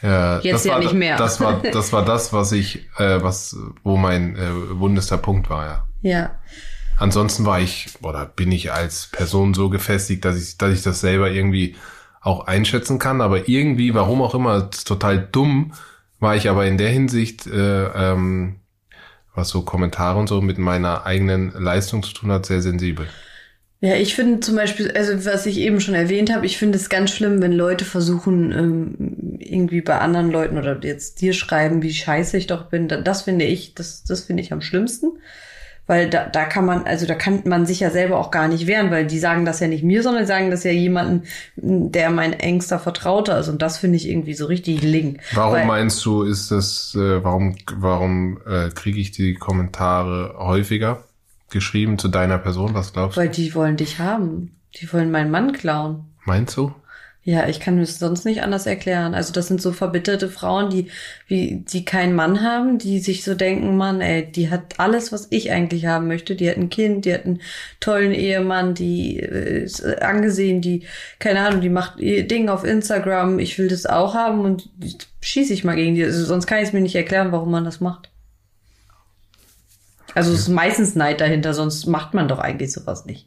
ja, 0.00 0.38
jetzt 0.40 0.64
ja 0.64 0.74
war, 0.74 0.78
nicht 0.78 0.92
mehr. 0.92 1.16
Das 1.16 1.40
war, 1.40 1.60
das 1.72 1.92
war 1.92 2.04
das, 2.04 2.32
was 2.32 2.52
ich, 2.52 2.88
äh, 2.98 3.20
was, 3.20 3.56
wo 3.82 3.96
mein 3.96 4.36
äh, 4.36 4.78
wundester 4.78 5.18
Punkt 5.18 5.50
war, 5.50 5.66
ja. 5.66 5.84
Ja. 6.02 6.30
Ansonsten 6.98 7.46
war 7.46 7.60
ich 7.60 7.88
oder 8.02 8.26
bin 8.26 8.52
ich 8.52 8.72
als 8.72 9.08
Person 9.08 9.54
so 9.54 9.70
gefestigt, 9.70 10.24
dass 10.24 10.40
ich, 10.40 10.58
dass 10.58 10.72
ich 10.72 10.82
das 10.82 11.00
selber 11.00 11.30
irgendwie 11.30 11.76
auch 12.20 12.46
einschätzen 12.46 12.98
kann. 12.98 13.20
Aber 13.20 13.48
irgendwie, 13.48 13.94
warum 13.94 14.22
auch 14.22 14.34
immer, 14.34 14.70
total 14.70 15.18
dumm, 15.18 15.72
war 16.20 16.36
ich 16.36 16.48
aber 16.50 16.66
in 16.66 16.78
der 16.78 16.90
Hinsicht, 16.90 17.46
äh, 17.46 17.86
ähm, 18.12 18.60
was 19.34 19.50
so 19.50 19.62
Kommentare 19.62 20.18
und 20.18 20.28
so 20.28 20.40
mit 20.42 20.58
meiner 20.58 21.06
eigenen 21.06 21.52
Leistung 21.52 22.02
zu 22.02 22.14
tun 22.14 22.32
hat, 22.32 22.46
sehr 22.46 22.62
sensibel. 22.62 23.08
Ja, 23.80 23.94
ich 23.94 24.16
finde 24.16 24.40
zum 24.40 24.56
Beispiel, 24.56 24.90
also 24.90 25.24
was 25.24 25.46
ich 25.46 25.58
eben 25.58 25.80
schon 25.80 25.94
erwähnt 25.94 26.34
habe, 26.34 26.44
ich 26.46 26.58
finde 26.58 26.76
es 26.78 26.88
ganz 26.88 27.12
schlimm, 27.12 27.40
wenn 27.40 27.52
Leute 27.52 27.84
versuchen, 27.84 28.50
ähm, 28.50 29.36
irgendwie 29.38 29.82
bei 29.82 29.98
anderen 30.00 30.32
Leuten 30.32 30.58
oder 30.58 30.80
jetzt 30.82 31.20
dir 31.20 31.32
schreiben, 31.32 31.80
wie 31.82 31.92
scheiße 31.94 32.36
ich 32.36 32.48
doch 32.48 32.64
bin. 32.70 32.88
Da- 32.88 33.00
Das 33.00 33.22
finde 33.22 33.44
ich, 33.44 33.74
das, 33.74 34.02
das 34.02 34.22
finde 34.22 34.42
ich 34.42 34.52
am 34.52 34.62
schlimmsten. 34.62 35.18
Weil 35.88 36.10
da, 36.10 36.26
da 36.26 36.44
kann 36.44 36.66
man, 36.66 36.84
also 36.84 37.06
da 37.06 37.14
kann 37.14 37.42
man 37.46 37.64
sich 37.64 37.80
ja 37.80 37.90
selber 37.90 38.18
auch 38.18 38.30
gar 38.30 38.46
nicht 38.46 38.66
wehren, 38.66 38.90
weil 38.90 39.06
die 39.06 39.18
sagen 39.18 39.46
das 39.46 39.58
ja 39.60 39.68
nicht 39.68 39.82
mir, 39.82 40.02
sondern 40.02 40.24
die 40.24 40.28
sagen 40.28 40.50
das 40.50 40.62
ja 40.62 40.70
jemanden, 40.70 41.22
der 41.56 42.10
mein 42.10 42.34
engster 42.34 42.78
Vertrauter 42.78 43.38
ist. 43.38 43.48
Und 43.48 43.62
das 43.62 43.78
finde 43.78 43.96
ich 43.96 44.06
irgendwie 44.06 44.34
so 44.34 44.44
richtig 44.44 44.82
ling. 44.82 45.18
Warum 45.32 45.54
weil, 45.54 45.66
meinst 45.66 46.04
du, 46.04 46.24
ist 46.24 46.50
das, 46.50 46.94
äh, 46.94 47.24
warum, 47.24 47.56
warum 47.74 48.38
äh, 48.46 48.68
kriege 48.68 49.00
ich 49.00 49.12
die 49.12 49.34
Kommentare 49.34 50.34
häufiger 50.38 51.04
geschrieben 51.48 51.98
zu 51.98 52.08
deiner 52.08 52.36
Person? 52.36 52.74
Was 52.74 52.92
glaubst 52.92 53.16
du? 53.16 53.22
Weil 53.22 53.30
die 53.30 53.54
wollen 53.54 53.78
dich 53.78 53.98
haben. 53.98 54.54
Die 54.76 54.92
wollen 54.92 55.10
meinen 55.10 55.30
Mann 55.30 55.52
klauen. 55.52 56.04
Meinst 56.26 56.54
du? 56.58 56.74
Ja, 57.28 57.46
ich 57.46 57.60
kann 57.60 57.78
es 57.78 57.98
sonst 57.98 58.24
nicht 58.24 58.42
anders 58.42 58.64
erklären. 58.64 59.12
Also 59.14 59.34
das 59.34 59.48
sind 59.48 59.60
so 59.60 59.72
verbitterte 59.72 60.30
Frauen, 60.30 60.70
die 60.70 60.86
wie 61.26 61.56
die 61.56 61.84
keinen 61.84 62.14
Mann 62.14 62.42
haben, 62.42 62.78
die 62.78 63.00
sich 63.00 63.22
so 63.22 63.34
denken, 63.34 63.76
Mann, 63.76 64.00
ey, 64.00 64.32
die 64.32 64.48
hat 64.48 64.80
alles, 64.80 65.12
was 65.12 65.26
ich 65.28 65.52
eigentlich 65.52 65.84
haben 65.84 66.06
möchte. 66.08 66.34
Die 66.34 66.48
hat 66.48 66.56
ein 66.56 66.70
Kind, 66.70 67.04
die 67.04 67.12
hat 67.12 67.26
einen 67.26 67.42
tollen 67.80 68.12
Ehemann, 68.12 68.72
die 68.72 69.20
äh, 69.20 69.62
ist 69.62 69.80
äh, 69.80 69.98
angesehen, 70.00 70.62
die 70.62 70.84
keine 71.18 71.40
Ahnung, 71.40 71.60
die 71.60 71.68
macht 71.68 71.98
ihr 71.98 72.26
Ding 72.26 72.48
auf 72.48 72.64
Instagram. 72.64 73.40
Ich 73.40 73.58
will 73.58 73.68
das 73.68 73.84
auch 73.84 74.14
haben 74.14 74.40
und 74.40 74.70
schieße 75.20 75.52
ich 75.52 75.64
mal 75.64 75.76
gegen 75.76 75.96
die. 75.96 76.04
Also 76.04 76.24
sonst 76.24 76.46
kann 76.46 76.60
ich 76.60 76.68
es 76.68 76.72
mir 76.72 76.80
nicht 76.80 76.96
erklären, 76.96 77.30
warum 77.30 77.50
man 77.50 77.66
das 77.66 77.82
macht. 77.82 78.08
Also 80.14 80.32
es 80.32 80.38
ist 80.40 80.48
meistens 80.48 80.94
Neid 80.94 81.20
dahinter, 81.20 81.52
sonst 81.52 81.84
macht 81.84 82.14
man 82.14 82.26
doch 82.26 82.38
eigentlich 82.38 82.72
sowas 82.72 83.04
nicht. 83.04 83.26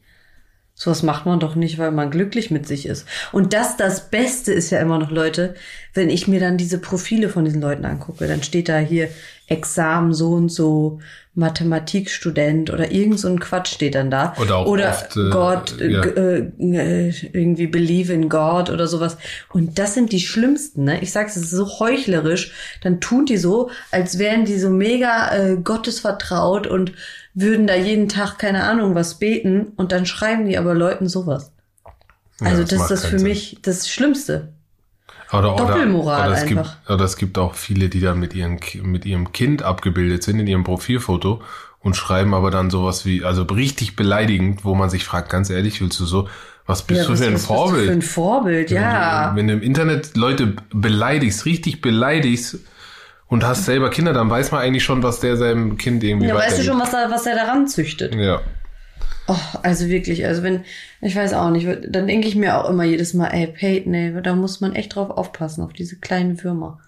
Sowas 0.81 1.03
macht 1.03 1.27
man 1.27 1.39
doch 1.39 1.53
nicht, 1.53 1.77
weil 1.77 1.91
man 1.91 2.09
glücklich 2.09 2.49
mit 2.49 2.67
sich 2.67 2.87
ist. 2.87 3.05
Und 3.31 3.53
das, 3.53 3.77
das 3.77 4.09
Beste 4.09 4.51
ist 4.51 4.71
ja 4.71 4.79
immer 4.79 4.97
noch, 4.97 5.11
Leute, 5.11 5.53
wenn 5.93 6.09
ich 6.09 6.27
mir 6.27 6.39
dann 6.39 6.57
diese 6.57 6.79
Profile 6.79 7.29
von 7.29 7.45
diesen 7.45 7.61
Leuten 7.61 7.85
angucke, 7.85 8.27
dann 8.27 8.41
steht 8.41 8.67
da 8.67 8.79
hier 8.79 9.09
Examen 9.45 10.11
so 10.11 10.31
und 10.31 10.49
so, 10.49 10.99
Mathematikstudent 11.33 12.71
oder 12.71 12.91
irgend 12.91 13.19
so 13.19 13.29
ein 13.29 13.39
Quatsch 13.39 13.73
steht 13.73 13.95
dann 13.95 14.11
da. 14.11 14.33
Oder 14.37 14.57
auch 14.57 14.67
oder 14.67 14.89
oft, 14.89 15.15
äh, 15.15 15.29
Gott, 15.29 15.79
äh, 15.79 15.89
ja. 15.89 16.03
äh, 16.03 17.09
irgendwie 17.31 17.67
believe 17.67 18.11
in 18.11 18.27
God 18.27 18.69
oder 18.69 18.87
sowas. 18.87 19.17
Und 19.53 19.79
das 19.79 19.93
sind 19.93 20.11
die 20.11 20.19
schlimmsten, 20.19 20.83
ne? 20.83 21.01
Ich 21.01 21.11
sag's, 21.11 21.37
es 21.37 21.43
ist 21.43 21.51
so 21.51 21.79
heuchlerisch. 21.79 22.51
Dann 22.81 22.99
tun 22.99 23.25
die 23.25 23.37
so, 23.37 23.69
als 23.91 24.17
wären 24.19 24.43
die 24.45 24.59
so 24.59 24.69
mega 24.69 25.33
äh, 25.33 25.55
gottesvertraut 25.57 26.67
und 26.67 26.91
würden 27.33 27.65
da 27.65 27.75
jeden 27.75 28.09
Tag, 28.09 28.37
keine 28.37 28.63
Ahnung, 28.63 28.93
was 28.93 29.17
beten. 29.17 29.67
Und 29.77 29.93
dann 29.93 30.05
schreiben 30.05 30.45
die 30.47 30.57
aber 30.57 30.73
Leuten 30.73 31.07
sowas. 31.07 31.53
Ja, 32.41 32.47
Also 32.47 32.63
das 32.63 32.69
das, 32.71 32.79
macht 32.79 32.91
ist 32.91 33.03
das 33.03 33.09
für 33.09 33.19
Sinn. 33.19 33.27
mich 33.29 33.57
das 33.61 33.87
Schlimmste. 33.89 34.49
Oder, 35.31 35.53
oder, 35.55 35.65
Doppelmoral 35.67 36.27
oder 36.29 36.33
es 36.37 36.41
einfach. 36.43 36.75
Gibt, 36.77 36.89
oder 36.89 37.05
es 37.05 37.15
gibt 37.15 37.37
auch 37.37 37.55
viele, 37.55 37.89
die 37.89 37.99
dann 38.01 38.19
mit, 38.19 38.33
ihren, 38.33 38.59
mit 38.83 39.05
ihrem 39.05 39.31
Kind 39.31 39.63
abgebildet 39.63 40.23
sind 40.23 40.39
in 40.39 40.47
ihrem 40.47 40.63
Profilfoto 40.63 41.41
und 41.79 41.95
schreiben 41.95 42.33
aber 42.33 42.51
dann 42.51 42.69
sowas 42.69 43.05
wie, 43.05 43.23
also 43.23 43.43
richtig 43.43 43.95
beleidigend, 43.95 44.65
wo 44.65 44.75
man 44.75 44.89
sich 44.89 45.03
fragt, 45.03 45.29
ganz 45.29 45.49
ehrlich, 45.49 45.81
willst 45.81 45.99
du 45.99 46.05
so, 46.05 46.27
was 46.67 46.83
bist 46.83 47.01
Ja, 47.01 47.07
du 47.07 47.13
was- 47.13 47.19
für 47.19 47.25
ein 47.27 47.33
was 47.33 47.41
bist 47.41 47.49
du 47.49 47.53
Vorbild? 47.55 47.85
Für 47.87 47.91
ein 47.93 48.01
Vorbild, 48.01 48.71
ja. 48.71 49.31
Wenn, 49.35 49.35
du, 49.35 49.37
wenn 49.37 49.47
du 49.47 49.53
im 49.53 49.61
Internet 49.61 50.15
Leute 50.17 50.53
beleidigst, 50.73 51.45
richtig 51.45 51.81
beleidigst 51.81 52.59
und 53.27 53.43
hast 53.45 53.65
selber 53.65 53.89
Kinder, 53.89 54.13
dann 54.13 54.29
weiß 54.29 54.51
man 54.51 54.61
eigentlich 54.61 54.83
schon, 54.83 55.01
was 55.01 55.21
der 55.21 55.37
seinem 55.37 55.77
Kind 55.77 56.03
irgendwie 56.03 56.27
Ja, 56.27 56.35
weißt 56.35 56.59
du 56.59 56.63
schon, 56.63 56.79
was 56.79 56.93
er, 56.93 57.09
was 57.09 57.25
er 57.25 57.35
daran 57.35 57.67
züchtet? 57.67 58.13
Ja. 58.15 58.41
Oh, 59.27 59.35
also 59.61 59.87
wirklich, 59.87 60.25
also 60.25 60.43
wenn, 60.43 60.63
ich 61.01 61.15
weiß 61.15 61.33
auch 61.33 61.51
nicht, 61.51 61.67
dann 61.87 62.07
denke 62.07 62.27
ich 62.27 62.35
mir 62.35 62.57
auch 62.57 62.69
immer 62.69 62.83
jedes 62.83 63.13
Mal, 63.13 63.27
ey, 63.27 63.47
Peyton, 63.47 63.93
ey, 63.93 64.21
da 64.21 64.35
muss 64.35 64.61
man 64.61 64.73
echt 64.75 64.95
drauf 64.95 65.09
aufpassen, 65.11 65.63
auf 65.63 65.73
diese 65.73 65.97
kleinen 65.97 66.43
Würmer. 66.43 66.79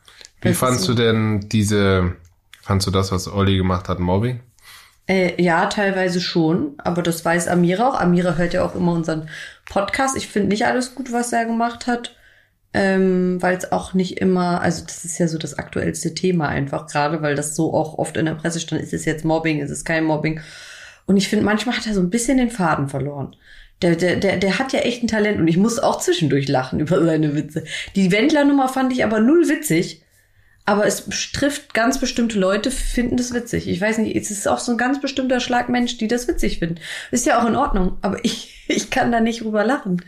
Wie 0.41 0.49
Das 0.49 0.57
fandst 0.57 0.83
so- 0.85 0.93
du 0.93 1.01
denn 1.03 1.41
diese, 1.51 2.15
fandst 2.61 2.87
du 2.87 2.91
das, 2.91 3.11
was 3.11 3.27
Olli 3.31 3.55
gemacht 3.57 3.87
hat, 3.87 3.99
Mobbing? 3.99 4.39
Äh, 5.07 5.41
ja, 5.41 5.65
teilweise 5.67 6.21
schon, 6.21 6.73
aber 6.77 7.01
das 7.03 7.23
weiß 7.23 7.47
Amira 7.49 7.89
auch. 7.89 7.99
Amira 7.99 8.35
hört 8.35 8.53
ja 8.53 8.63
auch 8.65 8.73
immer 8.73 8.93
unseren 8.93 9.29
Podcast. 9.65 10.15
Ich 10.17 10.27
finde 10.27 10.49
nicht 10.49 10.65
alles 10.65 10.95
gut, 10.95 11.11
was 11.11 11.33
er 11.33 11.45
gemacht 11.45 11.87
hat, 11.87 12.15
ähm, 12.73 13.41
weil 13.41 13.57
es 13.57 13.71
auch 13.71 13.93
nicht 13.93 14.19
immer, 14.19 14.61
also 14.61 14.83
das 14.85 15.03
ist 15.05 15.17
ja 15.19 15.27
so 15.27 15.37
das 15.37 15.59
aktuellste 15.59 16.13
Thema 16.15 16.47
einfach 16.47 16.87
gerade, 16.87 17.21
weil 17.21 17.35
das 17.35 17.55
so 17.55 17.73
auch 17.73 17.97
oft 17.99 18.15
in 18.17 18.25
der 18.25 18.35
Presse 18.35 18.59
stand, 18.61 18.81
ist 18.81 18.93
es 18.93 19.05
jetzt 19.05 19.23
Mobbing, 19.25 19.59
ist 19.59 19.71
es 19.71 19.83
kein 19.85 20.03
Mobbing. 20.05 20.39
Und 21.05 21.17
ich 21.17 21.27
finde, 21.27 21.45
manchmal 21.45 21.75
hat 21.75 21.87
er 21.87 21.93
so 21.93 22.01
ein 22.01 22.09
bisschen 22.09 22.37
den 22.37 22.49
Faden 22.49 22.89
verloren. 22.89 23.35
Der, 23.81 23.95
der, 23.95 24.15
der, 24.15 24.37
der 24.37 24.59
hat 24.59 24.71
ja 24.71 24.79
echt 24.79 25.03
ein 25.03 25.07
Talent 25.07 25.39
und 25.39 25.47
ich 25.47 25.57
muss 25.57 25.79
auch 25.79 25.99
zwischendurch 25.99 26.47
lachen 26.47 26.79
über 26.79 27.03
seine 27.03 27.35
Witze. 27.35 27.65
Die 27.95 28.11
Wendler-Nummer 28.11 28.69
fand 28.69 28.93
ich 28.93 29.03
aber 29.03 29.19
null 29.19 29.49
witzig. 29.49 30.02
Aber 30.65 30.85
es 30.85 31.05
trifft 31.33 31.73
ganz 31.73 31.99
bestimmte 31.99 32.39
Leute, 32.39 32.71
finden 32.71 33.17
das 33.17 33.33
witzig. 33.33 33.67
Ich 33.67 33.81
weiß 33.81 33.97
nicht, 33.97 34.15
es 34.15 34.31
ist 34.31 34.47
auch 34.47 34.59
so 34.59 34.71
ein 34.71 34.77
ganz 34.77 35.01
bestimmter 35.01 35.41
Schlag 35.41 35.67
Mensch, 35.67 35.97
die 35.97 36.07
das 36.07 36.29
witzig 36.29 36.59
finden. 36.59 36.75
Ist 37.11 37.25
ja 37.25 37.41
auch 37.41 37.45
in 37.45 37.57
Ordnung, 37.57 37.97
aber 38.01 38.23
ich, 38.23 38.63
ich 38.69 38.89
kann 38.89 39.11
da 39.11 39.19
nicht 39.19 39.41
drüber 39.41 39.65
lachen. 39.65 40.01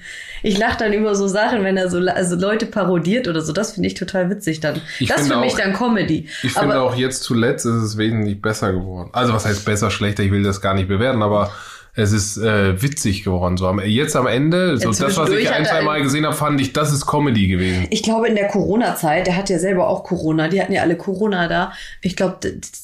Ich 0.44 0.58
lache 0.58 0.78
dann 0.80 0.94
über 0.94 1.14
so 1.14 1.28
Sachen, 1.28 1.66
wenn 1.66 1.76
er 1.76 1.90
so 1.90 2.00
also 2.00 2.38
Leute 2.38 2.68
parodiert 2.68 3.28
oder 3.28 3.42
so. 3.42 3.52
Das 3.52 3.74
finde 3.74 3.88
ich 3.88 3.96
total 3.96 4.30
witzig 4.30 4.62
dann. 4.62 4.82
Ich 5.00 5.10
das 5.10 5.22
finde 5.22 5.36
für 5.36 5.42
mich 5.42 5.56
dann 5.56 5.74
Comedy. 5.74 6.30
Ich 6.42 6.56
aber 6.56 6.68
finde 6.68 6.82
auch 6.82 6.96
jetzt 6.96 7.24
zuletzt 7.24 7.66
ist 7.66 7.74
es 7.74 7.98
wesentlich 7.98 8.42
besser 8.42 8.72
geworden. 8.72 9.10
Also 9.12 9.34
was 9.34 9.46
heißt 9.46 9.66
besser, 9.66 9.92
schlechter, 9.92 10.24
ich 10.24 10.32
will 10.32 10.44
das 10.44 10.62
gar 10.62 10.74
nicht 10.74 10.88
bewerten, 10.88 11.22
aber 11.22 11.52
es 11.98 12.12
ist 12.12 12.38
äh, 12.38 12.82
witzig 12.82 13.24
geworden. 13.24 13.58
So 13.58 13.72
jetzt 13.82 14.16
am 14.16 14.28
Ende, 14.28 14.78
so 14.78 14.90
das, 14.92 15.18
was 15.18 15.30
ich 15.30 15.50
ein, 15.50 15.66
zwei 15.66 15.82
Mal 15.82 16.02
gesehen 16.02 16.26
habe, 16.26 16.36
fand 16.36 16.60
ich, 16.60 16.74
das 16.74 16.92
ist 16.92 17.06
Comedy 17.06 17.48
gewesen. 17.48 17.88
Ich 17.90 18.04
glaube, 18.04 18.28
in 18.28 18.36
der 18.36 18.48
Corona-Zeit, 18.48 19.28
der 19.28 19.38
hat 19.38 19.50
ja 19.50 19.60
selber 19.60 19.88
auch 19.88 20.04
Corona, 20.04 20.48
die 20.50 20.62
hatten 20.62 20.74
ja 20.74 20.82
alle 20.82 20.98
Corona 20.98 21.48
da. 21.48 21.72
Ich 22.02 22.16
glaube, 22.16 22.38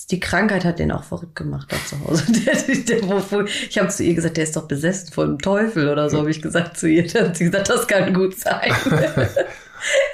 die 0.10 0.20
Krankheit 0.20 0.64
hat 0.66 0.80
den 0.80 0.92
auch 0.92 1.04
verrückt 1.04 1.36
gemacht 1.36 1.68
da 1.72 1.78
zu 1.88 1.98
Hause. 2.08 2.24
Der, 2.46 3.00
der, 3.00 3.10
wo- 3.10 3.44
ich 3.70 3.78
habe 3.78 3.90
zu 3.90 4.04
ihr 4.04 4.14
gesagt, 4.14 4.38
der 4.38 4.46
ist 4.46 4.56
doch 4.56 4.68
besessen 4.68 5.12
von 5.14 5.28
dem 5.28 5.40
Teufel 5.40 5.90
oder 5.90 6.10
so, 6.10 6.20
habe 6.20 6.32
ich 6.32 6.42
gesagt 6.42 6.78
zu 6.78 6.88
ihr. 6.88 7.06
Dann 7.08 7.28
hat 7.30 7.38
sie 7.38 7.46
gesagt, 7.46 7.70
das 7.70 7.88
kann 7.88 8.14
gut 8.14 8.38
sein. 8.40 8.72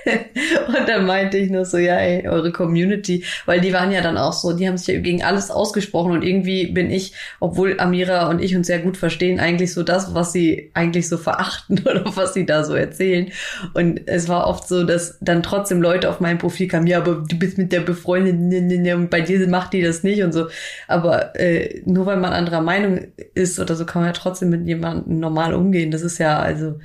Und 0.68 0.88
dann 0.88 1.06
meinte 1.06 1.38
ich 1.38 1.50
nur 1.50 1.66
so, 1.66 1.78
ja, 1.78 1.98
ey, 1.98 2.28
eure 2.28 2.52
Community, 2.52 3.24
weil 3.46 3.62
die 3.62 3.74
waren 3.74 3.92
ja 3.92 4.02
dann 4.02 4.18
auch 4.18 4.34
so, 4.34 4.54
die 4.54 4.68
haben 4.68 4.78
sich 4.78 4.88
ja 4.88 5.00
gegen 5.00 5.24
alles 5.24 5.52
ausgesprochen 5.52 6.12
und 6.12 6.24
irgendwie 6.24 6.68
bin 6.68 6.90
ich, 6.90 7.14
obwohl 7.40 7.80
Amira 7.80 8.30
und 8.30 8.42
ich 8.42 8.56
uns 8.56 8.68
sehr 8.68 8.80
gut 8.80 8.98
verstehen, 8.98 9.40
eigentlich 9.40 9.74
so 9.74 9.84
das, 9.84 10.14
was 10.14 10.32
sie 10.32 10.72
eigentlich 10.74 11.08
so 11.08 11.18
verachten 11.18 11.80
oder 11.86 12.04
was 12.16 12.34
sie 12.34 12.46
da 12.46 12.64
so 12.64 12.74
erzählen. 12.74 13.32
Und 13.74 14.02
es 14.08 14.30
war 14.30 14.48
oft 14.48 14.68
so, 14.68 14.84
dass 14.84 15.18
dann 15.22 15.44
trotzdem 15.44 15.82
Leute 15.82 16.10
auf 16.10 16.20
mein 16.20 16.38
Profil 16.38 16.68
kamen, 16.68 16.88
ja, 16.88 17.00
aber 17.00 17.24
du 17.28 17.38
bist 17.38 17.58
mit 17.58 17.72
der 17.72 17.82
befreundet, 17.82 18.40
ne, 18.40 18.62
ne, 18.62 18.78
ne, 18.78 18.96
und 18.96 19.10
bei 19.10 19.22
dir 19.22 19.48
macht 19.48 19.74
die 19.74 19.82
das 19.82 20.04
nicht 20.04 20.24
und 20.24 20.34
so. 20.34 20.48
Aber 20.88 21.36
äh, 21.40 21.82
nur 21.86 22.06
weil 22.06 22.18
man 22.18 22.34
anderer 22.34 22.62
Meinung 22.62 23.08
ist 23.34 23.60
oder 23.60 23.76
so, 23.76 23.86
kann 23.86 24.02
man 24.02 24.10
ja 24.10 24.14
trotzdem 24.14 24.50
mit 24.50 24.66
jemandem 24.68 25.20
normal 25.20 25.54
umgehen. 25.54 25.92
Das 25.92 26.02
ist 26.02 26.18
ja, 26.18 26.40
also, 26.40 26.80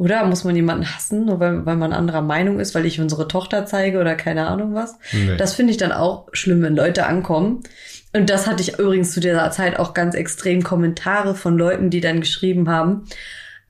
oder 0.00 0.24
muss 0.24 0.44
man 0.44 0.56
jemanden 0.56 0.86
hassen, 0.86 1.26
nur 1.26 1.40
weil, 1.40 1.66
weil 1.66 1.76
man 1.76 1.92
anderer 1.92 2.22
Meinung 2.22 2.58
ist, 2.58 2.74
weil 2.74 2.86
ich 2.86 3.02
unsere 3.02 3.28
Tochter 3.28 3.66
zeige 3.66 4.00
oder 4.00 4.14
keine 4.14 4.46
Ahnung 4.46 4.72
was? 4.72 4.96
Nee. 5.12 5.36
Das 5.36 5.54
finde 5.54 5.72
ich 5.72 5.76
dann 5.76 5.92
auch 5.92 6.28
schlimm, 6.32 6.62
wenn 6.62 6.74
Leute 6.74 7.04
ankommen. 7.04 7.60
Und 8.14 8.30
das 8.30 8.46
hatte 8.46 8.62
ich 8.62 8.78
übrigens 8.78 9.12
zu 9.12 9.20
dieser 9.20 9.50
Zeit 9.50 9.78
auch 9.78 9.92
ganz 9.92 10.14
extrem 10.14 10.62
Kommentare 10.62 11.34
von 11.34 11.58
Leuten, 11.58 11.90
die 11.90 12.00
dann 12.00 12.20
geschrieben 12.20 12.70
haben, 12.70 13.04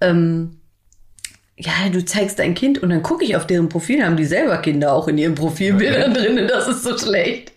ähm, 0.01 0.61
ja, 1.57 1.73
du 1.90 2.05
zeigst 2.05 2.38
dein 2.38 2.55
Kind 2.55 2.79
und 2.79 2.90
dann 2.90 3.03
gucke 3.03 3.25
ich 3.25 3.35
auf 3.35 3.49
deren 3.49 3.69
Profil, 3.69 4.05
haben 4.05 4.16
die 4.16 4.25
selber 4.25 4.59
Kinder 4.59 4.93
auch 4.93 5.09
in 5.09 5.19
ihren 5.19 5.35
Profilbildern 5.35 6.14
drin, 6.14 6.47
das 6.47 6.69
ist 6.69 6.85
so 6.85 6.97
schlecht. 6.97 7.55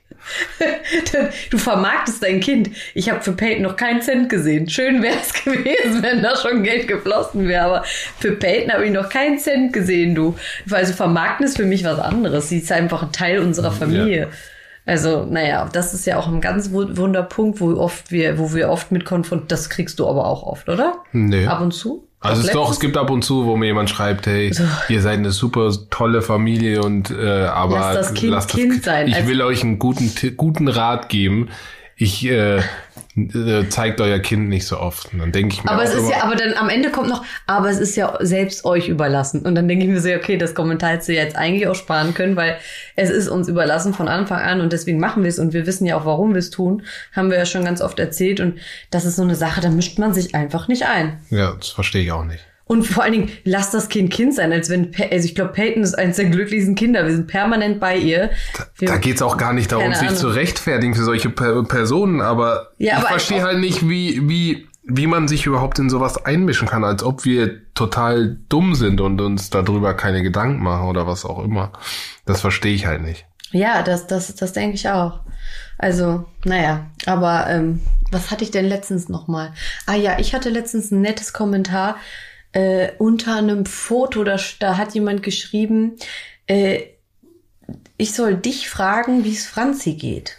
Du 1.49 1.57
vermarktest 1.57 2.23
dein 2.23 2.39
Kind. 2.39 2.69
Ich 2.93 3.09
habe 3.09 3.21
für 3.21 3.33
Peyton 3.33 3.63
noch 3.63 3.75
keinen 3.75 4.01
Cent 4.01 4.29
gesehen. 4.29 4.69
Schön 4.69 5.01
wäre 5.01 5.15
es 5.21 5.33
gewesen, 5.43 6.01
wenn 6.01 6.21
da 6.23 6.35
schon 6.37 6.63
Geld 6.63 6.87
geflossen 6.87 7.47
wäre, 7.47 7.63
aber 7.65 7.83
für 8.19 8.31
Peyton 8.33 8.71
habe 8.73 8.85
ich 8.85 8.91
noch 8.91 9.09
keinen 9.09 9.37
Cent 9.39 9.73
gesehen, 9.73 10.15
du. 10.15 10.35
Also 10.71 10.93
vermarkten 10.93 11.45
ist 11.45 11.57
für 11.57 11.65
mich 11.65 11.83
was 11.83 11.99
anderes. 11.99 12.49
Sie 12.49 12.59
ist 12.59 12.71
einfach 12.71 13.03
ein 13.03 13.11
Teil 13.11 13.39
unserer 13.39 13.71
Familie. 13.71 14.29
Also, 14.85 15.23
naja, 15.25 15.69
das 15.71 15.93
ist 15.93 16.05
ja 16.05 16.17
auch 16.17 16.27
ein 16.27 16.41
ganz 16.41 16.71
wu- 16.71 16.97
Wunderpunkt, 16.97 17.61
wo 17.61 17.73
oft 17.77 18.11
wir, 18.11 18.37
wo 18.37 18.53
wir 18.53 18.69
oft 18.69 18.91
mit 18.91 19.05
konfrontiert, 19.05 19.51
das 19.51 19.69
kriegst 19.69 19.97
du 19.99 20.07
aber 20.09 20.25
auch 20.25 20.43
oft, 20.43 20.67
oder? 20.67 20.95
Nee. 21.13 21.45
Ab 21.47 21.61
und 21.61 21.71
zu? 21.73 22.05
Also 22.23 22.41
es, 22.47 22.51
doch, 22.53 22.71
es 22.71 22.79
gibt 22.79 22.95
ab 22.97 23.09
und 23.09 23.23
zu, 23.23 23.45
wo 23.45 23.55
mir 23.57 23.65
jemand 23.67 23.89
schreibt, 23.89 24.25
hey, 24.27 24.51
So. 24.53 24.63
ihr 24.89 25.01
seid 25.01 25.19
eine 25.19 25.31
super 25.31 25.71
tolle 25.89 26.21
Familie 26.21 26.81
und 26.81 27.11
äh, 27.11 27.45
aber 27.45 27.75
Lass 27.79 27.95
das 27.95 28.13
Kind 28.13 28.31
lasst 28.31 28.49
Kind 28.49 28.83
sein. 28.83 29.07
Ich 29.07 29.15
Also- 29.15 29.27
will 29.27 29.41
euch 29.41 29.63
einen 29.63 29.77
guten 29.79 30.11
guten 30.37 30.67
Rat 30.67 31.09
geben. 31.09 31.49
Ich 31.95 32.25
äh, 32.25 32.61
zeigt 33.69 34.01
euer 34.01 34.19
Kind 34.19 34.49
nicht 34.49 34.65
so 34.65 34.79
oft. 34.79 35.13
Und 35.13 35.19
dann 35.19 35.31
denke 35.31 35.53
ich 35.53 35.63
mir 35.63 35.69
Aber 35.69 35.83
es 35.83 35.93
ist 35.93 35.99
immer, 35.99 36.11
ja, 36.11 36.23
aber 36.23 36.35
dann 36.35 36.53
am 36.53 36.69
Ende 36.69 36.89
kommt 36.89 37.09
noch, 37.09 37.23
aber 37.45 37.69
es 37.69 37.79
ist 37.79 37.95
ja 37.95 38.17
selbst 38.21 38.65
euch 38.65 38.87
überlassen. 38.87 39.41
Und 39.41 39.53
dann 39.55 39.67
denke 39.67 39.85
ich 39.85 39.91
mir 39.91 40.01
so, 40.01 40.09
okay, 40.09 40.37
das 40.37 40.55
Kommentar 40.55 40.91
hättest 40.91 41.09
du 41.09 41.13
jetzt 41.13 41.35
eigentlich 41.35 41.67
auch 41.67 41.75
sparen 41.75 42.13
können, 42.13 42.35
weil 42.35 42.57
es 42.95 43.11
ist 43.11 43.27
uns 43.27 43.47
überlassen 43.47 43.93
von 43.93 44.07
Anfang 44.07 44.39
an 44.39 44.61
und 44.61 44.73
deswegen 44.73 44.99
machen 44.99 45.23
wir 45.23 45.29
es 45.29 45.37
und 45.37 45.53
wir 45.53 45.67
wissen 45.67 45.85
ja 45.85 45.97
auch, 45.97 46.05
warum 46.05 46.33
wir 46.33 46.39
es 46.39 46.49
tun. 46.49 46.83
Haben 47.11 47.29
wir 47.29 47.37
ja 47.37 47.45
schon 47.45 47.65
ganz 47.65 47.81
oft 47.81 47.99
erzählt 47.99 48.39
und 48.39 48.59
das 48.89 49.05
ist 49.05 49.15
so 49.15 49.21
eine 49.21 49.35
Sache, 49.35 49.61
da 49.61 49.69
mischt 49.69 49.99
man 49.99 50.13
sich 50.13 50.33
einfach 50.33 50.67
nicht 50.67 50.83
ein. 50.83 51.19
ja, 51.29 51.53
das 51.53 51.69
verstehe 51.69 52.03
ich 52.03 52.11
auch 52.11 52.25
nicht. 52.25 52.43
Und 52.73 52.87
vor 52.87 53.03
allen 53.03 53.13
Dingen, 53.13 53.31
lass 53.43 53.69
das 53.69 53.87
Kind 53.87 54.11
Kind 54.11 54.33
sein, 54.33 54.51
als 54.51 54.67
wenn, 54.67 54.91
also 55.11 55.25
ich 55.25 55.35
glaube, 55.35 55.51
Peyton 55.51 55.83
ist 55.83 55.93
eines 55.93 56.15
der 56.15 56.25
glücklichsten 56.25 56.73
Kinder. 56.73 57.05
Wir 57.05 57.15
sind 57.15 57.27
permanent 57.27 57.79
bei 57.79 57.95
ihr. 57.95 58.31
Wir, 58.79 58.87
Da 58.87 58.97
geht's 58.97 59.21
auch 59.21 59.37
gar 59.37 59.53
nicht 59.53 59.71
darum, 59.71 59.93
sich 59.93 60.15
zu 60.15 60.29
rechtfertigen 60.29 60.95
für 60.95 61.03
solche 61.03 61.29
per 61.29 61.63
Personen, 61.65 62.19
aber 62.19 62.71
Ja, 62.79 62.93
ich 62.93 62.97
aber 62.97 63.07
verstehe 63.09 63.43
halt 63.43 63.59
nicht, 63.59 63.87
wie, 63.87 64.27
wie, 64.27 64.67
wie 64.85 65.05
man 65.05 65.27
sich 65.27 65.45
überhaupt 65.45 65.77
in 65.77 65.91
sowas 65.91 66.25
einmischen 66.25 66.67
kann, 66.67 66.83
als 66.83 67.03
ob 67.03 67.25
wir 67.25 67.71
total 67.75 68.39
dumm 68.49 68.73
sind 68.73 69.01
und 69.01 69.21
uns 69.21 69.51
darüber 69.51 69.93
keine 69.93 70.23
Gedanken 70.23 70.63
machen 70.63 70.87
oder 70.87 71.05
was 71.05 71.25
auch 71.25 71.43
immer. 71.43 71.73
Das 72.25 72.41
verstehe 72.41 72.73
ich 72.73 72.87
halt 72.87 73.03
nicht. 73.03 73.27
Ja, 73.51 73.83
das, 73.83 74.07
das, 74.07 74.33
das 74.33 74.51
denke 74.53 74.73
ich 74.73 74.89
auch. 74.89 75.19
Also, 75.77 76.25
naja, 76.43 76.87
aber 77.05 77.45
ähm, 77.49 77.81
was 78.09 78.31
hatte 78.31 78.43
ich 78.43 78.49
denn 78.49 78.65
letztens 78.65 79.09
nochmal? 79.09 79.53
Ah 79.85 79.95
ja, 79.95 80.17
ich 80.17 80.33
hatte 80.33 80.49
letztens 80.49 80.89
ein 80.89 81.01
nettes 81.01 81.33
Kommentar 81.33 81.97
äh, 82.53 82.91
unter 82.97 83.35
einem 83.35 83.65
Foto, 83.65 84.23
da, 84.23 84.37
da 84.59 84.77
hat 84.77 84.93
jemand 84.93 85.23
geschrieben, 85.23 85.97
äh, 86.47 86.81
ich 87.97 88.13
soll 88.13 88.35
dich 88.35 88.69
fragen, 88.69 89.23
wie 89.23 89.33
es 89.33 89.45
Franzi 89.45 89.93
geht. 89.93 90.37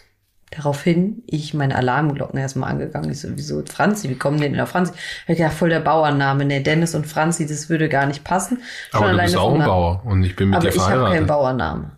Daraufhin 0.50 1.24
ich 1.26 1.52
meine 1.52 1.74
Alarmglocken 1.74 2.38
erstmal 2.38 2.70
angegangen. 2.70 3.10
Ich 3.10 3.20
so, 3.20 3.28
wieso 3.34 3.64
Franzi? 3.66 4.08
Wie 4.08 4.14
kommen 4.14 4.40
denn 4.40 4.58
auf 4.60 4.68
Franzi? 4.68 4.92
Ich 5.26 5.36
gedacht, 5.36 5.54
voll 5.54 5.70
der 5.70 5.80
Bauernname. 5.80 6.44
Ne, 6.44 6.62
Dennis 6.62 6.94
und 6.94 7.06
Franzi, 7.06 7.46
das 7.46 7.68
würde 7.68 7.88
gar 7.88 8.06
nicht 8.06 8.22
passen. 8.22 8.58
Schon 8.92 9.02
Aber 9.02 9.12
du 9.12 9.18
bist 9.18 9.36
auch 9.36 9.54
ein 9.54 9.64
Bauer 9.64 10.02
und 10.04 10.22
ich 10.22 10.36
bin 10.36 10.50
mit 10.50 10.58
Aber 10.58 10.68
dir 10.68 10.74
ich 10.74 10.80
habe 10.80 10.90
keinen 10.90 11.00
verheiratet. 11.00 11.28
Bauernnamen. 11.28 11.92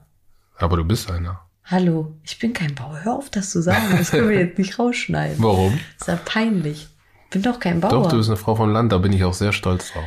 Aber 0.57 0.77
du 0.79 0.85
bist 0.85 1.11
einer. 1.11 1.41
Hallo, 1.65 2.15
ich 2.23 2.39
bin 2.39 2.55
kein 2.55 2.75
Bauer. 2.75 3.01
Hör 3.03 3.17
auf, 3.17 3.29
das 3.29 3.51
zu 3.51 3.61
sagen. 3.61 3.85
Das 3.99 4.11
können 4.11 4.31
wir 4.31 4.39
jetzt 4.47 4.57
nicht 4.57 4.79
rausschneiden. 4.79 5.37
Warum? 5.43 5.79
Das 5.99 6.09
ist 6.09 6.15
ja 6.15 6.21
peinlich. 6.25 6.89
Bin 7.31 7.43
doch 7.43 7.59
kein 7.61 7.81
Bauer. 7.81 7.91
Doch, 7.91 8.09
du 8.09 8.17
bist 8.17 8.29
eine 8.29 8.37
Frau 8.37 8.55
vom 8.55 8.71
Land, 8.73 8.93
da 8.93 8.99
bin 8.99 9.13
ich 9.13 9.25
auch 9.25 9.35
sehr 9.35 9.53
stolz 9.53 9.93
drauf. 9.93 10.05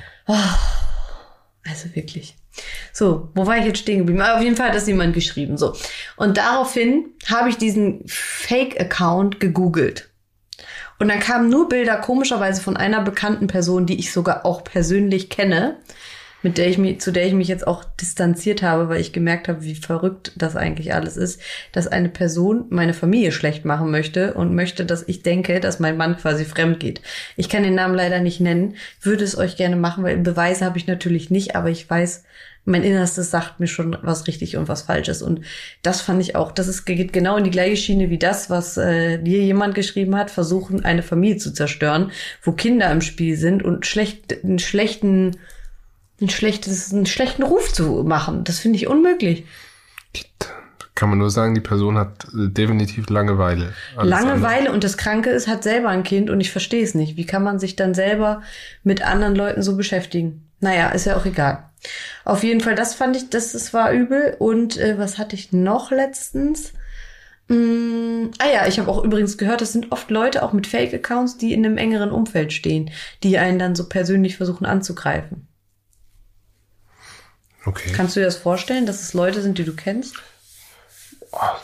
Also 1.68 1.94
wirklich. 1.96 2.36
So, 2.94 3.30
wo 3.36 3.46
war 3.46 3.58
ich 3.58 3.66
jetzt 3.66 3.80
stehen 3.80 4.00
geblieben? 4.00 4.22
Ah, 4.22 4.36
Auf 4.36 4.42
jeden 4.42 4.56
Fall 4.56 4.70
hat 4.70 4.76
das 4.76 4.88
jemand 4.88 5.14
geschrieben. 5.14 5.58
So. 5.58 5.76
Und 6.18 6.38
daraufhin 6.38 7.14
habe 7.30 7.50
ich 7.50 7.58
diesen 7.58 8.04
Fake-Account 8.08 9.40
gegoogelt. 9.40 10.10
Und 11.00 11.08
dann 11.08 11.20
kamen 11.20 11.50
nur 11.50 11.70
Bilder 11.70 11.98
komischerweise 11.98 12.62
von 12.62 12.76
einer 12.76 13.02
bekannten 13.02 13.48
Person, 13.48 13.86
die 13.86 14.00
ich 14.00 14.12
sogar 14.12 14.46
auch 14.46 14.64
persönlich 14.64 15.30
kenne, 15.30 15.78
mit 16.42 16.58
der 16.58 16.68
ich 16.68 16.78
mich, 16.78 17.02
zu 17.02 17.12
der 17.12 17.26
ich 17.26 17.34
mich 17.34 17.48
jetzt 17.48 17.68
auch 17.68 17.84
distanziert 17.84 18.62
habe, 18.62 18.90
weil 18.90 19.02
ich 19.02 19.14
gemerkt 19.14 19.48
habe, 19.48 19.64
wie 19.64 19.76
verrückt 19.76 20.32
das 20.36 20.56
eigentlich 20.56 20.94
alles 20.94 21.18
ist, 21.18 21.42
dass 21.72 21.88
eine 21.88 22.10
Person 22.10 22.66
meine 22.70 22.94
Familie 22.94 23.32
schlecht 23.32 23.66
machen 23.66 23.92
möchte 23.92 24.34
und 24.34 24.56
möchte, 24.56 24.86
dass 24.86 25.08
ich 25.08 25.24
denke, 25.24 25.60
dass 25.60 25.80
mein 25.80 25.98
Mann 25.98 26.18
quasi 26.18 26.46
fremd 26.46 26.80
geht. 26.80 27.02
Ich 27.36 27.50
kann 27.50 27.64
den 27.64 27.76
Namen 27.76 27.96
leider 27.96 28.20
nicht 28.20 28.40
nennen, 28.40 28.76
würde 29.02 29.24
es 29.24 29.38
euch 29.38 29.58
gerne 29.58 29.76
machen, 29.76 30.04
weil 30.04 30.18
Beweise 30.18 30.66
habe 30.66 30.78
ich 30.78 30.88
natürlich 30.88 31.30
nicht, 31.30 31.56
aber 31.56 31.70
ich 31.70 31.90
weiß, 31.90 32.24
mein 32.66 32.84
Innerstes 32.84 33.32
sagt 33.32 33.60
mir 33.60 33.68
schon, 33.68 33.98
was 34.02 34.28
richtig 34.28 34.56
und 34.56 34.68
was 34.68 34.84
falsch 34.84 35.08
ist. 35.08 35.22
Und 35.22 35.42
das 35.82 36.02
fand 36.02 36.22
ich 36.22 36.36
auch, 36.36 36.52
das 36.52 36.68
ist, 36.68 36.86
geht 36.86 37.14
genau 37.14 37.38
in 37.38 37.44
die 37.44 37.50
gleiche 37.50 37.78
Schiene 37.78 38.10
wie 38.10 38.20
das, 38.20 38.50
was 38.50 38.78
äh, 38.78 39.18
dir 39.18 39.42
jemand 39.44 39.76
geschrieben 39.76 40.16
hat, 40.16 40.30
versuchen, 40.30 40.86
eine 40.86 41.02
Familie 41.02 41.38
zu 41.38 41.52
zerstören, 41.52 42.12
wo 42.44 42.52
Kinder 42.52 42.92
im 42.92 43.02
Spiel 43.02 43.38
sind 43.38 43.64
und 43.64 43.86
schlecht, 43.86 44.44
einen 44.44 44.60
schlechten, 44.60 45.38
ein 46.22 46.30
schlechtes, 46.30 46.94
einen 46.94 47.06
schlechten 47.06 47.44
Ruf 47.44 47.72
zu 47.74 48.04
machen. 48.04 48.44
Das 48.44 48.60
finde 48.60 48.78
ich 48.78 48.88
unmöglich. 48.88 49.46
Kann 51.00 51.10
man 51.10 51.20
nur 51.20 51.30
sagen, 51.30 51.56
die 51.56 51.62
Person 51.62 51.98
hat 51.98 52.26
äh, 52.34 52.50
definitiv 52.50 53.10
Langeweile. 53.10 53.74
Alles 53.96 54.12
andere. 54.14 54.34
Langeweile 54.34 54.72
und 54.74 54.84
das 54.84 54.98
Kranke 54.98 55.30
ist, 55.30 55.48
hat 55.48 55.64
selber 55.64 55.88
ein 55.88 56.04
Kind 56.04 56.30
und 56.30 56.42
ich 56.42 56.52
verstehe 56.52 56.84
es 56.84 56.94
nicht. 56.94 57.16
Wie 57.16 57.26
kann 57.26 57.42
man 57.42 57.58
sich 57.58 57.78
dann 57.78 57.94
selber 57.94 58.42
mit 58.84 59.02
anderen 59.02 59.34
Leuten 59.34 59.64
so 59.64 59.78
beschäftigen? 59.78 60.50
Naja, 60.60 60.90
ist 60.90 61.06
ja 61.06 61.16
auch 61.16 61.26
egal. 61.26 61.70
Auf 62.26 62.44
jeden 62.44 62.60
Fall, 62.60 62.76
das 62.76 62.96
fand 62.96 63.16
ich, 63.16 63.30
das, 63.30 63.54
das 63.54 63.74
war 63.74 63.94
übel. 63.94 64.36
Und 64.40 64.78
äh, 64.78 64.98
was 64.98 65.18
hatte 65.18 65.36
ich 65.36 65.54
noch 65.54 65.92
letztens? 65.92 66.74
Mm, 67.48 68.32
ah 68.40 68.48
ja, 68.54 68.68
ich 68.68 68.78
habe 68.78 68.92
auch 68.92 69.04
übrigens 69.04 69.38
gehört, 69.38 69.62
das 69.62 69.74
sind 69.74 69.92
oft 69.92 70.12
Leute 70.12 70.44
auch 70.44 70.54
mit 70.54 70.68
Fake-Accounts, 70.68 71.38
die 71.38 71.54
in 71.54 71.66
einem 71.66 71.78
engeren 71.78 72.12
Umfeld 72.12 72.54
stehen, 72.54 72.92
die 73.24 73.38
einen 73.38 73.58
dann 73.58 73.76
so 73.76 73.88
persönlich 73.90 74.38
versuchen 74.38 74.66
anzugreifen. 74.66 75.48
Okay. 77.70 77.92
Kannst 77.94 78.16
du 78.16 78.20
dir 78.20 78.26
das 78.26 78.38
vorstellen, 78.38 78.86
dass 78.88 79.02
es 79.02 79.14
Leute 79.14 79.42
sind, 79.44 79.58
die 79.60 79.64
du 79.64 79.74
kennst? 79.74 80.16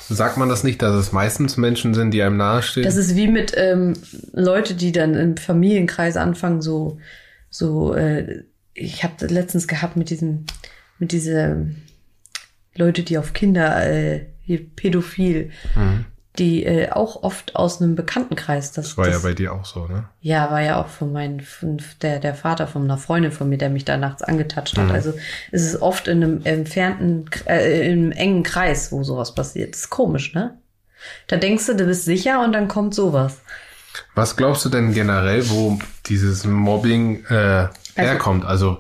Sagt 0.07 0.37
man 0.37 0.47
das 0.47 0.63
nicht, 0.63 0.81
dass 0.83 0.93
es 0.93 1.11
meistens 1.11 1.57
Menschen 1.57 1.95
sind, 1.95 2.11
die 2.11 2.21
einem 2.21 2.37
nahestehen? 2.37 2.85
Das 2.85 2.95
ist 2.95 3.15
wie 3.15 3.27
mit 3.27 3.53
ähm, 3.57 3.93
Leute, 4.31 4.75
die 4.75 4.91
dann 4.91 5.15
im 5.15 5.37
Familienkreis 5.37 6.17
anfangen, 6.17 6.61
so, 6.61 6.99
so, 7.49 7.95
äh, 7.95 8.43
ich 8.75 9.03
habe 9.03 9.25
letztens 9.25 9.67
gehabt 9.67 9.97
mit 9.97 10.11
diesen, 10.11 10.45
mit 10.99 11.11
diese 11.11 11.65
Leute, 12.75 13.01
die 13.01 13.17
auf 13.17 13.33
Kinder, 13.33 13.89
äh, 13.89 14.27
hier 14.41 14.63
pädophil, 14.75 15.49
Mhm. 15.75 16.05
Die 16.39 16.65
äh, 16.65 16.89
auch 16.91 17.23
oft 17.23 17.55
aus 17.55 17.81
einem 17.81 17.95
Bekanntenkreis. 17.95 18.71
Das, 18.71 18.89
Das 18.89 18.97
war 18.97 19.07
ja 19.07 19.13
das, 19.13 19.23
bei 19.23 19.33
dir 19.33 19.53
auch 19.53 19.65
so, 19.65 19.87
ne? 19.87 20.05
ja, 20.21 20.49
war 20.51 20.61
ja 20.61 20.81
auch 20.81 20.87
von 20.87 21.11
meinen, 21.11 21.41
von 21.41 21.81
der, 22.01 22.19
der 22.19 22.35
Vater 22.35 22.67
von 22.67 22.83
einer 22.83 22.97
Freundin 22.97 23.31
von 23.31 23.49
mir, 23.49 23.57
der 23.57 23.69
mich 23.69 23.85
da 23.85 23.97
nachts 23.97 24.21
angetatscht 24.21 24.77
hat. 24.77 24.85
Mhm. 24.85 24.91
Also 24.91 25.13
es 25.51 25.63
ist 25.63 25.81
oft 25.81 26.07
in 26.07 26.23
einem 26.23 26.41
entfernten, 26.43 27.29
äh, 27.45 27.87
in 27.87 27.91
einem 27.91 28.11
engen 28.11 28.43
Kreis, 28.43 28.91
wo 28.91 29.03
sowas 29.03 29.35
passiert. 29.35 29.73
Das 29.73 29.81
ist 29.81 29.89
komisch, 29.89 30.33
ne? 30.33 30.57
Da 31.27 31.37
denkst 31.37 31.67
du, 31.67 31.75
du 31.75 31.85
bist 31.85 32.05
sicher 32.05 32.43
und 32.43 32.53
dann 32.53 32.67
kommt 32.67 32.95
sowas. 32.95 33.41
Was 34.15 34.35
glaubst 34.35 34.65
du 34.65 34.69
denn 34.69 34.93
generell, 34.93 35.49
wo 35.49 35.79
dieses 36.05 36.45
Mobbing 36.45 37.25
äh, 37.25 37.67
herkommt? 37.95 38.45
Also 38.45 38.79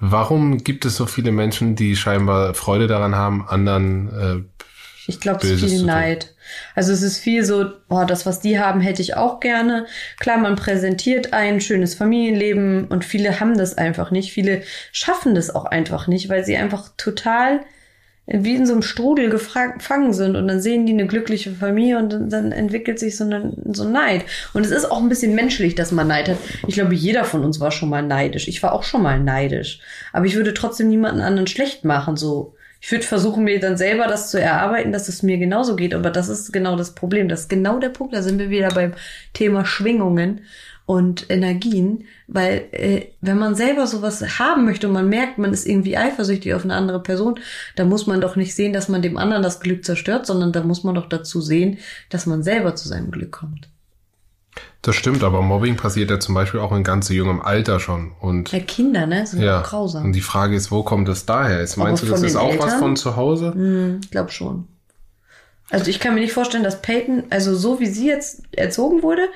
warum 0.00 0.58
gibt 0.58 0.84
es 0.84 0.96
so 0.96 1.06
viele 1.06 1.32
Menschen, 1.32 1.76
die 1.76 1.96
scheinbar 1.96 2.54
Freude 2.54 2.86
daran 2.86 3.14
haben, 3.14 3.46
anderen 3.48 4.46
äh, 4.48 4.62
Ich 5.06 5.20
glaube, 5.20 5.46
es 5.46 5.62
ist 5.62 5.72
viel. 5.72 5.84
Neid. 5.84 6.34
Also 6.74 6.92
es 6.92 7.02
ist 7.02 7.18
viel 7.18 7.44
so, 7.44 7.66
oh, 7.88 8.04
das, 8.06 8.26
was 8.26 8.40
die 8.40 8.58
haben, 8.58 8.80
hätte 8.80 9.02
ich 9.02 9.16
auch 9.16 9.40
gerne. 9.40 9.86
Klar, 10.18 10.38
man 10.38 10.56
präsentiert 10.56 11.32
ein 11.32 11.60
schönes 11.60 11.94
Familienleben 11.94 12.86
und 12.88 13.04
viele 13.04 13.40
haben 13.40 13.56
das 13.56 13.76
einfach 13.76 14.10
nicht. 14.10 14.32
Viele 14.32 14.62
schaffen 14.92 15.34
das 15.34 15.54
auch 15.54 15.64
einfach 15.64 16.06
nicht, 16.06 16.28
weil 16.28 16.44
sie 16.44 16.56
einfach 16.56 16.90
total 16.96 17.60
wie 18.30 18.54
in 18.54 18.66
so 18.66 18.74
einem 18.74 18.82
Strudel 18.82 19.30
gefangen 19.30 20.12
sind 20.12 20.36
und 20.36 20.48
dann 20.48 20.60
sehen 20.60 20.84
die 20.84 20.92
eine 20.92 21.06
glückliche 21.06 21.50
Familie 21.50 21.98
und 21.98 22.12
dann, 22.12 22.28
dann 22.28 22.52
entwickelt 22.52 22.98
sich 22.98 23.16
so, 23.16 23.24
eine, 23.24 23.54
so 23.72 23.84
ein 23.84 23.92
Neid. 23.92 24.24
Und 24.52 24.66
es 24.66 24.70
ist 24.70 24.90
auch 24.90 25.00
ein 25.00 25.08
bisschen 25.08 25.34
menschlich, 25.34 25.74
dass 25.74 25.92
man 25.92 26.08
Neid 26.08 26.28
hat. 26.28 26.36
Ich 26.66 26.74
glaube, 26.74 26.94
jeder 26.94 27.24
von 27.24 27.42
uns 27.42 27.58
war 27.58 27.70
schon 27.70 27.88
mal 27.88 28.02
neidisch. 28.02 28.46
Ich 28.46 28.62
war 28.62 28.72
auch 28.72 28.82
schon 28.82 29.02
mal 29.02 29.18
neidisch. 29.18 29.80
Aber 30.12 30.26
ich 30.26 30.34
würde 30.34 30.52
trotzdem 30.52 30.88
niemanden 30.88 31.22
anderen 31.22 31.46
schlecht 31.46 31.84
machen, 31.84 32.16
so. 32.16 32.54
Ich 32.80 32.92
würde 32.92 33.04
versuchen, 33.04 33.44
mir 33.44 33.58
dann 33.60 33.76
selber 33.76 34.06
das 34.06 34.30
zu 34.30 34.40
erarbeiten, 34.40 34.92
dass 34.92 35.08
es 35.08 35.22
mir 35.22 35.38
genauso 35.38 35.76
geht. 35.76 35.94
Aber 35.94 36.10
das 36.10 36.28
ist 36.28 36.52
genau 36.52 36.76
das 36.76 36.94
Problem. 36.94 37.28
Das 37.28 37.42
ist 37.42 37.48
genau 37.48 37.78
der 37.78 37.88
Punkt. 37.88 38.14
Da 38.14 38.22
sind 38.22 38.38
wir 38.38 38.50
wieder 38.50 38.68
beim 38.68 38.94
Thema 39.32 39.64
Schwingungen 39.64 40.42
und 40.86 41.28
Energien. 41.28 42.04
Weil 42.28 42.64
äh, 42.72 43.06
wenn 43.20 43.38
man 43.38 43.54
selber 43.54 43.86
sowas 43.86 44.38
haben 44.38 44.64
möchte 44.64 44.86
und 44.86 44.94
man 44.94 45.08
merkt, 45.08 45.38
man 45.38 45.52
ist 45.52 45.66
irgendwie 45.66 45.96
eifersüchtig 45.96 46.54
auf 46.54 46.64
eine 46.64 46.74
andere 46.74 47.02
Person, 47.02 47.40
dann 47.76 47.88
muss 47.88 48.06
man 48.06 48.20
doch 48.20 48.36
nicht 48.36 48.54
sehen, 48.54 48.72
dass 48.72 48.88
man 48.88 49.02
dem 49.02 49.18
anderen 49.18 49.42
das 49.42 49.60
Glück 49.60 49.84
zerstört, 49.84 50.26
sondern 50.26 50.52
da 50.52 50.62
muss 50.62 50.84
man 50.84 50.94
doch 50.94 51.08
dazu 51.08 51.40
sehen, 51.40 51.78
dass 52.10 52.26
man 52.26 52.42
selber 52.42 52.74
zu 52.76 52.88
seinem 52.88 53.10
Glück 53.10 53.32
kommt. 53.32 53.68
Das 54.82 54.94
stimmt, 54.94 55.24
aber 55.24 55.42
Mobbing 55.42 55.76
passiert 55.76 56.10
ja 56.10 56.20
zum 56.20 56.34
Beispiel 56.34 56.60
auch 56.60 56.72
in 56.72 56.84
ganz 56.84 57.08
jungem 57.08 57.40
Alter 57.40 57.80
schon. 57.80 58.12
Und 58.20 58.52
Ja, 58.52 58.60
Kinder, 58.60 59.06
ne, 59.06 59.26
sind 59.26 59.42
ja, 59.42 59.60
grausam. 59.62 60.04
und 60.06 60.12
die 60.12 60.20
Frage 60.20 60.54
ist, 60.56 60.70
wo 60.70 60.82
kommt 60.82 61.08
es 61.08 61.26
daher? 61.26 61.60
Ist, 61.60 61.76
meinst 61.76 62.02
Aber 62.02 62.10
du, 62.10 62.12
das 62.14 62.22
ist 62.22 62.36
auch 62.36 62.56
was 62.58 62.64
Eltern? 62.66 62.78
von 62.78 62.96
zu 62.96 63.16
Hause? 63.16 63.52
Hm, 63.54 64.00
ich 64.04 64.10
glaube 64.10 64.30
schon. 64.30 64.68
Also 65.70 65.90
ich 65.90 66.00
kann 66.00 66.14
mir 66.14 66.20
nicht 66.20 66.32
vorstellen, 66.32 66.64
dass 66.64 66.80
Peyton, 66.80 67.24
also 67.30 67.54
so 67.54 67.78
wie 67.80 67.86
sie 67.86 68.06
jetzt 68.06 68.42
erzogen 68.52 69.02
wurde, 69.02 69.28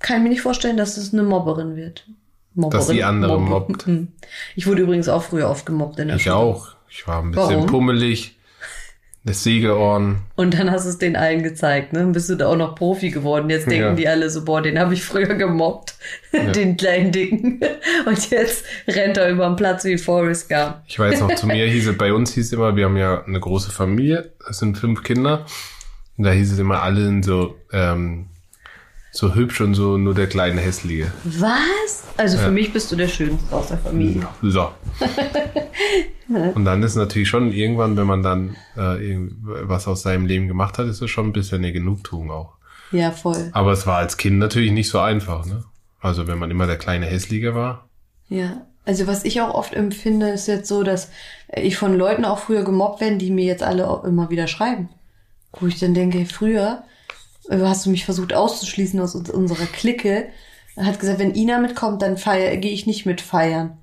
kann 0.00 0.16
ich 0.18 0.22
mir 0.24 0.28
nicht 0.30 0.42
vorstellen, 0.42 0.76
dass 0.76 0.96
es 0.96 1.12
eine 1.12 1.22
Mobberin 1.22 1.76
wird. 1.76 2.06
Mobberin, 2.54 2.78
Dass 2.86 2.88
die 2.88 3.04
andere 3.04 3.38
Mobbe. 3.38 3.70
mobbt. 3.70 3.86
Hm. 3.86 4.08
Ich 4.56 4.66
wurde 4.66 4.82
übrigens 4.82 5.08
auch 5.08 5.22
früher 5.22 5.48
oft 5.48 5.66
gemobbt 5.66 5.98
in 5.98 6.08
der 6.08 6.16
Ich 6.16 6.24
Schule. 6.24 6.36
auch. 6.36 6.68
Ich 6.88 7.06
war 7.06 7.22
ein 7.22 7.30
bisschen 7.30 7.50
Warum? 7.56 7.66
pummelig. 7.66 8.35
Das 9.26 9.42
Sägeohren. 9.42 10.18
Und 10.36 10.54
dann 10.58 10.70
hast 10.70 10.84
du 10.86 10.90
es 10.90 10.98
den 10.98 11.16
allen 11.16 11.42
gezeigt, 11.42 11.92
ne? 11.92 11.98
Dann 11.98 12.12
bist 12.12 12.30
du 12.30 12.36
da 12.36 12.46
auch 12.46 12.56
noch 12.56 12.76
Profi 12.76 13.10
geworden. 13.10 13.50
Jetzt 13.50 13.66
denken 13.68 13.88
Ja. 13.88 13.94
die 13.94 14.08
alle 14.08 14.30
so, 14.30 14.44
boah, 14.44 14.62
den 14.62 14.78
habe 14.78 14.94
ich 14.94 15.02
früher 15.02 15.34
gemobbt, 15.34 15.96
den 16.54 16.76
kleinen 16.76 17.10
Dicken. 17.12 17.60
Und 18.06 18.30
jetzt 18.30 18.64
rennt 18.86 19.16
er 19.16 19.28
über 19.28 19.46
den 19.46 19.56
Platz 19.56 19.84
wie 19.84 19.98
Forrest 19.98 20.48
Gump. 20.48 20.76
Ich 20.86 20.98
weiß 20.98 21.20
noch, 21.20 21.34
zu 21.34 21.48
mir 21.48 21.66
hieß 21.66 21.88
es, 21.88 21.98
bei 21.98 22.12
uns 22.12 22.32
hieß 22.34 22.46
es 22.46 22.52
immer, 22.52 22.76
wir 22.76 22.84
haben 22.84 22.96
ja 22.96 23.24
eine 23.24 23.40
große 23.40 23.72
Familie, 23.72 24.30
das 24.46 24.58
sind 24.60 24.78
fünf 24.78 25.02
Kinder. 25.02 25.44
Und 26.16 26.24
da 26.24 26.30
hieß 26.30 26.52
es 26.52 26.58
immer, 26.60 26.82
alle 26.82 27.04
sind 27.04 27.24
so, 27.24 27.56
ähm, 27.72 28.26
so 29.16 29.34
hübsch 29.34 29.60
und 29.60 29.74
so 29.74 29.96
nur 29.96 30.14
der 30.14 30.26
kleine 30.26 30.60
Hässliche. 30.60 31.10
Was? 31.24 32.04
Also 32.16 32.38
für 32.38 32.50
mich 32.50 32.72
bist 32.72 32.92
du 32.92 32.96
der 32.96 33.08
Schönste 33.08 33.54
aus 33.54 33.68
der 33.68 33.78
Familie. 33.78 34.26
So. 34.42 34.70
und 36.54 36.64
dann 36.64 36.82
ist 36.82 36.96
natürlich 36.96 37.28
schon 37.28 37.52
irgendwann, 37.52 37.96
wenn 37.96 38.06
man 38.06 38.22
dann 38.22 38.56
äh, 38.76 39.18
was 39.42 39.88
aus 39.88 40.02
seinem 40.02 40.26
Leben 40.26 40.48
gemacht 40.48 40.78
hat, 40.78 40.86
ist 40.86 41.00
es 41.00 41.10
schon 41.10 41.26
ein 41.26 41.32
bisschen 41.32 41.58
eine 41.58 41.72
Genugtuung 41.72 42.30
auch. 42.30 42.54
Ja, 42.92 43.10
voll. 43.10 43.50
Aber 43.52 43.72
es 43.72 43.86
war 43.86 43.98
als 43.98 44.16
Kind 44.16 44.38
natürlich 44.38 44.72
nicht 44.72 44.88
so 44.88 45.00
einfach, 45.00 45.44
ne? 45.46 45.64
Also 46.00 46.26
wenn 46.28 46.38
man 46.38 46.50
immer 46.50 46.66
der 46.66 46.78
kleine 46.78 47.06
Hässliche 47.06 47.54
war. 47.54 47.88
Ja. 48.28 48.66
Also 48.84 49.08
was 49.08 49.24
ich 49.24 49.40
auch 49.40 49.52
oft 49.52 49.74
empfinde, 49.74 50.28
ist 50.28 50.46
jetzt 50.46 50.68
so, 50.68 50.84
dass 50.84 51.10
ich 51.52 51.76
von 51.76 51.96
Leuten 51.96 52.24
auch 52.24 52.38
früher 52.38 52.62
gemobbt 52.62 53.00
werde, 53.00 53.16
die 53.16 53.32
mir 53.32 53.44
jetzt 53.44 53.64
alle 53.64 53.90
auch 53.90 54.04
immer 54.04 54.30
wieder 54.30 54.46
schreiben. 54.46 54.88
Wo 55.58 55.66
ich 55.66 55.80
dann 55.80 55.94
denke, 55.94 56.24
früher 56.26 56.84
hast 57.50 57.86
du 57.86 57.90
mich 57.90 58.04
versucht 58.04 58.34
auszuschließen 58.34 59.00
aus 59.00 59.14
uns- 59.14 59.30
unserer 59.30 59.66
Clique. 59.66 60.26
Er 60.76 60.86
hat 60.86 61.00
gesagt, 61.00 61.18
wenn 61.18 61.34
Ina 61.34 61.58
mitkommt, 61.58 62.02
dann 62.02 62.16
gehe 62.16 62.72
ich 62.72 62.86
nicht 62.86 63.06
mit 63.06 63.20
feiern. 63.20 63.78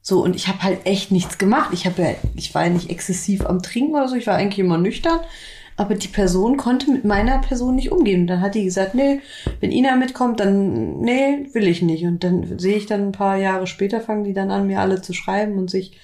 So, 0.00 0.22
und 0.22 0.36
ich 0.36 0.48
habe 0.48 0.62
halt 0.62 0.86
echt 0.86 1.12
nichts 1.12 1.38
gemacht. 1.38 1.70
Ich 1.72 1.84
habe 1.84 2.00
ja, 2.00 2.14
ich 2.34 2.54
war 2.54 2.64
ja 2.64 2.70
nicht 2.70 2.90
exzessiv 2.90 3.44
am 3.44 3.62
Trinken 3.62 3.94
oder 3.94 4.08
so, 4.08 4.14
ich 4.16 4.26
war 4.26 4.36
eigentlich 4.36 4.58
immer 4.60 4.78
nüchtern. 4.78 5.20
Aber 5.76 5.94
die 5.94 6.08
Person 6.08 6.56
konnte 6.56 6.90
mit 6.90 7.04
meiner 7.04 7.38
Person 7.38 7.76
nicht 7.76 7.92
umgehen. 7.92 8.22
Und 8.22 8.26
dann 8.26 8.40
hat 8.40 8.56
die 8.56 8.64
gesagt, 8.64 8.94
nee, 8.94 9.20
wenn 9.60 9.70
Ina 9.70 9.94
mitkommt, 9.94 10.40
dann, 10.40 10.98
nee, 11.00 11.46
will 11.52 11.68
ich 11.68 11.82
nicht. 11.82 12.04
Und 12.04 12.24
dann 12.24 12.58
sehe 12.58 12.76
ich 12.76 12.86
dann 12.86 13.08
ein 13.08 13.12
paar 13.12 13.36
Jahre 13.36 13.68
später, 13.68 14.00
fangen 14.00 14.24
die 14.24 14.32
dann 14.32 14.50
an, 14.50 14.66
mir 14.66 14.80
alle 14.80 15.02
zu 15.02 15.12
schreiben 15.12 15.56
und 15.56 15.70
sich 15.70 15.98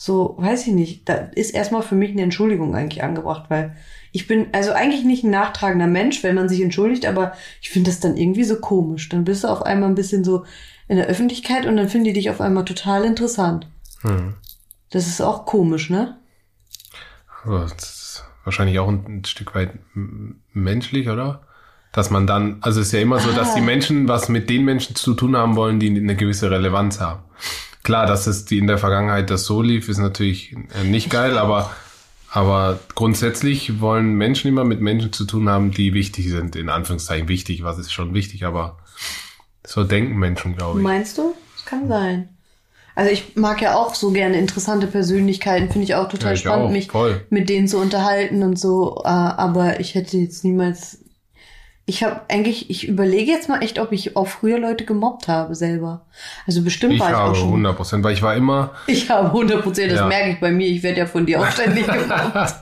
so, 0.00 0.36
weiß 0.38 0.68
ich 0.68 0.74
nicht, 0.74 1.08
da 1.08 1.14
ist 1.14 1.50
erstmal 1.50 1.82
für 1.82 1.96
mich 1.96 2.12
eine 2.12 2.22
Entschuldigung 2.22 2.76
eigentlich 2.76 3.02
angebracht, 3.02 3.46
weil 3.48 3.74
ich 4.12 4.28
bin 4.28 4.46
also 4.52 4.70
eigentlich 4.70 5.04
nicht 5.04 5.24
ein 5.24 5.30
nachtragender 5.30 5.88
Mensch, 5.88 6.22
wenn 6.22 6.36
man 6.36 6.48
sich 6.48 6.60
entschuldigt, 6.60 7.04
aber 7.04 7.32
ich 7.60 7.70
finde 7.70 7.90
das 7.90 7.98
dann 7.98 8.16
irgendwie 8.16 8.44
so 8.44 8.60
komisch. 8.60 9.08
Dann 9.08 9.24
bist 9.24 9.42
du 9.42 9.48
auf 9.48 9.62
einmal 9.66 9.88
ein 9.88 9.96
bisschen 9.96 10.22
so 10.22 10.44
in 10.86 10.98
der 10.98 11.08
Öffentlichkeit 11.08 11.66
und 11.66 11.76
dann 11.76 11.88
finden 11.88 12.04
die 12.04 12.12
dich 12.12 12.30
auf 12.30 12.40
einmal 12.40 12.64
total 12.64 13.04
interessant. 13.04 13.66
Hm. 14.02 14.34
Das 14.90 15.08
ist 15.08 15.20
auch 15.20 15.44
komisch, 15.44 15.90
ne? 15.90 16.16
Aber 17.44 17.62
Das 17.62 17.72
ist 17.74 18.24
wahrscheinlich 18.44 18.78
auch 18.78 18.88
ein, 18.88 19.04
ein 19.04 19.24
Stück 19.24 19.56
weit 19.56 19.72
menschlich, 20.52 21.08
oder? 21.08 21.42
Dass 21.92 22.10
man 22.10 22.28
dann, 22.28 22.58
also 22.60 22.80
es 22.80 22.86
ist 22.86 22.92
ja 22.92 23.00
immer 23.00 23.18
so, 23.18 23.32
dass 23.32 23.50
Ah. 23.50 23.54
die 23.56 23.62
Menschen 23.62 24.06
was 24.06 24.28
mit 24.28 24.48
den 24.48 24.64
Menschen 24.64 24.94
zu 24.94 25.14
tun 25.14 25.36
haben 25.36 25.56
wollen, 25.56 25.80
die 25.80 25.88
eine 25.88 26.14
gewisse 26.14 26.52
Relevanz 26.52 27.00
haben. 27.00 27.24
Klar, 27.88 28.04
dass 28.04 28.26
es 28.26 28.44
die 28.44 28.58
in 28.58 28.66
der 28.66 28.76
Vergangenheit 28.76 29.30
das 29.30 29.46
so 29.46 29.62
lief, 29.62 29.88
ist 29.88 29.96
natürlich 29.96 30.54
äh, 30.78 30.84
nicht 30.84 31.08
geil, 31.08 31.38
aber, 31.38 31.70
aber 32.30 32.78
grundsätzlich 32.94 33.80
wollen 33.80 34.12
Menschen 34.12 34.46
immer 34.48 34.62
mit 34.66 34.82
Menschen 34.82 35.10
zu 35.10 35.24
tun 35.24 35.48
haben, 35.48 35.70
die 35.70 35.94
wichtig 35.94 36.28
sind, 36.28 36.54
in 36.54 36.68
Anführungszeichen 36.68 37.28
wichtig, 37.28 37.64
was 37.64 37.78
ist 37.78 37.90
schon 37.90 38.12
wichtig, 38.12 38.44
aber 38.44 38.76
so 39.66 39.84
denken 39.84 40.18
Menschen, 40.18 40.54
glaube 40.54 40.80
ich. 40.80 40.84
Meinst 40.84 41.16
du? 41.16 41.34
Das 41.56 41.64
kann 41.64 41.88
sein. 41.88 42.28
Also 42.94 43.10
ich 43.10 43.36
mag 43.36 43.62
ja 43.62 43.74
auch 43.74 43.94
so 43.94 44.10
gerne 44.10 44.38
interessante 44.38 44.86
Persönlichkeiten, 44.86 45.70
finde 45.70 45.84
ich 45.84 45.94
auch 45.94 46.10
total 46.10 46.32
Ja, 46.32 46.34
ich 46.34 46.40
spannend, 46.40 46.66
auch, 46.66 46.70
mich 46.70 46.90
voll. 46.90 47.24
mit 47.30 47.48
denen 47.48 47.68
zu 47.68 47.78
unterhalten 47.78 48.42
und 48.42 48.58
so. 48.58 49.00
Äh, 49.02 49.08
aber 49.08 49.80
ich 49.80 49.94
hätte 49.94 50.18
jetzt 50.18 50.44
niemals. 50.44 50.98
Ich 51.88 52.04
habe 52.04 52.20
eigentlich, 52.28 52.68
ich 52.68 52.86
überlege 52.86 53.32
jetzt 53.32 53.48
mal 53.48 53.62
echt, 53.62 53.78
ob 53.78 53.92
ich 53.92 54.14
auch 54.14 54.28
früher 54.28 54.58
Leute 54.58 54.84
gemobbt 54.84 55.26
habe 55.26 55.54
selber. 55.54 56.02
Also 56.46 56.60
bestimmt 56.62 56.92
Ich 56.92 57.00
war 57.00 57.08
ich 57.08 57.14
auch 57.16 57.20
habe 57.28 57.34
schon. 57.34 57.46
100 57.48 57.76
Prozent, 57.76 58.04
weil 58.04 58.12
ich 58.12 58.20
war 58.20 58.34
immer, 58.36 58.72
Ich 58.86 59.08
habe 59.08 59.28
100 59.28 59.62
Prozent, 59.62 59.92
das 59.92 60.00
Ja. 60.00 60.06
merke 60.06 60.32
ich 60.32 60.38
bei 60.38 60.50
mir. 60.52 60.66
Ich 60.66 60.82
werde 60.82 60.98
ja 60.98 61.06
von 61.06 61.24
dir 61.24 61.40
auch 61.40 61.50
ständig 61.50 61.86
gemobbt. 61.90 62.54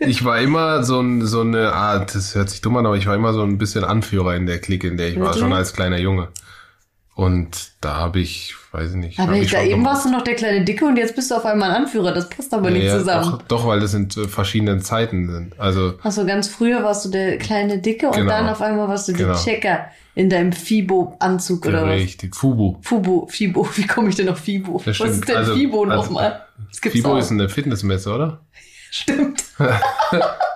Ich 0.00 0.24
war 0.24 0.38
immer 0.40 0.82
so, 0.84 1.00
ein, 1.00 1.26
so 1.26 1.42
eine 1.42 1.72
Art, 1.74 2.14
das 2.14 2.34
hört 2.34 2.48
sich 2.48 2.62
dumm 2.62 2.78
an, 2.78 2.86
aber 2.86 2.96
ich 2.96 3.06
war 3.06 3.14
immer 3.14 3.34
so 3.34 3.42
ein 3.42 3.58
bisschen 3.58 3.84
Anführer 3.84 4.34
in 4.36 4.46
der 4.46 4.58
Clique, 4.58 4.88
in 4.88 4.96
der 4.96 5.08
ich 5.08 5.16
war, 5.16 5.26
Wirklich? 5.26 5.40
schon 5.42 5.52
als 5.52 5.74
kleiner 5.74 5.98
Junge. 5.98 6.28
Und 7.18 7.72
da 7.80 7.96
habe 7.96 8.20
ich, 8.20 8.54
weiß 8.70 8.90
ich 8.90 8.96
nicht. 8.96 9.18
aber 9.18 9.32
ich, 9.32 9.50
da 9.50 9.60
eben 9.60 9.84
warst 9.84 10.04
du 10.06 10.08
noch 10.12 10.22
der 10.22 10.36
kleine 10.36 10.64
Dicke 10.64 10.84
und 10.84 10.96
jetzt 10.96 11.16
bist 11.16 11.32
du 11.32 11.34
auf 11.34 11.44
einmal 11.44 11.70
ein 11.70 11.82
Anführer. 11.82 12.12
Das 12.12 12.28
passt 12.30 12.54
aber 12.54 12.70
nicht 12.70 12.84
ja, 12.84 12.96
zusammen. 12.96 13.30
Doch, 13.32 13.42
doch, 13.48 13.66
weil 13.66 13.80
das 13.80 13.92
in 13.92 14.08
äh, 14.16 14.28
verschiedenen 14.28 14.82
Zeiten 14.82 15.28
sind. 15.28 15.58
Also, 15.58 15.94
Ach 16.04 16.12
so, 16.12 16.24
ganz 16.24 16.46
früher 16.46 16.84
warst 16.84 17.04
du 17.04 17.08
der 17.08 17.38
kleine 17.38 17.78
Dicke 17.78 18.06
und 18.06 18.14
Genau. 18.14 18.30
dann 18.30 18.48
auf 18.48 18.60
einmal 18.62 18.86
warst 18.86 19.08
du 19.08 19.14
Genau. 19.14 19.34
die 19.36 19.40
Checker 19.42 19.86
in 20.14 20.30
deinem 20.30 20.52
Fibo-Anzug 20.52 21.66
oder 21.66 21.82
was? 21.82 21.94
richtig. 21.94 22.36
Fubu. 22.36 22.76
Fubo, 22.82 23.26
Fibo, 23.28 23.68
wie 23.74 23.86
komme 23.88 24.10
ich 24.10 24.14
denn 24.14 24.28
auf 24.28 24.38
Fibo? 24.38 24.80
Was 24.84 25.00
ist 25.00 25.28
denn 25.28 25.36
Also- 25.38 25.54
Fibo 25.54 25.82
also- 25.86 25.96
nochmal? 25.96 26.44
Gibt's 26.80 26.96
Fibo 26.96 27.14
auch. 27.14 27.18
ist 27.18 27.32
eine 27.32 27.48
Fitnessmesse, 27.48 28.14
oder? 28.14 28.42
Stimmt. 28.92 29.42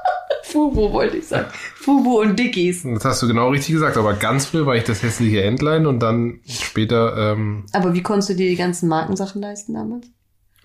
Fubo 0.52 0.92
wollte 0.92 1.16
ich 1.16 1.26
sagen. 1.26 1.48
Fubo 1.74 2.20
und 2.20 2.38
Dickies. 2.38 2.82
Das 2.84 3.04
hast 3.04 3.22
du 3.22 3.28
genau 3.28 3.48
richtig 3.48 3.72
gesagt, 3.74 3.96
aber 3.96 4.12
ganz 4.14 4.46
früh 4.46 4.66
war 4.66 4.76
ich 4.76 4.84
das 4.84 5.02
hässliche 5.02 5.42
Entlein 5.42 5.86
und 5.86 6.00
dann 6.00 6.40
später 6.46 7.32
ähm, 7.32 7.64
Aber 7.72 7.94
wie 7.94 8.02
konntest 8.02 8.30
du 8.30 8.34
dir 8.34 8.48
die 8.48 8.56
ganzen 8.56 8.88
Markensachen 8.88 9.40
leisten 9.40 9.74
damals? 9.74 10.06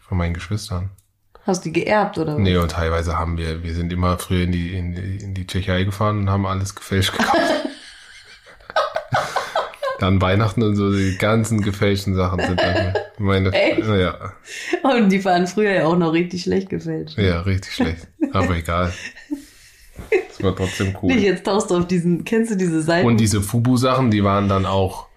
von 0.07 0.17
meinen 0.17 0.33
Geschwistern. 0.33 0.89
Hast 1.45 1.65
du 1.65 1.69
die 1.69 1.81
geerbt 1.83 2.17
oder 2.17 2.33
was? 2.35 2.39
Nee, 2.41 2.57
und 2.57 2.71
teilweise 2.71 3.17
haben 3.17 3.37
wir, 3.37 3.63
wir 3.63 3.73
sind 3.73 3.91
immer 3.91 4.17
früher 4.17 4.43
in 4.43 4.51
die, 4.51 4.73
in 4.73 4.93
die, 4.95 5.17
in 5.23 5.33
die 5.33 5.45
Tschechei 5.45 5.83
gefahren 5.83 6.19
und 6.19 6.29
haben 6.29 6.45
alles 6.45 6.75
gefälscht 6.75 7.17
gekauft. 7.17 7.41
dann 9.99 10.21
Weihnachten 10.21 10.63
und 10.63 10.75
so, 10.75 10.91
die 10.91 11.17
ganzen 11.17 11.61
gefälschten 11.61 12.15
Sachen 12.15 12.39
sind 12.39 12.59
dann 12.59 12.93
meine, 13.17 13.51
Echt? 13.51 13.79
ja, 13.85 14.33
Und 14.83 15.09
die 15.09 15.23
waren 15.25 15.47
früher 15.47 15.71
ja 15.71 15.85
auch 15.85 15.97
noch 15.97 16.13
richtig 16.13 16.43
schlecht 16.43 16.69
gefälscht. 16.69 17.17
ja, 17.17 17.41
richtig 17.41 17.73
schlecht. 17.73 18.07
Aber 18.31 18.55
egal. 18.55 18.93
Das 20.09 20.43
war 20.43 20.55
trotzdem 20.55 20.87
Nicht, 20.87 20.97
cool. 21.03 21.11
jetzt 21.13 21.45
tauchst 21.45 21.71
du 21.71 21.77
auf 21.77 21.87
diesen, 21.87 22.23
kennst 22.23 22.51
du 22.51 22.55
diese 22.55 22.81
Seiten? 22.81 23.07
Und 23.07 23.17
diese 23.17 23.41
Fubu-Sachen, 23.41 24.11
die 24.11 24.23
waren 24.23 24.47
dann 24.47 24.65
auch, 24.65 25.07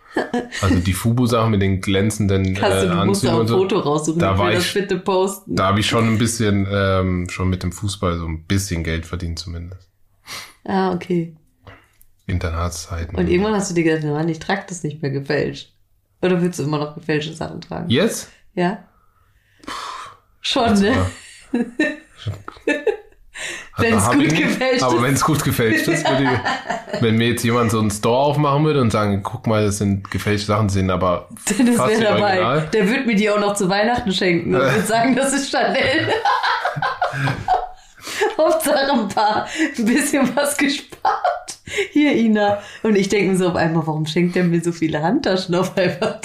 also 0.62 0.76
die 0.80 0.92
Fubu-Sachen 0.92 1.50
mit 1.50 1.62
den 1.62 1.80
glänzenden 1.80 2.44
äh, 2.56 2.58
Kannst 2.58 2.82
du, 2.84 2.88
du 2.88 3.04
musst 3.04 3.26
ein 3.26 3.46
so. 3.46 3.58
Foto 3.58 3.78
raussuchen, 3.78 4.18
Da 4.18 4.36
war 4.38 4.52
ich- 4.52 4.72
bitte 4.74 4.98
posten. 4.98 5.54
Da 5.56 5.66
habe 5.68 5.80
ich 5.80 5.86
schon 5.86 6.06
ein 6.08 6.18
bisschen, 6.18 6.66
ähm, 6.70 7.28
schon 7.30 7.48
mit 7.50 7.62
dem 7.62 7.72
Fußball 7.72 8.18
so 8.18 8.26
ein 8.26 8.44
bisschen 8.46 8.82
Geld 8.82 9.06
verdient 9.06 9.38
zumindest. 9.38 9.88
Ah, 10.64 10.92
okay. 10.94 11.36
Internatszeiten. 12.26 13.16
Und 13.16 13.28
irgendwann 13.28 13.54
hast 13.54 13.70
du 13.70 13.74
dir 13.74 13.84
gedacht, 13.84 14.04
Mann, 14.04 14.28
ich 14.28 14.38
trage 14.38 14.62
das 14.68 14.82
nicht 14.82 15.02
mehr 15.02 15.10
gefälscht. 15.10 15.74
Oder 16.22 16.40
willst 16.42 16.58
du 16.58 16.64
immer 16.64 16.78
noch 16.78 16.94
gefälschte 16.94 17.34
Sachen 17.34 17.60
tragen? 17.60 17.88
Jetzt? 17.90 18.28
Ja? 18.54 18.84
Schon, 20.40 20.74
ne? 20.80 21.06
Wenn's 23.80 24.04
Hab 24.04 24.12
gut 24.14 24.22
nicht, 24.22 24.36
gefälscht 24.36 24.82
Aber 24.82 24.96
ist. 24.96 25.02
wenn 25.02 25.14
es 25.14 25.24
gut 25.24 25.44
gefälscht 25.44 25.88
ist, 25.88 26.08
würde 26.08 26.24
ich, 26.24 27.00
wenn 27.02 27.16
mir 27.16 27.28
jetzt 27.28 27.42
jemand 27.44 27.70
so 27.70 27.78
einen 27.80 27.90
Store 27.90 28.18
aufmachen 28.18 28.64
würde 28.64 28.80
und 28.80 28.90
sagen, 28.90 29.22
guck 29.22 29.46
mal, 29.46 29.64
das 29.64 29.78
sind 29.78 30.10
gefälschte 30.10 30.46
Sachen, 30.48 30.68
die 30.68 30.74
sind 30.74 30.90
aber 30.90 31.28
Das 31.46 31.76
fast 31.76 31.90
wäre 32.00 32.02
dabei. 32.14 32.30
original. 32.44 32.68
Der 32.72 32.88
wird 32.88 33.06
mir 33.06 33.16
die 33.16 33.30
auch 33.30 33.40
noch 33.40 33.54
zu 33.54 33.68
Weihnachten 33.68 34.12
schenken 34.12 34.54
und 34.54 34.60
wird 34.62 34.86
sagen, 34.86 35.14
das 35.16 35.32
ist 35.32 35.50
Chanel. 35.50 36.08
Hauptsache 38.36 38.92
ein 38.92 39.08
paar, 39.08 39.46
ein 39.78 39.84
bisschen 39.84 40.34
was 40.34 40.56
gespart. 40.56 41.58
Hier, 41.92 42.12
Ina. 42.16 42.58
Und 42.82 42.96
ich 42.96 43.08
denke 43.08 43.32
mir 43.32 43.36
so 43.36 43.48
auf 43.48 43.56
einmal, 43.56 43.86
warum 43.86 44.06
schenkt 44.06 44.34
der 44.34 44.44
mir 44.44 44.60
so 44.62 44.72
viele 44.72 45.02
Handtaschen 45.02 45.54
auf 45.54 45.76
einmal? 45.76 46.20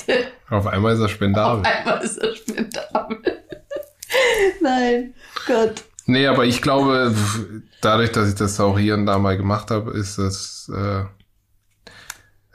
Auf 0.50 0.68
einmal 0.68 0.94
ist 0.94 1.00
er 1.00 1.06
Auf 1.06 1.12
spendabel. 1.12 1.64
einmal 1.66 2.04
ist 2.04 2.18
er 2.18 2.36
spendabel. 2.36 3.18
Nein, 4.62 5.14
Gott. 5.48 5.84
Nee, 6.06 6.28
aber 6.28 6.46
ich 6.46 6.62
glaube, 6.62 7.16
dadurch, 7.82 8.12
dass 8.12 8.30
ich 8.30 8.36
das 8.36 8.60
auch 8.60 8.78
hier 8.78 8.94
und 8.94 9.06
da 9.06 9.18
mal 9.18 9.38
gemacht 9.38 9.72
habe, 9.72 9.92
ist 9.92 10.18
das, 10.20 10.72
äh, 10.74 11.04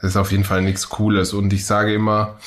ist 0.03 0.17
auf 0.17 0.31
jeden 0.31 0.45
Fall 0.45 0.63
nichts 0.63 0.89
Cooles. 0.89 1.33
Und 1.33 1.53
ich 1.53 1.67
sage 1.67 1.93
immer, 1.95 2.39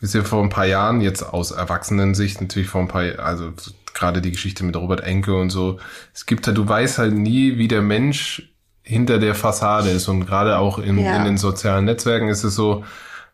wisst 0.00 0.14
ihr, 0.14 0.24
vor 0.24 0.42
ein 0.42 0.50
paar 0.50 0.66
Jahren, 0.66 1.00
jetzt 1.00 1.22
aus 1.22 1.50
Erwachsenensicht, 1.50 2.40
natürlich 2.40 2.68
vor 2.68 2.82
ein 2.82 2.88
paar, 2.88 3.18
also 3.18 3.52
gerade 3.94 4.20
die 4.20 4.32
Geschichte 4.32 4.64
mit 4.64 4.76
Robert 4.76 5.00
Enke 5.00 5.34
und 5.34 5.50
so, 5.50 5.78
es 6.12 6.26
gibt 6.26 6.46
halt, 6.46 6.56
du 6.58 6.68
weißt 6.68 6.98
halt 6.98 7.14
nie, 7.14 7.56
wie 7.58 7.68
der 7.68 7.82
Mensch 7.82 8.50
hinter 8.82 9.18
der 9.18 9.34
Fassade 9.34 9.88
ist. 9.90 10.08
Und 10.08 10.26
gerade 10.26 10.58
auch 10.58 10.78
in, 10.78 10.98
Ja. 10.98 11.16
in 11.16 11.24
den 11.24 11.38
sozialen 11.38 11.86
Netzwerken 11.86 12.28
ist 12.28 12.44
es 12.44 12.54
so, 12.54 12.84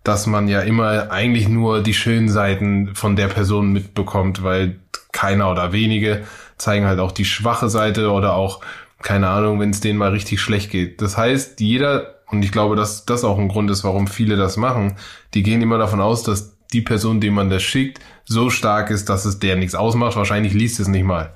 dass 0.04 0.26
man 0.26 0.48
ja 0.48 0.60
immer 0.60 1.10
eigentlich 1.10 1.48
nur 1.48 1.82
die 1.82 1.92
schönen 1.92 2.28
Seiten 2.28 2.94
von 2.94 3.16
der 3.16 3.28
Person 3.28 3.72
mitbekommt, 3.72 4.42
weil 4.42 4.78
keiner 5.12 5.50
oder 5.50 5.72
wenige 5.72 6.22
zeigen 6.60 6.86
halt 6.86 7.00
auch 7.00 7.12
die 7.12 7.24
schwache 7.24 7.68
Seite 7.68 8.10
oder 8.10 8.34
auch, 8.34 8.60
keine 9.02 9.28
Ahnung, 9.28 9.60
wenn 9.60 9.70
es 9.70 9.80
denen 9.80 9.98
mal 9.98 10.10
richtig 10.10 10.40
schlecht 10.40 10.70
geht. 10.70 11.00
Das 11.00 11.16
heißt, 11.16 11.60
jeder, 11.60 12.16
und 12.26 12.44
ich 12.44 12.52
glaube, 12.52 12.76
dass 12.76 13.06
das 13.06 13.24
auch 13.24 13.38
ein 13.38 13.48
Grund 13.48 13.70
ist, 13.70 13.82
warum 13.82 14.06
viele 14.06 14.36
das 14.36 14.56
machen, 14.56 14.96
die 15.34 15.42
gehen 15.42 15.62
immer 15.62 15.78
davon 15.78 16.00
aus, 16.00 16.22
dass 16.22 16.56
die 16.72 16.82
Person, 16.82 17.20
dem 17.20 17.34
man 17.34 17.50
das 17.50 17.62
schickt, 17.62 18.00
so 18.24 18.50
stark 18.50 18.90
ist, 18.90 19.08
dass 19.08 19.24
es 19.24 19.38
der 19.38 19.56
nichts 19.56 19.74
ausmacht. 19.74 20.16
Wahrscheinlich 20.16 20.52
liest 20.52 20.78
es 20.78 20.86
nicht 20.86 21.04
mal. 21.04 21.34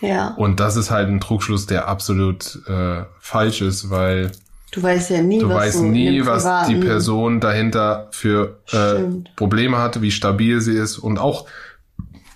Ja. 0.00 0.34
Und 0.36 0.60
das 0.60 0.76
ist 0.76 0.90
halt 0.90 1.08
ein 1.08 1.20
Trugschluss, 1.20 1.66
der 1.66 1.88
absolut 1.88 2.60
äh, 2.68 3.02
falsch 3.18 3.62
ist, 3.62 3.90
weil 3.90 4.30
Du 4.70 4.82
weißt 4.82 5.10
ja 5.10 5.22
nie, 5.22 5.38
du 5.38 5.48
was 5.48 5.56
weißt 5.56 5.82
nie, 5.82 6.26
was 6.26 6.68
die 6.68 6.76
Person 6.76 7.40
dahinter 7.40 8.08
für 8.10 8.58
äh. 8.70 9.02
Probleme 9.34 9.78
hat, 9.78 10.02
wie 10.02 10.10
stabil 10.10 10.60
sie 10.60 10.74
ist 10.74 10.98
und 10.98 11.18
auch 11.18 11.46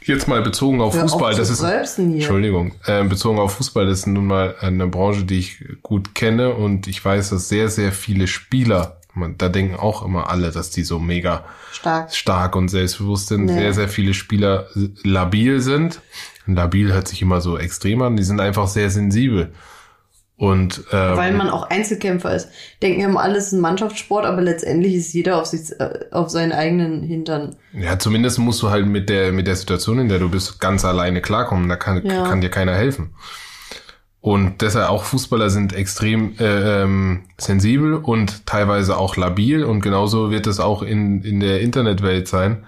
jetzt 0.07 0.29
mal 0.29 0.43
bezogen 0.43 0.81
auf 0.81 0.95
auf 0.95 1.01
Fußball, 1.01 1.35
das 1.35 1.51
ist. 1.51 1.62
Entschuldigung, 1.62 2.73
äh, 2.87 3.05
bezogen 3.05 3.38
auf 3.38 3.55
Fußball, 3.55 3.87
das 3.87 4.01
ist 4.01 4.07
nun 4.07 4.27
mal 4.27 4.57
eine 4.61 4.87
Branche, 4.87 5.25
die 5.25 5.38
ich 5.38 5.65
gut 5.83 6.15
kenne 6.15 6.55
und 6.55 6.87
ich 6.87 7.05
weiß, 7.05 7.31
dass 7.31 7.49
sehr, 7.49 7.69
sehr 7.69 7.93
viele 7.93 8.27
Spieler, 8.27 8.99
man, 9.15 9.37
da 9.38 9.49
denken 9.49 9.77
auch 9.77 10.05
immer 10.05 10.31
alle, 10.31 10.51
dass 10.51 10.71
die 10.71 10.85
so 10.85 10.99
mega 10.99 11.45
Stark. 11.73 12.15
stark 12.15 12.57
und 12.57 12.69
selbstbewusst 12.69 13.29
sind. 13.29 13.49
Ja. 13.49 13.55
Sehr, 13.55 13.75
sehr 13.75 13.88
viele 13.88 14.15
Spieler 14.15 14.69
labil 15.03 15.61
sind. 15.61 16.01
Labil 16.47 16.93
hört 16.93 17.09
sich 17.09 17.23
immer 17.23 17.41
so 17.41 17.59
extrem 17.59 18.03
an. 18.03 18.17
Die 18.17 18.23
sind 18.23 18.41
einfach 18.41 18.69
sehr 18.69 18.91
sensibel. 18.91 19.53
Und 20.37 20.83
ähm, 20.92 21.16
Weil 21.16 21.33
man 21.35 21.51
auch 21.51 21.71
Einzelkämpfer 21.71 22.35
ist. 22.35 22.49
Denken 22.83 23.03
immer, 23.03 23.21
alles 23.21 23.49
ist 23.49 23.53
ein 23.53 23.61
Mannschaftssport, 23.61 24.25
aber 24.27 24.42
letztendlich 24.42 24.95
ist 24.95 25.12
jeder 25.12 25.38
auf 25.40 25.47
sich, 25.47 25.71
äh, 25.79 26.07
auf 26.11 26.31
seinen 26.31 26.53
eigenen 26.53 27.03
Hintern. 27.03 27.55
ja, 27.73 27.99
zumindest 27.99 28.38
musst 28.40 28.61
du 28.62 28.71
halt 28.71 28.87
mit 28.87 29.09
der 29.09 29.31
mit 29.33 29.47
der 29.47 29.55
Situation, 29.57 29.99
in 30.01 30.09
der 30.09 30.18
du 30.18 30.29
bist, 30.31 30.59
ganz 30.61 30.85
alleine 30.85 31.21
klarkommen. 31.23 31.68
Da 31.68 31.77
kann, 31.77 32.05
Ja. 32.05 32.25
kann 32.27 32.40
dir 32.40 32.51
keiner 32.51 32.75
helfen. 32.75 33.14
Und 34.21 34.62
deshalb 34.62 34.88
auch 34.88 35.03
Fußballer 35.05 35.51
sind 35.51 35.73
extrem 35.75 36.35
äh, 36.38 36.83
ähm, 36.83 37.25
sensibel 37.38 37.95
und 37.95 38.47
teilweise 38.47 38.97
auch 38.97 39.16
labil. 39.16 39.64
Und 39.64 39.81
genauso 39.81 40.31
wird 40.31 40.47
es 40.47 40.61
auch 40.61 40.83
in, 40.83 41.23
in 41.23 41.40
der 41.40 41.61
Internetwelt 41.61 42.29
sein. 42.29 42.64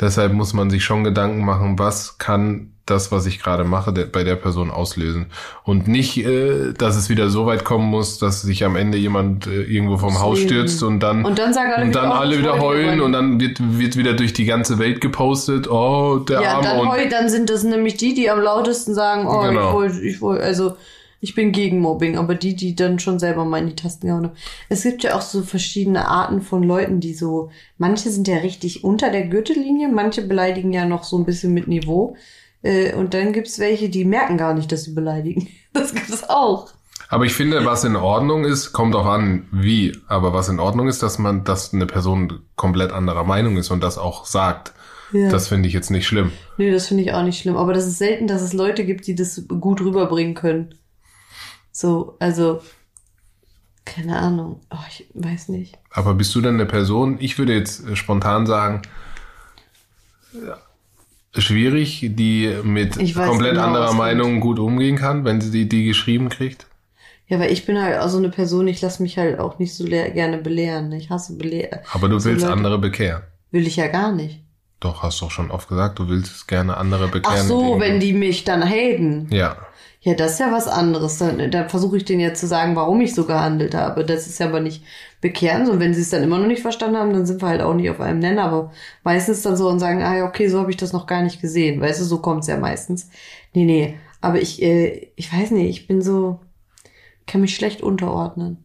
Deshalb 0.00 0.32
muss 0.32 0.54
man 0.54 0.70
sich 0.70 0.84
schon 0.84 1.02
Gedanken 1.04 1.44
machen, 1.44 1.78
was 1.78 2.18
kann 2.18 2.71
das, 2.86 3.12
was 3.12 3.26
ich 3.26 3.40
gerade 3.40 3.64
mache, 3.64 3.92
der, 3.92 4.06
bei 4.06 4.24
der 4.24 4.34
Person 4.34 4.70
auslösen. 4.70 5.26
Und 5.64 5.86
nicht, 5.86 6.18
äh, 6.18 6.72
dass 6.72 6.96
es 6.96 7.08
wieder 7.08 7.30
so 7.30 7.46
weit 7.46 7.64
kommen 7.64 7.86
muss, 7.86 8.18
dass 8.18 8.42
sich 8.42 8.64
am 8.64 8.74
Ende 8.76 8.98
jemand 8.98 9.46
äh, 9.46 9.62
irgendwo 9.62 9.98
vom 9.98 10.20
Haus 10.20 10.40
stürzt 10.40 10.82
und 10.82 11.00
dann, 11.00 11.24
Und 11.24 11.38
dann 11.38 11.54
alle 11.54 11.82
und 11.84 11.88
wieder, 11.90 12.00
dann 12.02 12.10
oh, 12.10 12.14
alle 12.14 12.30
das 12.30 12.38
wieder 12.40 12.58
heulen 12.60 13.00
und 13.00 13.12
dann 13.12 13.38
wird, 13.40 13.58
wird 13.78 13.96
wieder 13.96 14.14
durch 14.14 14.32
die 14.32 14.44
ganze 14.46 14.78
Welt 14.78 15.00
gepostet, 15.00 15.70
oh, 15.70 16.18
der 16.18 16.42
Ja, 16.42 16.54
Arme. 16.54 16.62
dann, 16.64 16.80
und 16.80 16.88
heu, 16.88 17.08
dann 17.08 17.28
sind 17.28 17.50
das 17.50 17.62
nämlich 17.62 17.96
die, 17.96 18.14
die 18.14 18.28
am 18.30 18.40
lautesten 18.40 18.94
sagen, 18.94 19.26
oh, 19.28 19.42
Genau. 19.42 19.68
ich 19.68 19.72
wollte, 19.74 20.00
ich 20.02 20.20
wollte, 20.20 20.44
also 20.44 20.76
ich 21.24 21.36
bin 21.36 21.52
gegen 21.52 21.78
Mobbing, 21.78 22.18
aber 22.18 22.34
die, 22.34 22.56
die 22.56 22.74
dann 22.74 22.98
schon 22.98 23.20
selber 23.20 23.44
mal 23.44 23.58
in 23.58 23.68
die 23.68 23.76
Tasten 23.76 24.08
gehauen 24.08 24.24
haben. 24.24 24.36
Es 24.68 24.82
gibt 24.82 25.04
ja 25.04 25.14
auch 25.14 25.20
so 25.20 25.42
verschiedene 25.42 26.08
Arten 26.08 26.42
von 26.42 26.64
Leuten, 26.64 26.98
die 26.98 27.14
so, 27.14 27.50
manche 27.78 28.10
sind 28.10 28.26
ja 28.26 28.38
richtig 28.38 28.82
unter 28.82 29.08
der 29.10 29.28
Gürtellinie, 29.28 29.88
manche 29.88 30.22
beleidigen 30.22 30.72
ja 30.72 30.84
noch 30.84 31.04
so 31.04 31.16
ein 31.16 31.24
bisschen 31.24 31.54
mit 31.54 31.68
Niveau. 31.68 32.16
Äh, 32.62 32.94
Und 32.94 33.14
dann 33.14 33.32
gibt's 33.32 33.58
welche, 33.58 33.88
die 33.88 34.04
merken 34.04 34.36
gar 34.38 34.54
nicht, 34.54 34.70
dass 34.72 34.84
sie 34.84 34.92
beleidigen. 34.94 35.48
Das 35.74 35.94
gibt's 35.94 36.28
auch. 36.28 36.68
Aber 37.08 37.24
ich 37.24 37.32
finde, 37.32 37.64
was 37.64 37.82
in 37.84 37.96
Ordnung 37.96 38.44
ist, 38.44 38.72
kommt 38.72 38.94
auch 38.94 39.06
an, 39.06 39.48
wie. 39.52 39.96
Aber 40.06 40.34
was 40.34 40.50
in 40.50 40.60
Ordnung 40.60 40.86
ist, 40.86 41.02
dass 41.02 41.18
man, 41.18 41.44
dass 41.44 41.72
eine 41.72 41.86
Person 41.86 42.40
komplett 42.56 42.92
anderer 42.92 43.24
Meinung 43.24 43.56
ist 43.56 43.70
und 43.70 43.82
das 43.82 43.96
auch 43.96 44.26
sagt. 44.26 44.74
Ja. 45.12 45.30
Das 45.30 45.48
finde 45.48 45.68
ich 45.68 45.72
jetzt 45.74 45.90
nicht 45.90 46.06
schlimm. 46.06 46.30
Nee, 46.58 46.70
das 46.70 46.88
finde 46.88 47.04
ich 47.04 47.12
auch 47.14 47.22
nicht 47.22 47.40
schlimm. 47.40 47.56
Aber 47.56 47.72
das 47.72 47.86
ist 47.86 47.96
selten, 47.96 48.26
dass 48.26 48.42
es 48.42 48.52
Leute 48.52 48.84
gibt, 48.84 49.06
die 49.06 49.14
das 49.14 49.46
gut 49.48 49.80
rüberbringen 49.80 50.34
können. 50.34 50.74
So, 51.70 52.16
also, 52.18 52.60
keine 53.86 54.18
Ahnung. 54.18 54.60
Oh, 54.70 54.76
ich 54.88 55.06
weiß 55.14 55.48
nicht. 55.48 55.78
Aber 55.90 56.14
bist 56.14 56.34
du 56.34 56.40
denn 56.42 56.54
eine 56.54 56.66
Person, 56.66 57.16
ich 57.18 57.38
würde 57.38 57.54
jetzt 57.54 57.96
spontan 57.96 58.46
sagen, 58.46 58.82
ja, 60.34 60.58
schwierig, 61.36 62.00
die 62.14 62.54
mit 62.62 62.94
komplett 63.14 63.52
genau, 63.52 63.64
anderer 63.66 63.92
Meinung 63.94 64.40
gut 64.40 64.58
umgehen 64.58 64.96
kann, 64.96 65.24
wenn 65.24 65.40
sie 65.40 65.50
die, 65.50 65.68
die 65.68 65.84
geschrieben 65.84 66.28
kriegt? 66.28 66.66
Ja, 67.28 67.38
weil 67.40 67.50
ich 67.52 67.64
bin 67.64 67.80
halt 67.80 67.98
auch 67.98 68.08
so 68.08 68.18
eine 68.18 68.28
Person, 68.28 68.68
ich 68.68 68.82
lasse 68.82 69.02
mich 69.02 69.16
halt 69.16 69.38
auch 69.38 69.58
nicht 69.58 69.74
so 69.74 69.84
gerne 69.86 70.36
belehren. 70.38 70.92
Ich 70.92 71.08
hasse 71.08 71.36
Belehren. 71.38 71.78
Aber 71.92 72.08
du 72.08 72.18
So 72.18 72.28
willst 72.28 72.42
Leute- 72.42 72.52
andere 72.52 72.78
bekehren. 72.78 73.22
Will 73.50 73.66
ich 73.66 73.76
ja 73.76 73.86
gar 73.86 74.12
nicht. 74.12 74.40
Doch, 74.80 75.02
hast 75.02 75.22
doch 75.22 75.30
schon 75.30 75.50
oft 75.50 75.68
gesagt, 75.68 75.98
du 75.98 76.08
willst 76.08 76.48
gerne 76.48 76.76
andere 76.76 77.06
Ach 77.06 77.10
bekehren. 77.10 77.46
so, 77.46 77.74
indem 77.74 77.80
wenn 77.80 78.00
die 78.00 78.12
mich 78.12 78.44
dann 78.44 78.62
haten. 78.68 79.28
Ja. 79.30 79.56
Ja, 80.04 80.14
das 80.14 80.32
ist 80.32 80.40
ja 80.40 80.50
was 80.50 80.66
anderes. 80.66 81.18
Dann, 81.18 81.50
dann 81.50 81.68
versuche 81.68 81.96
ich 81.96 82.04
denen 82.04 82.20
ja 82.20 82.34
zu 82.34 82.48
sagen, 82.48 82.74
warum 82.74 83.00
ich 83.00 83.14
so 83.14 83.24
gehandelt 83.24 83.74
habe. 83.74 84.04
Das 84.04 84.26
ist 84.26 84.40
ja 84.40 84.46
aber 84.46 84.60
nicht 84.60 84.82
bekehren. 85.20 85.70
Und 85.70 85.78
wenn 85.78 85.94
sie 85.94 86.00
es 86.00 86.10
dann 86.10 86.24
immer 86.24 86.38
noch 86.38 86.48
nicht 86.48 86.62
verstanden 86.62 86.96
haben, 86.96 87.12
dann 87.12 87.24
sind 87.24 87.40
wir 87.40 87.48
halt 87.48 87.62
auch 87.62 87.74
nicht 87.74 87.88
auf 87.88 88.00
einem 88.00 88.18
Nenner. 88.18 88.44
Aber 88.44 88.72
meistens 89.04 89.42
dann 89.42 89.56
so 89.56 89.68
und 89.68 89.78
sagen, 89.78 90.02
ah 90.02 90.16
ja, 90.16 90.26
okay, 90.26 90.48
so 90.48 90.58
habe 90.58 90.72
ich 90.72 90.76
das 90.76 90.92
noch 90.92 91.06
gar 91.06 91.22
nicht 91.22 91.40
gesehen. 91.40 91.80
Weißt 91.80 92.00
du, 92.00 92.04
so 92.04 92.18
kommt's 92.18 92.48
ja 92.48 92.56
meistens. 92.56 93.10
Nee, 93.54 93.64
nee. 93.64 93.94
Aber 94.20 94.42
ich, 94.42 94.60
äh, 94.60 95.10
ich 95.14 95.32
weiß 95.32 95.52
nicht, 95.52 95.70
ich 95.70 95.86
bin 95.86 96.02
so, 96.02 96.40
kann 97.26 97.40
mich 97.40 97.54
schlecht 97.54 97.80
unterordnen. 97.80 98.58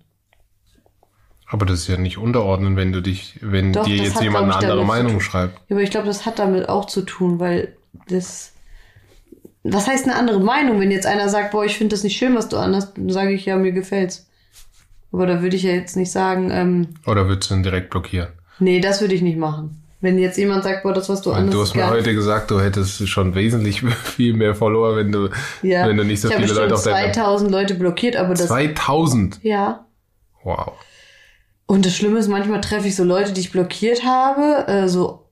Aber 1.50 1.66
das 1.66 1.80
ist 1.80 1.88
ja 1.88 1.98
nicht 1.98 2.18
unterordnen, 2.18 2.76
wenn 2.76 2.92
du 2.92 3.02
dich, 3.02 3.40
wenn 3.42 3.74
Doch, 3.74 3.86
dir 3.86 3.96
jetzt 3.96 4.22
jemand 4.22 4.46
eine 4.46 4.56
andere 4.56 4.86
Meinung 4.86 5.22
schreibt. 5.22 5.62
Ja, 5.70 5.76
aber 5.76 5.84
ich 5.84 5.92
glaube, 5.92 6.08
das 6.08 6.26
hat 6.26 6.40
damit 6.40 6.68
auch 6.68 6.86
zu 6.86 7.04
tun, 7.04 7.40
weil 7.40 7.76
das. 8.08 8.54
Was 9.70 9.88
heißt 9.88 10.06
eine 10.06 10.16
andere 10.16 10.40
Meinung? 10.40 10.80
Wenn 10.80 10.92
jetzt 10.92 11.06
einer 11.06 11.30
sagt, 11.30 11.52
boah, 11.52 11.66
ich 11.66 11.78
finde 11.78 11.94
das 11.96 12.04
nicht 12.04 12.18
schön, 12.18 12.36
was 12.36 12.50
du 12.50 12.58
anhast, 12.58 12.98
dann 12.98 13.10
sage 13.10 13.32
ich, 13.34 13.46
ja, 13.46 13.58
mir 13.58 13.72
gefällt's. 13.72 14.28
Aber 15.12 15.26
da 15.26 15.42
würde 15.42 15.56
ich 15.56 15.64
ja 15.64 15.72
jetzt 15.72 15.96
nicht 15.96 16.12
sagen, 16.12 16.50
ähm, 16.52 16.88
Oder 17.06 17.28
würdest 17.28 17.50
du 17.50 17.56
ihn 17.56 17.64
direkt 17.64 17.90
blockieren? 17.90 18.30
nee, 18.60 18.80
das 18.80 19.02
würde 19.02 19.14
ich 19.14 19.22
nicht 19.22 19.38
machen. 19.38 19.84
Wenn 20.00 20.20
jetzt 20.20 20.38
jemand 20.38 20.64
sagt, 20.64 20.84
boah, 20.84 20.94
das, 20.94 21.10
was 21.10 21.22
du 21.22 21.32
anhast, 21.32 21.54
du 21.54 21.62
hast 21.62 21.76
mir 21.76 21.90
heute 21.90 22.14
gesagt, 22.14 22.52
du 22.52 22.60
hättest 22.60 23.08
schon 23.10 23.34
wesentlich 23.34 23.82
viel 24.04 24.34
mehr 24.34 24.54
Follower, 24.54 24.96
wenn 24.96 25.12
du, 25.12 25.30
ja, 25.64 25.88
wenn 25.88 25.98
du 25.98 26.04
nicht 26.04 26.22
so 26.22 26.28
ich 26.28 26.36
habe 26.36 26.46
viele 26.46 26.60
Leute 26.60 26.76
auf 26.76 26.84
deinem 26.84 27.14
2000 27.14 27.52
Leute 27.52 27.76
blockiert, 27.76 28.16
aber 28.16 28.36
das, 28.36 28.48
2000. 28.48 29.40
ja. 29.44 29.86
Wow. 30.44 30.74
Und 31.66 31.86
das 31.86 31.98
Schlimme 31.98 32.20
ist, 32.20 32.30
manchmal 32.30 32.62
treffe 32.62 32.88
ich 32.88 32.96
so 32.96 33.04
Leute, 33.04 33.34
die 33.34 33.42
ich 33.42 33.52
blockiert 33.52 34.06
habe, 34.06 34.68
äh, 34.68 34.88
so 34.88 35.28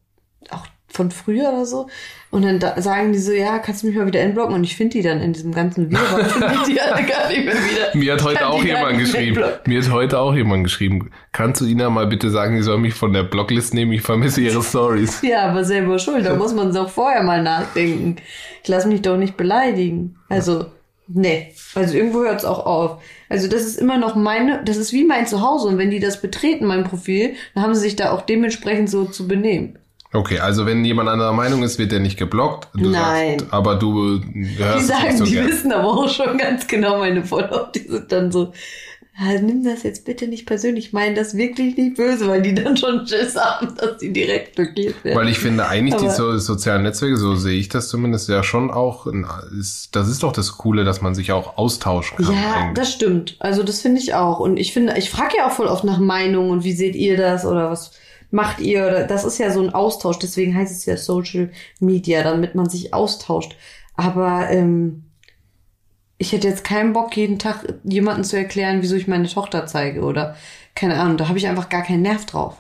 auch 0.50 0.68
von 0.96 1.12
früher 1.12 1.50
oder 1.50 1.66
so. 1.66 1.88
Und 2.32 2.44
dann 2.44 2.60
da, 2.60 2.82
sagen 2.82 3.14
die 3.14 3.20
so, 3.20 3.32
ja, 3.32 3.60
kannst 3.60 3.84
du 3.84 3.88
mich 3.88 3.96
mal 3.96 4.08
wieder 4.08 4.20
entblocken? 4.20 4.56
Und 4.56 4.64
ich 4.64 4.76
finde 4.76 4.98
die 4.98 5.04
dann 5.04 5.22
in 5.22 5.34
diesem 5.34 5.54
ganzen 5.54 5.90
finde 5.90 6.54
ich 6.54 6.64
die 6.64 6.82
alle 6.82 7.04
gar 7.08 7.30
nicht 7.30 7.46
mehr 7.46 7.54
wieder. 7.54 7.88
Mir 7.94 8.14
hat 8.14 8.24
heute 8.24 8.48
auch 8.48 8.64
jemand 8.64 8.98
geschrieben. 8.98 9.42
Mir 9.66 9.82
hat 9.82 9.92
heute 9.92 10.20
auch 10.20 10.36
jemand 10.36 10.66
geschrieben. 10.66 11.12
Kannst 11.32 11.62
du 11.62 11.66
Ina 11.66 11.90
mal 11.90 12.08
bitte 12.08 12.30
sagen, 12.30 12.58
sie 12.58 12.64
soll 12.64 12.80
mich 12.80 12.94
von 12.94 13.14
der 13.14 13.24
Blocklist 13.24 13.74
nehmen? 13.74 13.94
Ich 13.94 14.02
vermisse 14.02 14.42
ihre 14.42 14.62
Stories. 14.64 15.22
Ja, 15.26 15.50
aber 15.50 15.64
selber 15.64 15.98
schuld. 15.98 16.26
Da 16.26 16.36
muss 16.36 16.54
man 16.54 16.74
doch 16.74 16.90
vorher 16.90 17.24
mal 17.24 17.42
nachdenken. 17.42 18.18
Ich 18.62 18.70
lasse 18.70 18.88
mich 18.88 19.02
doch 19.02 19.18
nicht 19.18 19.38
beleidigen. 19.38 20.18
Also, 20.30 20.66
nee. 21.08 21.54
Also 21.74 21.96
irgendwo 21.96 22.20
hört 22.20 22.40
es 22.40 22.46
auch 22.46 22.66
auf. 22.66 23.02
Also 23.30 23.48
das 23.48 23.62
ist 23.62 23.80
immer 23.80 23.98
noch 23.98 24.16
meine, 24.16 24.62
das 24.66 24.78
ist 24.78 24.94
wie 24.94 25.04
mein 25.04 25.26
Zuhause. 25.26 25.68
Und 25.68 25.78
wenn 25.78 25.90
die 25.90 26.00
das 26.00 26.22
betreten, 26.22 26.66
mein 26.66 26.84
Profil, 26.84 27.34
dann 27.54 27.64
haben 27.64 27.74
sie 27.74 27.82
sich 27.82 27.96
da 27.96 28.12
auch 28.12 28.22
dementsprechend 28.22 28.90
so 28.90 29.06
zu 29.06 29.28
benehmen. 29.28 29.80
Okay, 30.16 30.40
also 30.40 30.66
wenn 30.66 30.84
jemand 30.86 31.10
anderer 31.10 31.34
Meinung 31.34 31.62
ist, 31.64 31.78
wird 31.78 31.92
der 31.92 32.00
nicht 32.00 32.18
geblockt. 32.18 32.70
Du 32.74 32.90
Nein. 32.90 33.40
Sagst, 33.40 33.54
aber 33.54 33.76
du 33.76 34.20
Die 34.20 34.58
hörst 34.58 34.82
es 34.82 34.88
sagen, 34.88 35.04
nicht 35.08 35.18
so 35.18 35.26
die 35.26 35.32
gern. 35.34 35.48
wissen 35.48 35.72
aber 35.72 35.88
auch 35.90 36.10
schon 36.10 36.38
ganz 36.38 36.68
genau 36.68 37.00
meine 37.00 37.24
Follower. 37.24 37.70
Die 37.76 37.80
sind 37.88 38.12
dann 38.12 38.32
so, 38.32 38.52
"Ah, 39.18 39.34
nimm 39.42 39.64
das 39.64 39.84
jetzt 39.84 40.06
bitte 40.06 40.28
nicht 40.28 40.46
persönlich. 40.46 40.88
Ich 40.88 40.94
meine 40.94 41.16
das 41.16 41.36
wirklich 41.38 41.76
nicht 41.78 41.96
böse, 41.98 42.28
weil 42.28 42.42
die 42.42 42.54
dann 42.54 42.76
schon 42.78 43.06
Schiss 43.08 43.36
haben, 43.36 43.74
dass 43.76 43.98
die 43.98 44.12
direkt 44.14 44.56
blockiert 44.56 45.04
werden. 45.04 45.18
Weil 45.18 45.30
ich 45.30 45.40
finde 45.40 45.68
eigentlich 45.68 45.96
die 45.96 46.06
Aber- 46.08 46.14
so, 46.16 46.38
sozialen 46.38 46.84
Netzwerke, 46.84 47.18
so 47.18 47.36
sehe 47.36 47.58
ich 47.58 47.70
das 47.70 47.88
zumindest 47.90 48.28
ja 48.30 48.44
schon 48.44 48.72
auch, 48.72 49.08
ist, 49.58 49.90
das 49.96 50.08
ist 50.10 50.24
doch 50.24 50.32
das 50.34 50.58
Coole, 50.58 50.84
dass 50.86 51.02
man 51.02 51.14
sich 51.16 51.32
auch 51.32 51.58
austauschen 51.58 52.18
kann. 52.24 52.34
Ja, 52.34 52.54
eigentlich. 52.54 52.74
das 52.76 52.92
stimmt. 52.94 53.36
Also 53.40 53.64
das 53.64 53.82
finde 53.82 54.00
ich 54.02 54.14
auch. 54.16 54.40
Und 54.40 54.58
ich 54.58 54.74
finde, 54.74 54.96
ich 54.98 55.10
frage 55.10 55.38
ja 55.38 55.48
auch 55.48 55.52
voll 55.52 55.68
oft 55.68 55.84
nach 55.84 56.00
Meinung 56.00 56.50
und 56.52 56.64
wie 56.64 56.74
seht 56.74 56.96
ihr 56.96 57.18
das 57.18 57.46
oder 57.46 57.70
was 57.72 57.92
macht 58.36 58.60
ihr? 58.60 58.86
Oder 58.86 59.06
das 59.06 59.24
ist 59.24 59.38
ja 59.38 59.50
so 59.50 59.62
ein 59.62 59.74
Austausch. 59.74 60.20
Deswegen 60.20 60.54
heißt 60.54 60.72
es 60.72 60.86
ja 60.86 60.98
Social 60.98 61.50
Media, 61.80 62.22
damit 62.22 62.54
man 62.54 62.70
sich 62.70 62.94
austauscht. 62.94 63.56
Aber 63.96 64.50
ähm, 64.50 65.06
ich 66.18 66.34
hätte 66.34 66.48
jetzt 66.48 66.66
keinen 66.66 66.94
Bock, 66.94 67.16
jeden 67.16 67.40
Tag 67.40 67.66
jemanden 67.84 68.26
zu 68.26 68.38
erklären, 68.38 68.82
wieso 68.82 68.96
ich 68.96 69.08
meine 69.08 69.28
Tochter 69.28 69.66
zeige 69.66 70.02
oder 70.02 70.36
keine 70.76 71.00
Ahnung. 71.00 71.18
Da 71.18 71.30
habe 71.30 71.38
ich 71.38 71.48
einfach 71.48 71.70
gar 71.70 71.84
keinen 71.84 72.02
Nerv 72.02 72.26
drauf. 72.26 72.58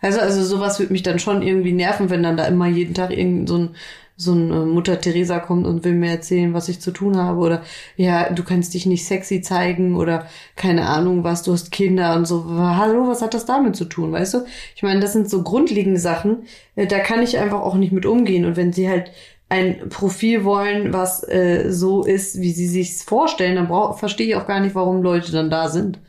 Also, 0.00 0.20
also 0.20 0.44
sowas 0.44 0.78
würde 0.78 0.92
mich 0.92 1.02
dann 1.02 1.18
schon 1.18 1.42
irgendwie 1.42 1.72
nerven, 1.72 2.10
wenn 2.10 2.22
dann 2.22 2.36
da 2.36 2.46
immer 2.46 2.66
jeden 2.66 2.94
Tag 2.94 3.10
irgend 3.10 3.48
so 3.48 3.56
ein, 3.58 3.76
so 4.18 4.32
ein 4.32 4.50
äh, 4.50 4.66
Mutter 4.66 5.00
Teresa 5.00 5.38
kommt 5.38 5.64
und 5.64 5.84
will 5.84 5.94
mir 5.94 6.10
erzählen, 6.10 6.52
was 6.52 6.68
ich 6.68 6.80
zu 6.80 6.90
tun 6.90 7.16
habe 7.16 7.38
oder 7.38 7.62
ja, 7.96 8.30
du 8.30 8.42
kannst 8.42 8.74
dich 8.74 8.84
nicht 8.84 9.06
sexy 9.06 9.40
zeigen 9.40 9.94
oder 9.94 10.26
keine 10.56 10.86
Ahnung 10.86 11.22
was, 11.22 11.44
du 11.44 11.52
hast 11.52 11.70
Kinder 11.70 12.16
und 12.16 12.26
so. 12.26 12.44
Hallo, 12.48 13.06
was 13.06 13.22
hat 13.22 13.32
das 13.32 13.46
damit 13.46 13.76
zu 13.76 13.84
tun, 13.84 14.10
weißt 14.10 14.34
du? 14.34 14.38
Ich 14.74 14.82
meine, 14.82 14.98
das 14.98 15.12
sind 15.12 15.30
so 15.30 15.42
grundlegende 15.44 16.00
Sachen, 16.00 16.42
äh, 16.74 16.88
da 16.88 16.98
kann 16.98 17.22
ich 17.22 17.38
einfach 17.38 17.60
auch 17.60 17.76
nicht 17.76 17.92
mit 17.92 18.06
umgehen 18.06 18.44
und 18.44 18.56
wenn 18.56 18.72
sie 18.72 18.88
halt 18.88 19.12
ein 19.48 19.88
Profil 19.88 20.44
wollen, 20.44 20.92
was 20.92 21.26
äh, 21.26 21.70
so 21.70 22.04
ist, 22.04 22.40
wie 22.40 22.50
sie 22.50 22.66
sich's 22.66 23.04
vorstellen, 23.04 23.54
dann 23.54 23.68
brauch, 23.68 23.98
verstehe 23.98 24.26
ich 24.26 24.36
auch 24.36 24.46
gar 24.46 24.60
nicht, 24.60 24.74
warum 24.74 25.00
Leute 25.00 25.30
dann 25.30 25.48
da 25.48 25.68
sind 25.68 26.00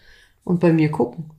und 0.44 0.60
bei 0.60 0.74
mir 0.74 0.90
gucken. 0.90 1.30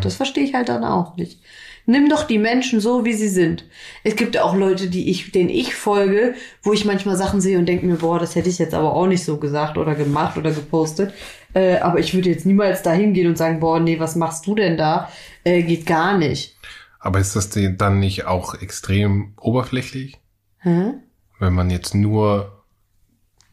Das 0.00 0.14
verstehe 0.14 0.44
ich 0.44 0.54
halt 0.54 0.70
dann 0.70 0.82
auch 0.82 1.16
nicht. 1.16 1.40
Nimm 1.86 2.08
doch 2.08 2.24
die 2.24 2.38
Menschen 2.38 2.80
so, 2.80 3.04
wie 3.04 3.12
sie 3.12 3.28
sind. 3.28 3.66
Es 4.04 4.16
gibt 4.16 4.38
auch 4.38 4.54
Leute, 4.56 4.88
die 4.88 5.10
ich, 5.10 5.32
denen 5.32 5.50
ich 5.50 5.74
folge, 5.74 6.34
wo 6.62 6.72
ich 6.72 6.86
manchmal 6.86 7.16
Sachen 7.16 7.42
sehe 7.42 7.58
und 7.58 7.66
denke 7.66 7.84
mir, 7.84 7.96
boah, 7.96 8.18
das 8.18 8.34
hätte 8.34 8.48
ich 8.48 8.58
jetzt 8.58 8.72
aber 8.72 8.94
auch 8.94 9.06
nicht 9.06 9.24
so 9.24 9.36
gesagt 9.36 9.76
oder 9.76 9.94
gemacht 9.94 10.38
oder 10.38 10.50
gepostet. 10.50 11.12
Äh, 11.52 11.78
aber 11.78 11.98
ich 11.98 12.14
würde 12.14 12.30
jetzt 12.30 12.46
niemals 12.46 12.82
da 12.82 12.92
hingehen 12.92 13.28
und 13.28 13.36
sagen, 13.36 13.60
boah, 13.60 13.80
nee, 13.80 14.00
was 14.00 14.16
machst 14.16 14.46
du 14.46 14.54
denn 14.54 14.78
da? 14.78 15.10
Äh, 15.44 15.62
geht 15.62 15.84
gar 15.84 16.16
nicht. 16.16 16.56
Aber 16.98 17.18
ist 17.18 17.36
das 17.36 17.50
denn 17.50 17.76
dann 17.76 18.00
nicht 18.00 18.24
auch 18.24 18.54
extrem 18.54 19.34
oberflächlich? 19.38 20.18
Hä? 20.60 20.94
Wenn 21.38 21.52
man 21.52 21.68
jetzt 21.68 21.94
nur, 21.94 22.64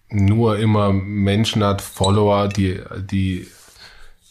nur 0.09 0.57
immer 0.57 0.93
Menschen 0.93 1.61
hat, 1.65 1.81
Follower, 1.81 2.47
die, 2.47 2.79
die, 3.11 3.47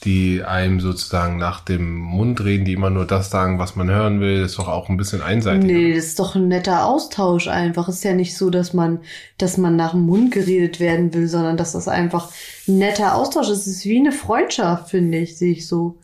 die 0.05 0.43
einem 0.43 0.81
sozusagen 0.81 1.37
nach 1.37 1.61
dem 1.61 1.97
Mund 1.97 2.43
reden, 2.43 2.65
die 2.65 2.73
immer 2.73 2.89
nur 2.89 3.07
das 3.07 3.31
sagen, 3.31 3.59
was 3.59 3.77
man 3.77 3.91
hören 3.91 4.21
will, 4.21 4.43
ist 4.43 4.59
doch 4.59 4.69
auch 4.69 4.89
ein 4.89 4.97
bisschen 4.97 5.21
einseitig. 5.21 5.65
Nee, 5.65 5.95
das 5.95 6.07
ist 6.07 6.19
doch 6.19 6.35
ein 6.35 6.49
netter 6.49 6.87
Austausch 6.87 7.49
einfach. 7.49 7.89
Ist 7.89 8.05
ja 8.05 8.15
nicht 8.15 8.37
so, 8.37 8.49
dass 8.49 8.73
man, 8.73 9.01
dass 9.37 9.59
man 9.59 9.77
nach 9.77 9.93
dem 9.93 10.07
Mund 10.07 10.33
geredet 10.33 10.81
werden 10.81 11.13
will, 11.13 11.29
sondern 11.29 11.59
dass 11.59 11.73
das 11.73 11.87
einfach 11.87 12.33
ein 12.67 12.79
netter 12.79 13.15
Austausch 13.15 13.51
ist. 13.51 13.67
Es 13.67 13.77
ist 13.77 13.85
wie 13.85 13.99
eine 13.99 14.13
Freundschaft, 14.13 14.91
finde 14.91 15.19
ich, 15.19 15.37
sehe 15.37 15.53
ich 15.53 15.67
so. 15.67 15.99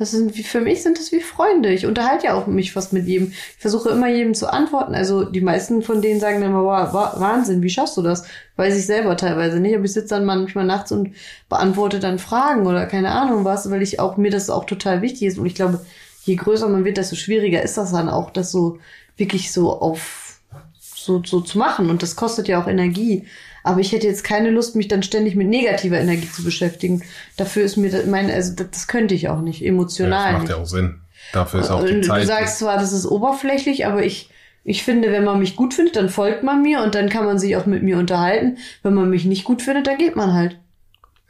Das 0.00 0.12
sind 0.12 0.34
wie, 0.38 0.42
für 0.42 0.62
mich 0.62 0.82
sind 0.82 0.98
das 0.98 1.12
wie 1.12 1.20
Freunde. 1.20 1.70
Ich 1.74 1.84
unterhalte 1.84 2.24
ja 2.28 2.34
auch 2.34 2.46
mich 2.46 2.72
fast 2.72 2.94
mit 2.94 3.06
jedem. 3.06 3.32
Ich 3.32 3.56
versuche 3.58 3.90
immer 3.90 4.08
jedem 4.08 4.32
zu 4.32 4.50
antworten. 4.50 4.94
Also 4.94 5.24
die 5.24 5.42
meisten 5.42 5.82
von 5.82 6.00
denen 6.00 6.20
sagen 6.20 6.40
dann 6.40 6.52
immer, 6.52 6.64
wow, 6.64 6.92
wa- 6.94 7.14
Wahnsinn, 7.18 7.60
wie 7.62 7.68
schaffst 7.68 7.98
du 7.98 8.02
das? 8.02 8.24
Weiß 8.56 8.76
ich 8.78 8.86
selber 8.86 9.14
teilweise 9.18 9.60
nicht. 9.60 9.74
Aber 9.76 9.84
ich 9.84 9.92
sitze 9.92 10.14
dann 10.14 10.24
manchmal 10.24 10.64
nachts 10.64 10.90
und 10.90 11.10
beantworte 11.50 12.00
dann 12.00 12.18
Fragen 12.18 12.66
oder 12.66 12.86
keine 12.86 13.10
Ahnung 13.10 13.44
was, 13.44 13.70
weil 13.70 13.82
ich 13.82 14.00
auch, 14.00 14.16
mir 14.16 14.30
das 14.30 14.48
auch 14.48 14.64
total 14.64 15.02
wichtig 15.02 15.24
ist. 15.24 15.38
Und 15.38 15.44
ich 15.44 15.54
glaube, 15.54 15.84
je 16.24 16.34
größer 16.34 16.66
man 16.70 16.86
wird, 16.86 16.96
desto 16.96 17.14
schwieriger 17.14 17.62
ist 17.62 17.76
das 17.76 17.92
dann 17.92 18.08
auch, 18.08 18.30
das 18.30 18.50
so 18.50 18.78
wirklich 19.18 19.52
so 19.52 19.70
auf 19.70 20.40
so, 20.80 21.22
so 21.22 21.42
zu 21.42 21.58
machen. 21.58 21.90
Und 21.90 22.02
das 22.02 22.16
kostet 22.16 22.48
ja 22.48 22.62
auch 22.62 22.68
Energie. 22.68 23.26
Aber 23.62 23.80
ich 23.80 23.92
hätte 23.92 24.06
jetzt 24.06 24.24
keine 24.24 24.50
Lust, 24.50 24.76
mich 24.76 24.88
dann 24.88 25.02
ständig 25.02 25.34
mit 25.36 25.48
negativer 25.48 25.98
Energie 25.98 26.30
zu 26.30 26.42
beschäftigen. 26.44 27.02
Dafür 27.36 27.62
ist 27.64 27.76
mir 27.76 27.90
das, 27.90 28.06
meine, 28.06 28.32
also 28.32 28.54
das, 28.54 28.66
das 28.70 28.86
könnte 28.88 29.14
ich 29.14 29.28
auch 29.28 29.40
nicht, 29.40 29.60
Ja, 29.60 29.68
emotional 29.68 30.24
das 30.24 30.32
macht 30.32 30.42
nicht. 30.42 30.50
ja 30.50 30.56
auch 30.62 30.66
Sinn. 30.66 31.00
Dafür 31.32 31.60
ist 31.60 31.70
auch 31.70 31.84
die 31.84 32.00
Zeit. 32.00 32.22
du 32.22 32.26
sagst 32.26 32.58
zwar, 32.58 32.78
das 32.78 32.92
ist 32.92 33.06
oberflächlich, 33.06 33.86
aber 33.86 34.02
ich, 34.04 34.30
ich 34.64 34.82
finde, 34.82 35.12
wenn 35.12 35.24
man 35.24 35.38
mich 35.38 35.56
gut 35.56 35.74
findet, 35.74 35.96
dann 35.96 36.08
folgt 36.08 36.42
man 36.42 36.62
mir 36.62 36.82
und 36.82 36.94
dann 36.94 37.08
kann 37.08 37.24
man 37.24 37.38
sich 37.38 37.56
auch 37.56 37.66
mit 37.66 37.82
mir 37.82 37.98
unterhalten. 37.98 38.58
Wenn 38.82 38.94
man 38.94 39.10
mich 39.10 39.24
nicht 39.26 39.44
gut 39.44 39.62
findet, 39.62 39.86
dann 39.86 39.98
geht 39.98 40.16
man 40.16 40.32
halt. 40.32 40.58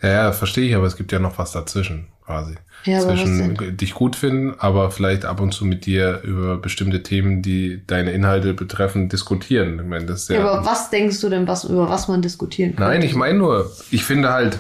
ja, 0.03 0.09
ja, 0.09 0.33
verstehe 0.33 0.68
ich, 0.68 0.74
aber 0.74 0.87
es 0.87 0.97
gibt 0.97 1.12
ja 1.12 1.18
noch 1.18 1.39
was 1.39 1.53
dazwischen, 1.53 2.07
quasi. 2.31 2.55
Ja, 2.85 3.01
Zwischen 3.01 3.76
dich 3.76 3.93
gut 3.93 4.16
finden, 4.16 4.55
aber 4.59 4.91
vielleicht 4.91 5.26
ab 5.26 5.41
und 5.41 5.53
zu 5.53 5.66
mit 5.66 5.85
dir 5.85 6.20
über 6.22 6.57
bestimmte 6.57 7.03
Themen, 7.03 7.43
die 7.43 7.83
deine 7.87 8.12
Inhalte 8.12 8.55
betreffen, 8.55 9.09
diskutieren. 9.09 9.78
Ich 9.78 9.87
meine, 9.87 10.07
das 10.07 10.22
ist 10.22 10.31
ja, 10.31 10.37
Ja, 10.37 10.51
aber 10.51 10.64
was 10.64 10.89
denkst 10.89 11.20
du 11.20 11.28
denn, 11.28 11.47
was, 11.47 11.64
über 11.64 11.91
was 11.91 12.09
man 12.09 12.22
diskutieren 12.22 12.76
kann? 12.76 12.89
Nein, 12.89 13.03
ich 13.03 13.14
meine 13.14 13.37
nur, 13.37 13.70
ich 13.91 14.05
finde 14.05 14.33
halt, 14.33 14.59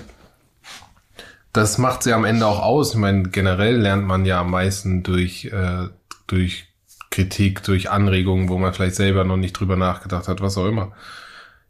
das 1.52 1.78
macht 1.78 2.02
sie 2.02 2.12
am 2.12 2.24
Ende 2.24 2.46
auch 2.46 2.60
aus. 2.60 2.90
Ich 2.90 2.98
meine, 2.98 3.22
generell 3.30 3.76
lernt 3.76 4.06
man 4.06 4.24
ja 4.26 4.40
am 4.40 4.50
meisten 4.50 5.02
durch, 5.02 5.46
äh, 5.46 5.88
durch 6.26 6.68
Kritik, 7.10 7.62
durch 7.62 7.90
Anregungen, 7.90 8.48
wo 8.48 8.58
man 8.58 8.74
vielleicht 8.74 8.96
selber 8.96 9.24
noch 9.24 9.36
nicht 9.38 9.54
drüber 9.54 9.76
nachgedacht 9.76 10.28
hat, 10.28 10.42
was 10.42 10.58
auch 10.58 10.66
immer. 10.66 10.92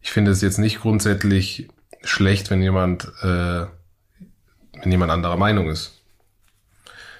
Ich 0.02 0.10
finde 0.10 0.32
es 0.32 0.40
jetzt 0.40 0.58
nicht 0.58 0.80
grundsätzlich 0.80 1.68
schlecht, 2.02 2.50
wenn 2.50 2.60
jemand, 2.60 3.10
äh, 3.22 3.66
wenn 4.82 4.90
jemand 4.92 5.10
anderer 5.12 5.36
Meinung 5.36 5.68
ist. 5.68 5.96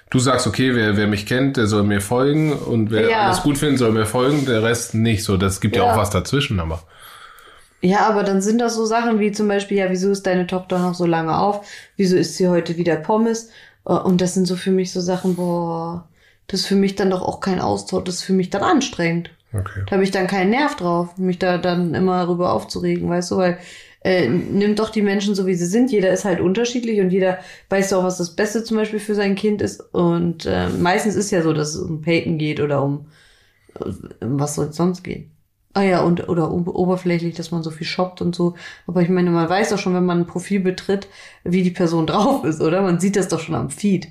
Du 0.09 0.19
sagst, 0.19 0.45
okay, 0.45 0.75
wer, 0.75 0.97
wer 0.97 1.07
mich 1.07 1.25
kennt, 1.25 1.55
der 1.55 1.67
soll 1.67 1.83
mir 1.83 2.01
folgen 2.01 2.51
und 2.53 2.91
wer 2.91 3.09
Ja. 3.09 3.21
alles 3.27 3.41
gut 3.43 3.57
findet, 3.57 3.79
soll 3.79 3.91
mir 3.91 4.05
folgen, 4.05 4.45
der 4.45 4.61
Rest 4.61 4.93
nicht 4.93 5.23
so. 5.23 5.37
Das 5.37 5.61
gibt 5.61 5.75
ja, 5.77 5.85
Ja. 5.85 5.93
auch 5.93 5.97
was 5.97 6.09
dazwischen, 6.09 6.59
aber. 6.59 6.83
Ja, 7.81 8.07
aber 8.07 8.23
dann 8.23 8.41
sind 8.41 8.59
das 8.59 8.75
so 8.75 8.85
Sachen 8.85 9.19
wie 9.19 9.31
zum 9.31 9.47
Beispiel, 9.47 9.77
ja, 9.77 9.89
wieso 9.89 10.11
ist 10.11 10.27
deine 10.27 10.47
Tochter 10.47 10.79
noch 10.79 10.93
so 10.95 11.05
lange 11.05 11.37
auf? 11.37 11.65
Wieso 11.95 12.15
isst 12.17 12.35
sie 12.35 12.47
heute 12.49 12.77
wieder 12.77 12.97
Pommes? 12.97 13.49
Äh, 13.87 13.93
Und 13.93 14.19
das 14.21 14.33
sind 14.33 14.47
so 14.47 14.55
für 14.57 14.71
mich 14.71 14.91
so 14.91 14.99
Sachen, 15.01 15.35
boah, 15.35 16.07
das 16.47 16.61
ist 16.61 16.65
für 16.67 16.75
mich 16.75 16.95
dann 16.95 17.09
doch 17.09 17.21
auch 17.21 17.39
kein 17.39 17.59
Austausch, 17.61 18.03
das 18.03 18.15
ist 18.15 18.23
für 18.23 18.33
mich 18.33 18.49
dann 18.49 18.63
anstrengend. 18.63 19.31
Okay. 19.53 19.81
Da 19.87 19.93
habe 19.93 20.03
ich 20.03 20.11
dann 20.11 20.27
keinen 20.27 20.49
Nerv 20.51 20.75
drauf, 20.75 21.17
mich 21.17 21.39
da 21.39 21.57
dann 21.57 21.93
immer 21.95 22.19
darüber 22.25 22.51
aufzuregen, 22.53 23.09
weißt 23.09 23.31
du, 23.31 23.37
weil 23.37 23.57
äh, 24.03 24.27
nimm 24.29 24.75
doch 24.75 24.89
die 24.89 25.01
Menschen 25.01 25.35
so, 25.35 25.45
wie 25.47 25.55
sie 25.55 25.65
sind. 25.65 25.91
Jeder 25.91 26.11
ist 26.11 26.25
halt 26.25 26.39
unterschiedlich 26.41 26.99
und 27.01 27.11
jeder 27.11 27.39
weiß 27.69 27.93
auch, 27.93 28.03
was 28.03 28.17
das 28.17 28.35
Beste 28.35 28.63
zum 28.63 28.77
Beispiel 28.77 28.99
für 28.99 29.15
sein 29.15 29.35
Kind 29.35 29.61
ist. 29.61 29.81
Und 29.93 30.45
äh, 30.45 30.69
meistens 30.69 31.15
ist 31.15 31.31
ja 31.31 31.41
so, 31.43 31.53
dass 31.53 31.75
es 31.75 31.81
um 31.81 32.01
Peyton 32.01 32.37
geht 32.37 32.59
oder 32.59 32.83
um, 32.83 33.07
um 33.79 34.39
was 34.39 34.55
soll 34.55 34.67
es 34.67 34.75
sonst 34.75 35.03
gehen. 35.03 35.31
Ah 35.73 35.83
ja, 35.83 36.01
und 36.01 36.27
oder 36.27 36.51
ober- 36.51 36.75
oberflächlich, 36.75 37.35
dass 37.35 37.51
man 37.51 37.63
so 37.63 37.71
viel 37.71 37.87
shoppt 37.87 38.21
und 38.21 38.35
so. 38.35 38.55
Aber 38.87 39.01
ich 39.01 39.09
meine, 39.09 39.31
man 39.31 39.47
weiß 39.49 39.69
doch 39.69 39.79
schon, 39.79 39.93
wenn 39.93 40.05
man 40.05 40.19
ein 40.21 40.27
Profil 40.27 40.59
betritt, 40.59 41.07
wie 41.43 41.63
die 41.63 41.71
Person 41.71 42.07
drauf 42.07 42.43
ist, 42.43 42.61
oder? 42.61 42.81
Man 42.81 42.99
sieht 42.99 43.15
das 43.15 43.29
doch 43.29 43.39
schon 43.39 43.55
am 43.55 43.69
Feed. 43.69 44.09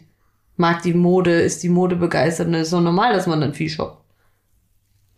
Mag 0.56 0.82
die 0.82 0.94
Mode, 0.94 1.40
ist 1.40 1.62
die 1.62 1.68
Mode 1.70 1.96
begeistert, 1.96 2.48
dann 2.48 2.54
ist 2.54 2.72
doch 2.72 2.80
normal, 2.80 3.12
dass 3.14 3.26
man 3.26 3.40
dann 3.40 3.54
viel 3.54 3.68
shoppt. 3.70 3.99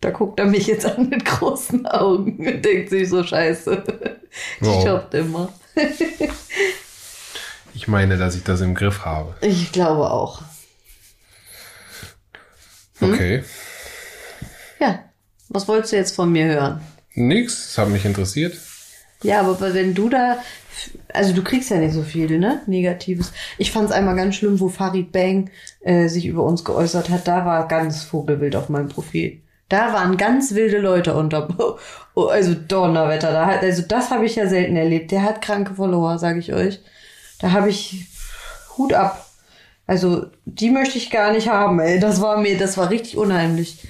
Da 0.03 0.09
guckt 0.09 0.37
er 0.37 0.47
mich 0.47 0.67
jetzt 0.67 0.85
an 0.85 1.07
mit 1.07 1.23
großen 1.23 1.85
Augen 1.85 2.35
und 2.45 2.61
denkt 2.65 2.89
sich 2.89 3.07
so 3.07 3.23
scheiße. 3.23 3.83
Die 4.59 4.65
Wow. 4.65 4.83
shoppt 4.83 5.13
immer. 5.13 5.53
Ich 7.73 7.87
meine, 7.87 8.17
dass 8.17 8.35
ich 8.35 8.43
das 8.43 8.59
im 8.59 8.75
Griff 8.75 9.05
habe. 9.05 9.33
Ich 9.39 9.71
glaube 9.71 10.11
auch. 10.11 10.41
Hm? 12.99 13.13
Okay. 13.13 13.43
Ja. 14.81 14.99
Was 15.47 15.69
wolltest 15.69 15.93
du 15.93 15.95
jetzt 15.97 16.15
von 16.15 16.29
mir 16.33 16.47
hören? 16.47 16.81
Nix, 17.13 17.67
das 17.67 17.77
hat 17.77 17.87
mich 17.89 18.03
interessiert. 18.03 18.57
Ja, 19.21 19.39
aber 19.39 19.73
wenn 19.73 19.93
du 19.93 20.09
da, 20.09 20.39
also 21.13 21.31
du 21.33 21.43
kriegst 21.45 21.69
ja 21.69 21.77
nicht 21.77 21.93
so 21.93 22.03
viel, 22.03 22.39
ne? 22.39 22.61
Negatives. 22.67 23.31
Ich 23.57 23.71
fand 23.71 23.85
es 23.89 23.95
einmal 23.95 24.17
ganz 24.17 24.35
schlimm, 24.35 24.59
wo 24.59 24.67
Farid 24.67 25.13
Bang 25.13 25.49
äh, 25.79 26.09
sich 26.09 26.25
über 26.25 26.43
uns 26.43 26.65
geäußert 26.65 27.09
hat. 27.09 27.25
Da 27.25 27.45
war 27.45 27.69
ganz 27.69 28.03
Vogelwild 28.03 28.57
auf 28.57 28.67
meinem 28.67 28.89
Profil. 28.89 29.42
Da 29.73 29.91
waren 29.91 30.17
ganz 30.17 30.53
wilde 30.53 30.77
Leute 30.77 31.15
unter. 31.15 31.47
Oh, 32.15 32.25
also 32.25 32.53
Donnerwetter. 32.53 33.31
Da 33.31 33.47
hat, 33.47 33.63
also 33.63 33.81
das 33.81 34.11
habe 34.11 34.27
ich 34.27 34.35
ja 34.35 34.47
selten 34.47 34.75
erlebt. 34.75 35.09
Der 35.09 35.23
hat 35.23 35.41
kranke 35.41 35.73
Follower, 35.73 36.19
sage 36.19 36.37
ich 36.37 36.53
euch. 36.53 36.79
Da 37.39 37.53
habe 37.53 37.71
ich 37.71 38.05
Hut 38.77 38.93
ab. 38.93 39.25
Also 39.87 40.27
die 40.45 40.69
möchte 40.69 40.99
ich 40.99 41.09
gar 41.09 41.31
nicht 41.31 41.49
haben, 41.49 41.79
ey. 41.79 41.99
Das 41.99 42.21
war 42.21 42.37
mir, 42.37 42.55
das 42.55 42.77
war 42.77 42.91
richtig 42.91 43.17
unheimlich. 43.17 43.87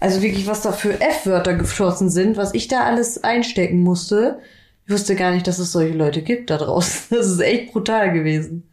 Also 0.00 0.20
wirklich, 0.20 0.48
was 0.48 0.62
da 0.62 0.72
für 0.72 1.00
F-Wörter 1.00 1.54
geschossen 1.54 2.10
sind, 2.10 2.36
was 2.36 2.52
ich 2.54 2.66
da 2.66 2.82
alles 2.82 3.22
einstecken 3.22 3.82
musste. 3.82 4.40
Ich 4.86 4.92
wusste 4.92 5.14
gar 5.14 5.30
nicht, 5.30 5.46
dass 5.46 5.60
es 5.60 5.70
solche 5.70 5.96
Leute 5.96 6.22
gibt 6.22 6.50
da 6.50 6.58
draußen. 6.58 7.02
Das 7.16 7.28
ist 7.28 7.38
echt 7.38 7.72
brutal 7.72 8.12
gewesen. 8.12 8.68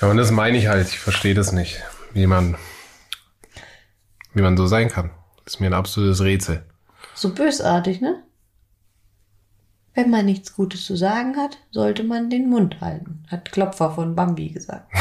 Ja, 0.00 0.10
und 0.10 0.16
das 0.16 0.32
meine 0.32 0.58
ich 0.58 0.66
halt. 0.66 0.88
Ich 0.88 0.98
verstehe 0.98 1.34
das 1.34 1.52
nicht, 1.52 1.80
wie 2.12 2.26
man, 2.26 2.56
wie 4.34 4.42
man 4.42 4.56
so 4.56 4.66
sein 4.66 4.88
kann. 4.88 5.10
Das 5.44 5.54
ist 5.54 5.60
mir 5.60 5.66
ein 5.66 5.74
absolutes 5.74 6.22
Rätsel. 6.22 6.64
So 7.14 7.32
bösartig, 7.32 8.00
ne? 8.00 8.22
Wenn 9.96 10.10
man 10.10 10.24
nichts 10.26 10.54
Gutes 10.54 10.84
zu 10.84 10.96
sagen 10.96 11.36
hat, 11.36 11.58
sollte 11.70 12.02
man 12.02 12.28
den 12.28 12.50
Mund 12.50 12.80
halten, 12.80 13.22
hat 13.28 13.52
Klopfer 13.52 13.92
von 13.92 14.16
Bambi 14.16 14.48
gesagt. 14.48 14.90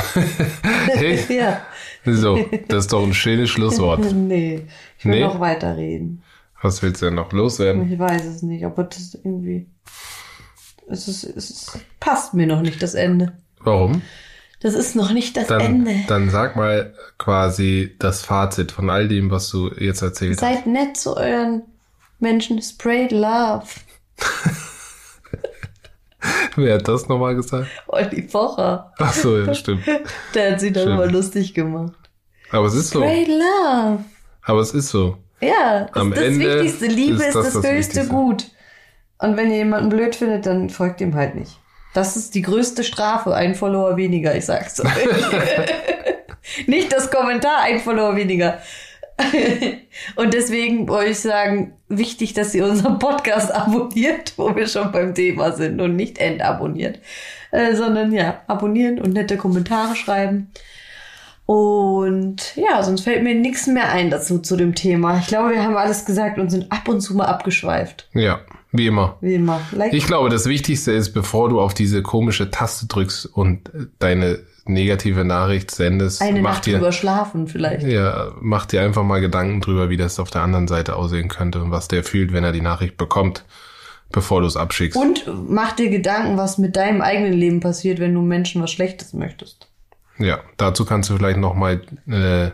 Hey, 0.85 1.19
ja. 1.35 1.61
so, 2.05 2.37
das 2.67 2.85
ist 2.85 2.93
doch 2.93 3.03
ein 3.03 3.13
schönes 3.15 3.49
Schlusswort. 3.49 4.01
Nee, 4.13 4.67
ich 4.99 5.05
will 5.05 5.13
Nee? 5.13 5.21
noch 5.21 5.39
weiterreden. 5.39 6.21
Was 6.61 6.83
willst 6.83 7.01
du 7.01 7.07
denn 7.07 7.15
noch 7.15 7.31
loswerden? 7.31 7.91
Ich 7.91 7.97
weiß 7.97 8.23
es 8.25 8.41
nicht, 8.43 8.63
aber 8.65 8.83
das 8.83 9.15
irgendwie. 9.15 9.67
Es, 10.87 11.07
ist, 11.07 11.23
es 11.23 11.49
ist, 11.49 11.79
passt 11.99 12.33
mir 12.35 12.45
noch 12.45 12.61
nicht, 12.61 12.81
das 12.83 12.93
Ende. 12.93 13.33
Warum? 13.61 14.01
Das 14.63 14.75
ist 14.75 14.95
noch 14.95 15.11
nicht 15.11 15.35
das 15.35 15.47
Dann, 15.47 15.59
Ende. 15.59 15.93
dann 16.07 16.29
sag 16.29 16.55
mal 16.55 16.93
quasi 17.17 17.95
das 17.99 18.21
Fazit 18.21 18.71
von 18.71 18.89
all 18.89 19.09
dem, 19.09 19.29
was 19.29 19.49
du 19.49 19.69
jetzt 19.77 20.01
erzählt 20.01 20.31
hast. 20.31 20.39
Seid 20.39 20.67
nett 20.67 20.95
zu 20.95 21.17
euren 21.17 21.63
Menschen. 22.19 22.61
Spread 22.61 23.11
love. 23.11 23.67
Wer 26.55 26.75
hat 26.75 26.87
das 26.87 27.09
nochmal 27.09 27.35
gesagt? 27.35 27.67
Olli 27.87 28.21
Pocher. 28.21 28.93
Ach 28.99 29.13
so, 29.13 29.37
ja, 29.37 29.53
stimmt. 29.53 29.83
Der 30.33 30.53
hat 30.53 30.61
sich 30.61 30.71
darüber 30.71 31.07
lustig 31.07 31.53
gemacht. 31.53 31.91
Aber 32.49 32.67
es 32.67 32.75
ist 32.75 32.91
so. 32.91 33.01
Spread 33.01 33.27
love. 33.27 34.05
Aber 34.43 34.61
es 34.61 34.73
ist 34.73 34.89
so. 34.89 35.17
Ja, 35.41 35.89
das 35.91 36.01
Am 36.01 36.13
ist 36.13 36.19
das 36.19 36.25
Ende 36.25 36.63
Wichtigste. 36.63 36.85
Liebe 36.85 37.15
ist 37.15 37.27
ist, 37.27 37.35
das 37.35 37.45
das, 37.45 37.53
das 37.55 37.65
höchste 37.65 37.95
Wichtigste. 37.95 38.07
Gut. 38.07 38.45
Und 39.17 39.35
wenn 39.35 39.51
ihr 39.51 39.57
jemanden 39.57 39.89
blöd 39.89 40.15
findet, 40.15 40.45
dann 40.45 40.69
folgt 40.69 41.01
ihm 41.01 41.15
halt 41.15 41.35
nicht. 41.35 41.59
Das 41.93 42.15
ist 42.15 42.35
die 42.35 42.41
größte 42.41 42.83
Strafe. 42.83 43.35
Ein 43.35 43.55
Follower 43.55 43.97
weniger, 43.97 44.35
ich 44.35 44.45
sag's 44.45 44.79
euch. 44.79 44.87
nicht 46.67 46.91
das 46.91 47.11
Kommentar, 47.11 47.61
ein 47.61 47.79
Follower 47.79 48.15
weniger. 48.15 48.59
Und 50.15 50.33
deswegen 50.33 50.87
wollte 50.87 51.11
ich 51.11 51.19
sagen, 51.19 51.73
wichtig, 51.87 52.33
dass 52.33 52.55
ihr 52.55 52.65
unseren 52.65 52.99
Podcast 52.99 53.53
abonniert, 53.53 54.33
wo 54.37 54.55
wir 54.55 54.67
schon 54.67 54.91
beim 54.91 55.13
Thema 55.13 55.51
sind 55.51 55.79
und 55.79 55.95
nicht 55.95 56.17
entabonniert, 56.17 56.99
äh, 57.51 57.75
sondern 57.75 58.11
ja, 58.11 58.41
abonnieren 58.47 58.99
und 58.99 59.13
nette 59.13 59.37
Kommentare 59.37 59.95
schreiben. 59.95 60.51
Und 61.45 62.55
ja, 62.55 62.81
sonst 62.81 63.01
fällt 63.01 63.23
mir 63.23 63.35
nichts 63.35 63.67
mehr 63.67 63.91
ein 63.91 64.09
dazu 64.09 64.39
zu 64.39 64.55
dem 64.55 64.75
Thema. 64.75 65.19
Ich 65.19 65.27
glaube, 65.27 65.51
wir 65.51 65.63
haben 65.63 65.75
alles 65.75 66.05
gesagt 66.05 66.39
und 66.39 66.49
sind 66.49 66.71
ab 66.71 66.87
und 66.87 67.01
zu 67.01 67.15
mal 67.15 67.25
abgeschweift. 67.25 68.09
Ja, 68.13 68.39
wie 68.73 68.87
immer. 68.87 69.17
Wie 69.21 69.35
immer. 69.35 69.61
Like 69.71 69.93
Ich 69.93 70.05
glaube, 70.07 70.29
das 70.29 70.47
Wichtigste 70.47 70.91
ist, 70.91 71.13
bevor 71.13 71.47
du 71.49 71.61
auf 71.61 71.75
diese 71.75 72.01
komische 72.01 72.49
Taste 72.49 72.87
drückst 72.87 73.27
und 73.27 73.71
deine 73.99 74.39
negative 74.65 75.23
Nachricht 75.23 75.69
sendest, 75.69 76.21
eine 76.23 76.41
mach 76.41 76.53
Nacht 76.53 76.65
dir, 76.65 76.77
drüber 76.77 76.91
schlafen 76.91 77.47
vielleicht. 77.47 77.85
ja, 77.85 78.31
mach 78.41 78.65
dir 78.65 78.81
einfach 78.81 79.03
mal 79.03 79.21
Gedanken 79.21 79.61
drüber, 79.61 79.89
wie 79.89 79.97
das 79.97 80.19
auf 80.19 80.31
der 80.31 80.41
anderen 80.41 80.67
Seite 80.67 80.95
aussehen 80.95 81.27
könnte 81.29 81.61
und 81.61 81.69
was 81.69 81.87
der 81.87 82.03
fühlt, 82.03 82.33
wenn 82.33 82.43
er 82.43 82.51
die 82.51 82.61
Nachricht 82.61 82.97
bekommt, 82.97 83.45
bevor 84.11 84.41
du 84.41 84.47
es 84.47 84.57
abschickst. 84.57 84.99
Und 84.99 85.25
mach 85.49 85.73
dir 85.73 85.89
Gedanken, 85.89 86.37
was 86.37 86.57
mit 86.57 86.75
deinem 86.75 87.01
eigenen 87.01 87.33
Leben 87.33 87.59
passiert, 87.59 87.99
wenn 87.99 88.13
du 88.13 88.21
Menschen 88.21 88.61
was 88.61 88.71
Schlechtes 88.71 89.13
möchtest. 89.13 89.69
Ja, 90.17 90.39
dazu 90.57 90.83
kannst 90.85 91.11
du 91.11 91.17
vielleicht 91.17 91.39
noch 91.39 91.53
mal 91.53 91.81
äh, 92.07 92.51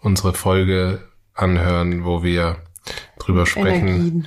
unsere 0.00 0.32
Folge 0.32 1.00
anhören, 1.34 2.04
wo 2.04 2.22
wir 2.22 2.56
drüber 3.18 3.44
sprechen. 3.46 3.88
Energien. 3.88 4.26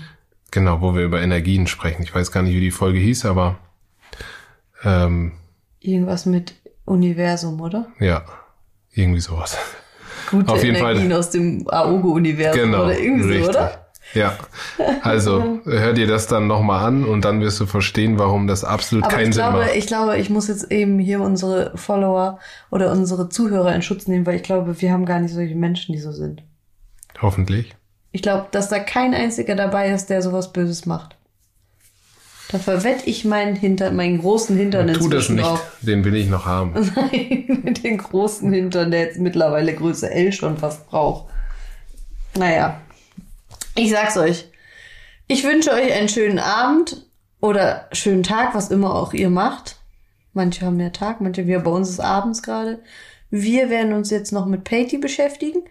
Genau, 0.55 0.79
wo 0.79 0.95
wir 0.95 1.03
über 1.03 1.21
Energien 1.21 1.67
sprechen. 1.67 2.01
Ich 2.03 2.15
weiß 2.15 2.31
gar 2.31 2.41
nicht, 2.41 2.55
wie 2.55 2.61
die 2.61 2.71
Folge 2.71 2.97
hieß, 2.97 3.25
aber 3.25 3.57
ähm, 4.85 5.33
Irgendwas 5.81 6.25
mit 6.25 6.53
Universum, 6.85 7.59
oder? 7.59 7.87
ja, 7.99 8.23
irgendwie 8.93 9.19
sowas. 9.19 9.57
Gute 10.31 10.49
Auf 10.53 10.63
jeden 10.63 10.77
Energien 10.77 11.09
Fall. 11.09 11.19
aus 11.19 11.29
dem 11.31 11.67
Aogo-Universum 11.69 12.61
Genau, 12.71 12.85
oder 12.85 12.97
irgendwie 12.97 13.27
richtig. 13.33 13.43
so, 13.47 13.49
oder? 13.51 13.85
Ja, 14.13 14.37
also 15.01 15.59
hör 15.65 15.91
dir 15.91 16.07
das 16.07 16.27
dann 16.27 16.47
nochmal 16.47 16.85
an 16.85 17.03
und 17.03 17.25
dann 17.25 17.41
wirst 17.41 17.59
du 17.59 17.65
verstehen, 17.65 18.17
warum 18.17 18.47
das 18.47 18.63
absolut 18.63 19.03
Aber 19.03 19.13
keinen 19.13 19.33
Sinn 19.33 19.43
glaube, 19.43 19.57
macht. 19.65 19.75
ich 19.75 19.87
glaube, 19.87 20.17
ich 20.17 20.29
muss 20.29 20.47
jetzt 20.47 20.71
eben 20.71 20.99
hier 20.99 21.19
unsere 21.19 21.73
Follower 21.75 22.39
oder 22.71 22.93
unsere 22.93 23.27
Zuhörer 23.27 23.75
in 23.75 23.81
Schutz 23.81 24.07
nehmen, 24.07 24.25
weil 24.25 24.37
ich 24.37 24.43
glaube, 24.43 24.79
wir 24.81 24.93
haben 24.93 25.05
gar 25.05 25.19
nicht 25.19 25.33
solche 25.33 25.55
Menschen, 25.55 25.91
die 25.91 25.99
so 25.99 26.13
sind. 26.13 26.43
Hoffentlich. 27.21 27.75
Ich 28.15 28.21
glaube, 28.21 28.47
dass 28.51 28.69
da 28.69 28.79
kein 28.79 29.13
einziger 29.13 29.55
dabei 29.55 29.89
ist, 29.89 30.09
der 30.09 30.21
sowas 30.21 30.53
Böses 30.53 30.85
macht. 30.85 31.17
Da 32.47 32.59
verwette 32.59 33.09
ich 33.09 33.25
meinen 33.25 33.57
Hintern, 33.57 33.93
meinen 33.93 34.21
großen 34.21 34.55
Hintern 34.55 34.87
Tu 34.93 35.09
das 35.09 35.27
nicht, 35.27 35.43
auf. 35.43 35.61
den 35.81 36.05
will 36.05 36.15
ich 36.15 36.29
noch 36.29 36.45
haben. 36.45 36.71
Nein, 36.95 37.59
mit 37.65 37.83
den 37.83 37.97
großen 37.97 38.53
Hintern, 38.53 38.91
der 38.91 39.01
jetzt 39.01 39.19
mittlerweile 39.19 39.75
Größe 39.75 40.09
L 40.09 40.31
schon 40.31 40.57
fast 40.57 40.87
braucht. 40.87 41.29
Naja, 42.37 42.79
ich 43.75 43.91
sag's 43.91 44.15
euch. 44.15 44.45
Ich 45.27 45.43
wünsche 45.43 45.71
euch 45.73 45.91
einen 45.91 46.07
schönen 46.07 46.39
Abend 46.39 47.05
oder 47.41 47.89
schönen 47.91 48.23
Tag, 48.23 48.55
was 48.55 48.71
immer 48.71 48.95
auch 48.95 49.11
ihr 49.11 49.29
macht. 49.29 49.75
Manche 50.31 50.65
haben 50.65 50.79
ja 50.79 50.91
Tag, 50.91 51.19
manche 51.19 51.47
wir 51.47 51.59
bei 51.59 51.71
uns 51.71 51.89
ist 51.89 51.99
abends 51.99 52.41
gerade. 52.41 52.79
Wir 53.29 53.69
werden 53.69 53.91
uns 53.91 54.09
jetzt 54.09 54.31
noch 54.31 54.45
mit 54.45 54.63
Patty 54.63 54.99
beschäftigen 54.99 55.63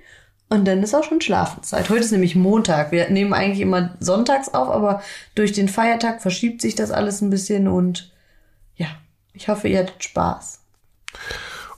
und 0.48 0.66
dann 0.66 0.82
ist 0.82 0.94
auch 0.94 1.04
schon 1.04 1.20
Schlafenszeit. 1.20 1.88
Heute 1.90 2.04
ist 2.04 2.12
nämlich 2.12 2.36
Montag. 2.36 2.92
Wir 2.92 3.08
nehmen 3.10 3.32
eigentlich 3.32 3.60
immer 3.60 3.94
sonntags 4.00 4.48
auf, 4.48 4.68
aber 4.68 5.02
durch 5.34 5.52
den 5.52 5.68
Feiertag 5.68 6.22
verschiebt 6.22 6.60
sich 6.60 6.74
das 6.74 6.90
alles 6.90 7.20
ein 7.20 7.30
bisschen 7.30 7.68
und 7.68 8.12
ja, 8.76 8.86
ich 9.32 9.48
hoffe, 9.48 9.68
ihr 9.68 9.80
hattet 9.80 10.04
Spaß. 10.04 10.60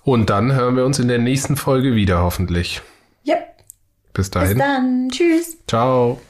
Und 0.03 0.31
dann 0.31 0.53
hören 0.53 0.77
wir 0.77 0.85
uns 0.85 0.99
in 0.99 1.09
der 1.09 1.19
nächsten 1.19 1.57
Folge 1.57 1.95
wieder, 1.95 2.23
hoffentlich. 2.23 2.83
Yep. 3.27 3.57
Bis 4.13 4.13
Bis 4.13 4.31
dahin. 4.31 4.59
dann. 4.59 5.09
Tschüss. 5.11 5.59
Ciao. 5.67 6.21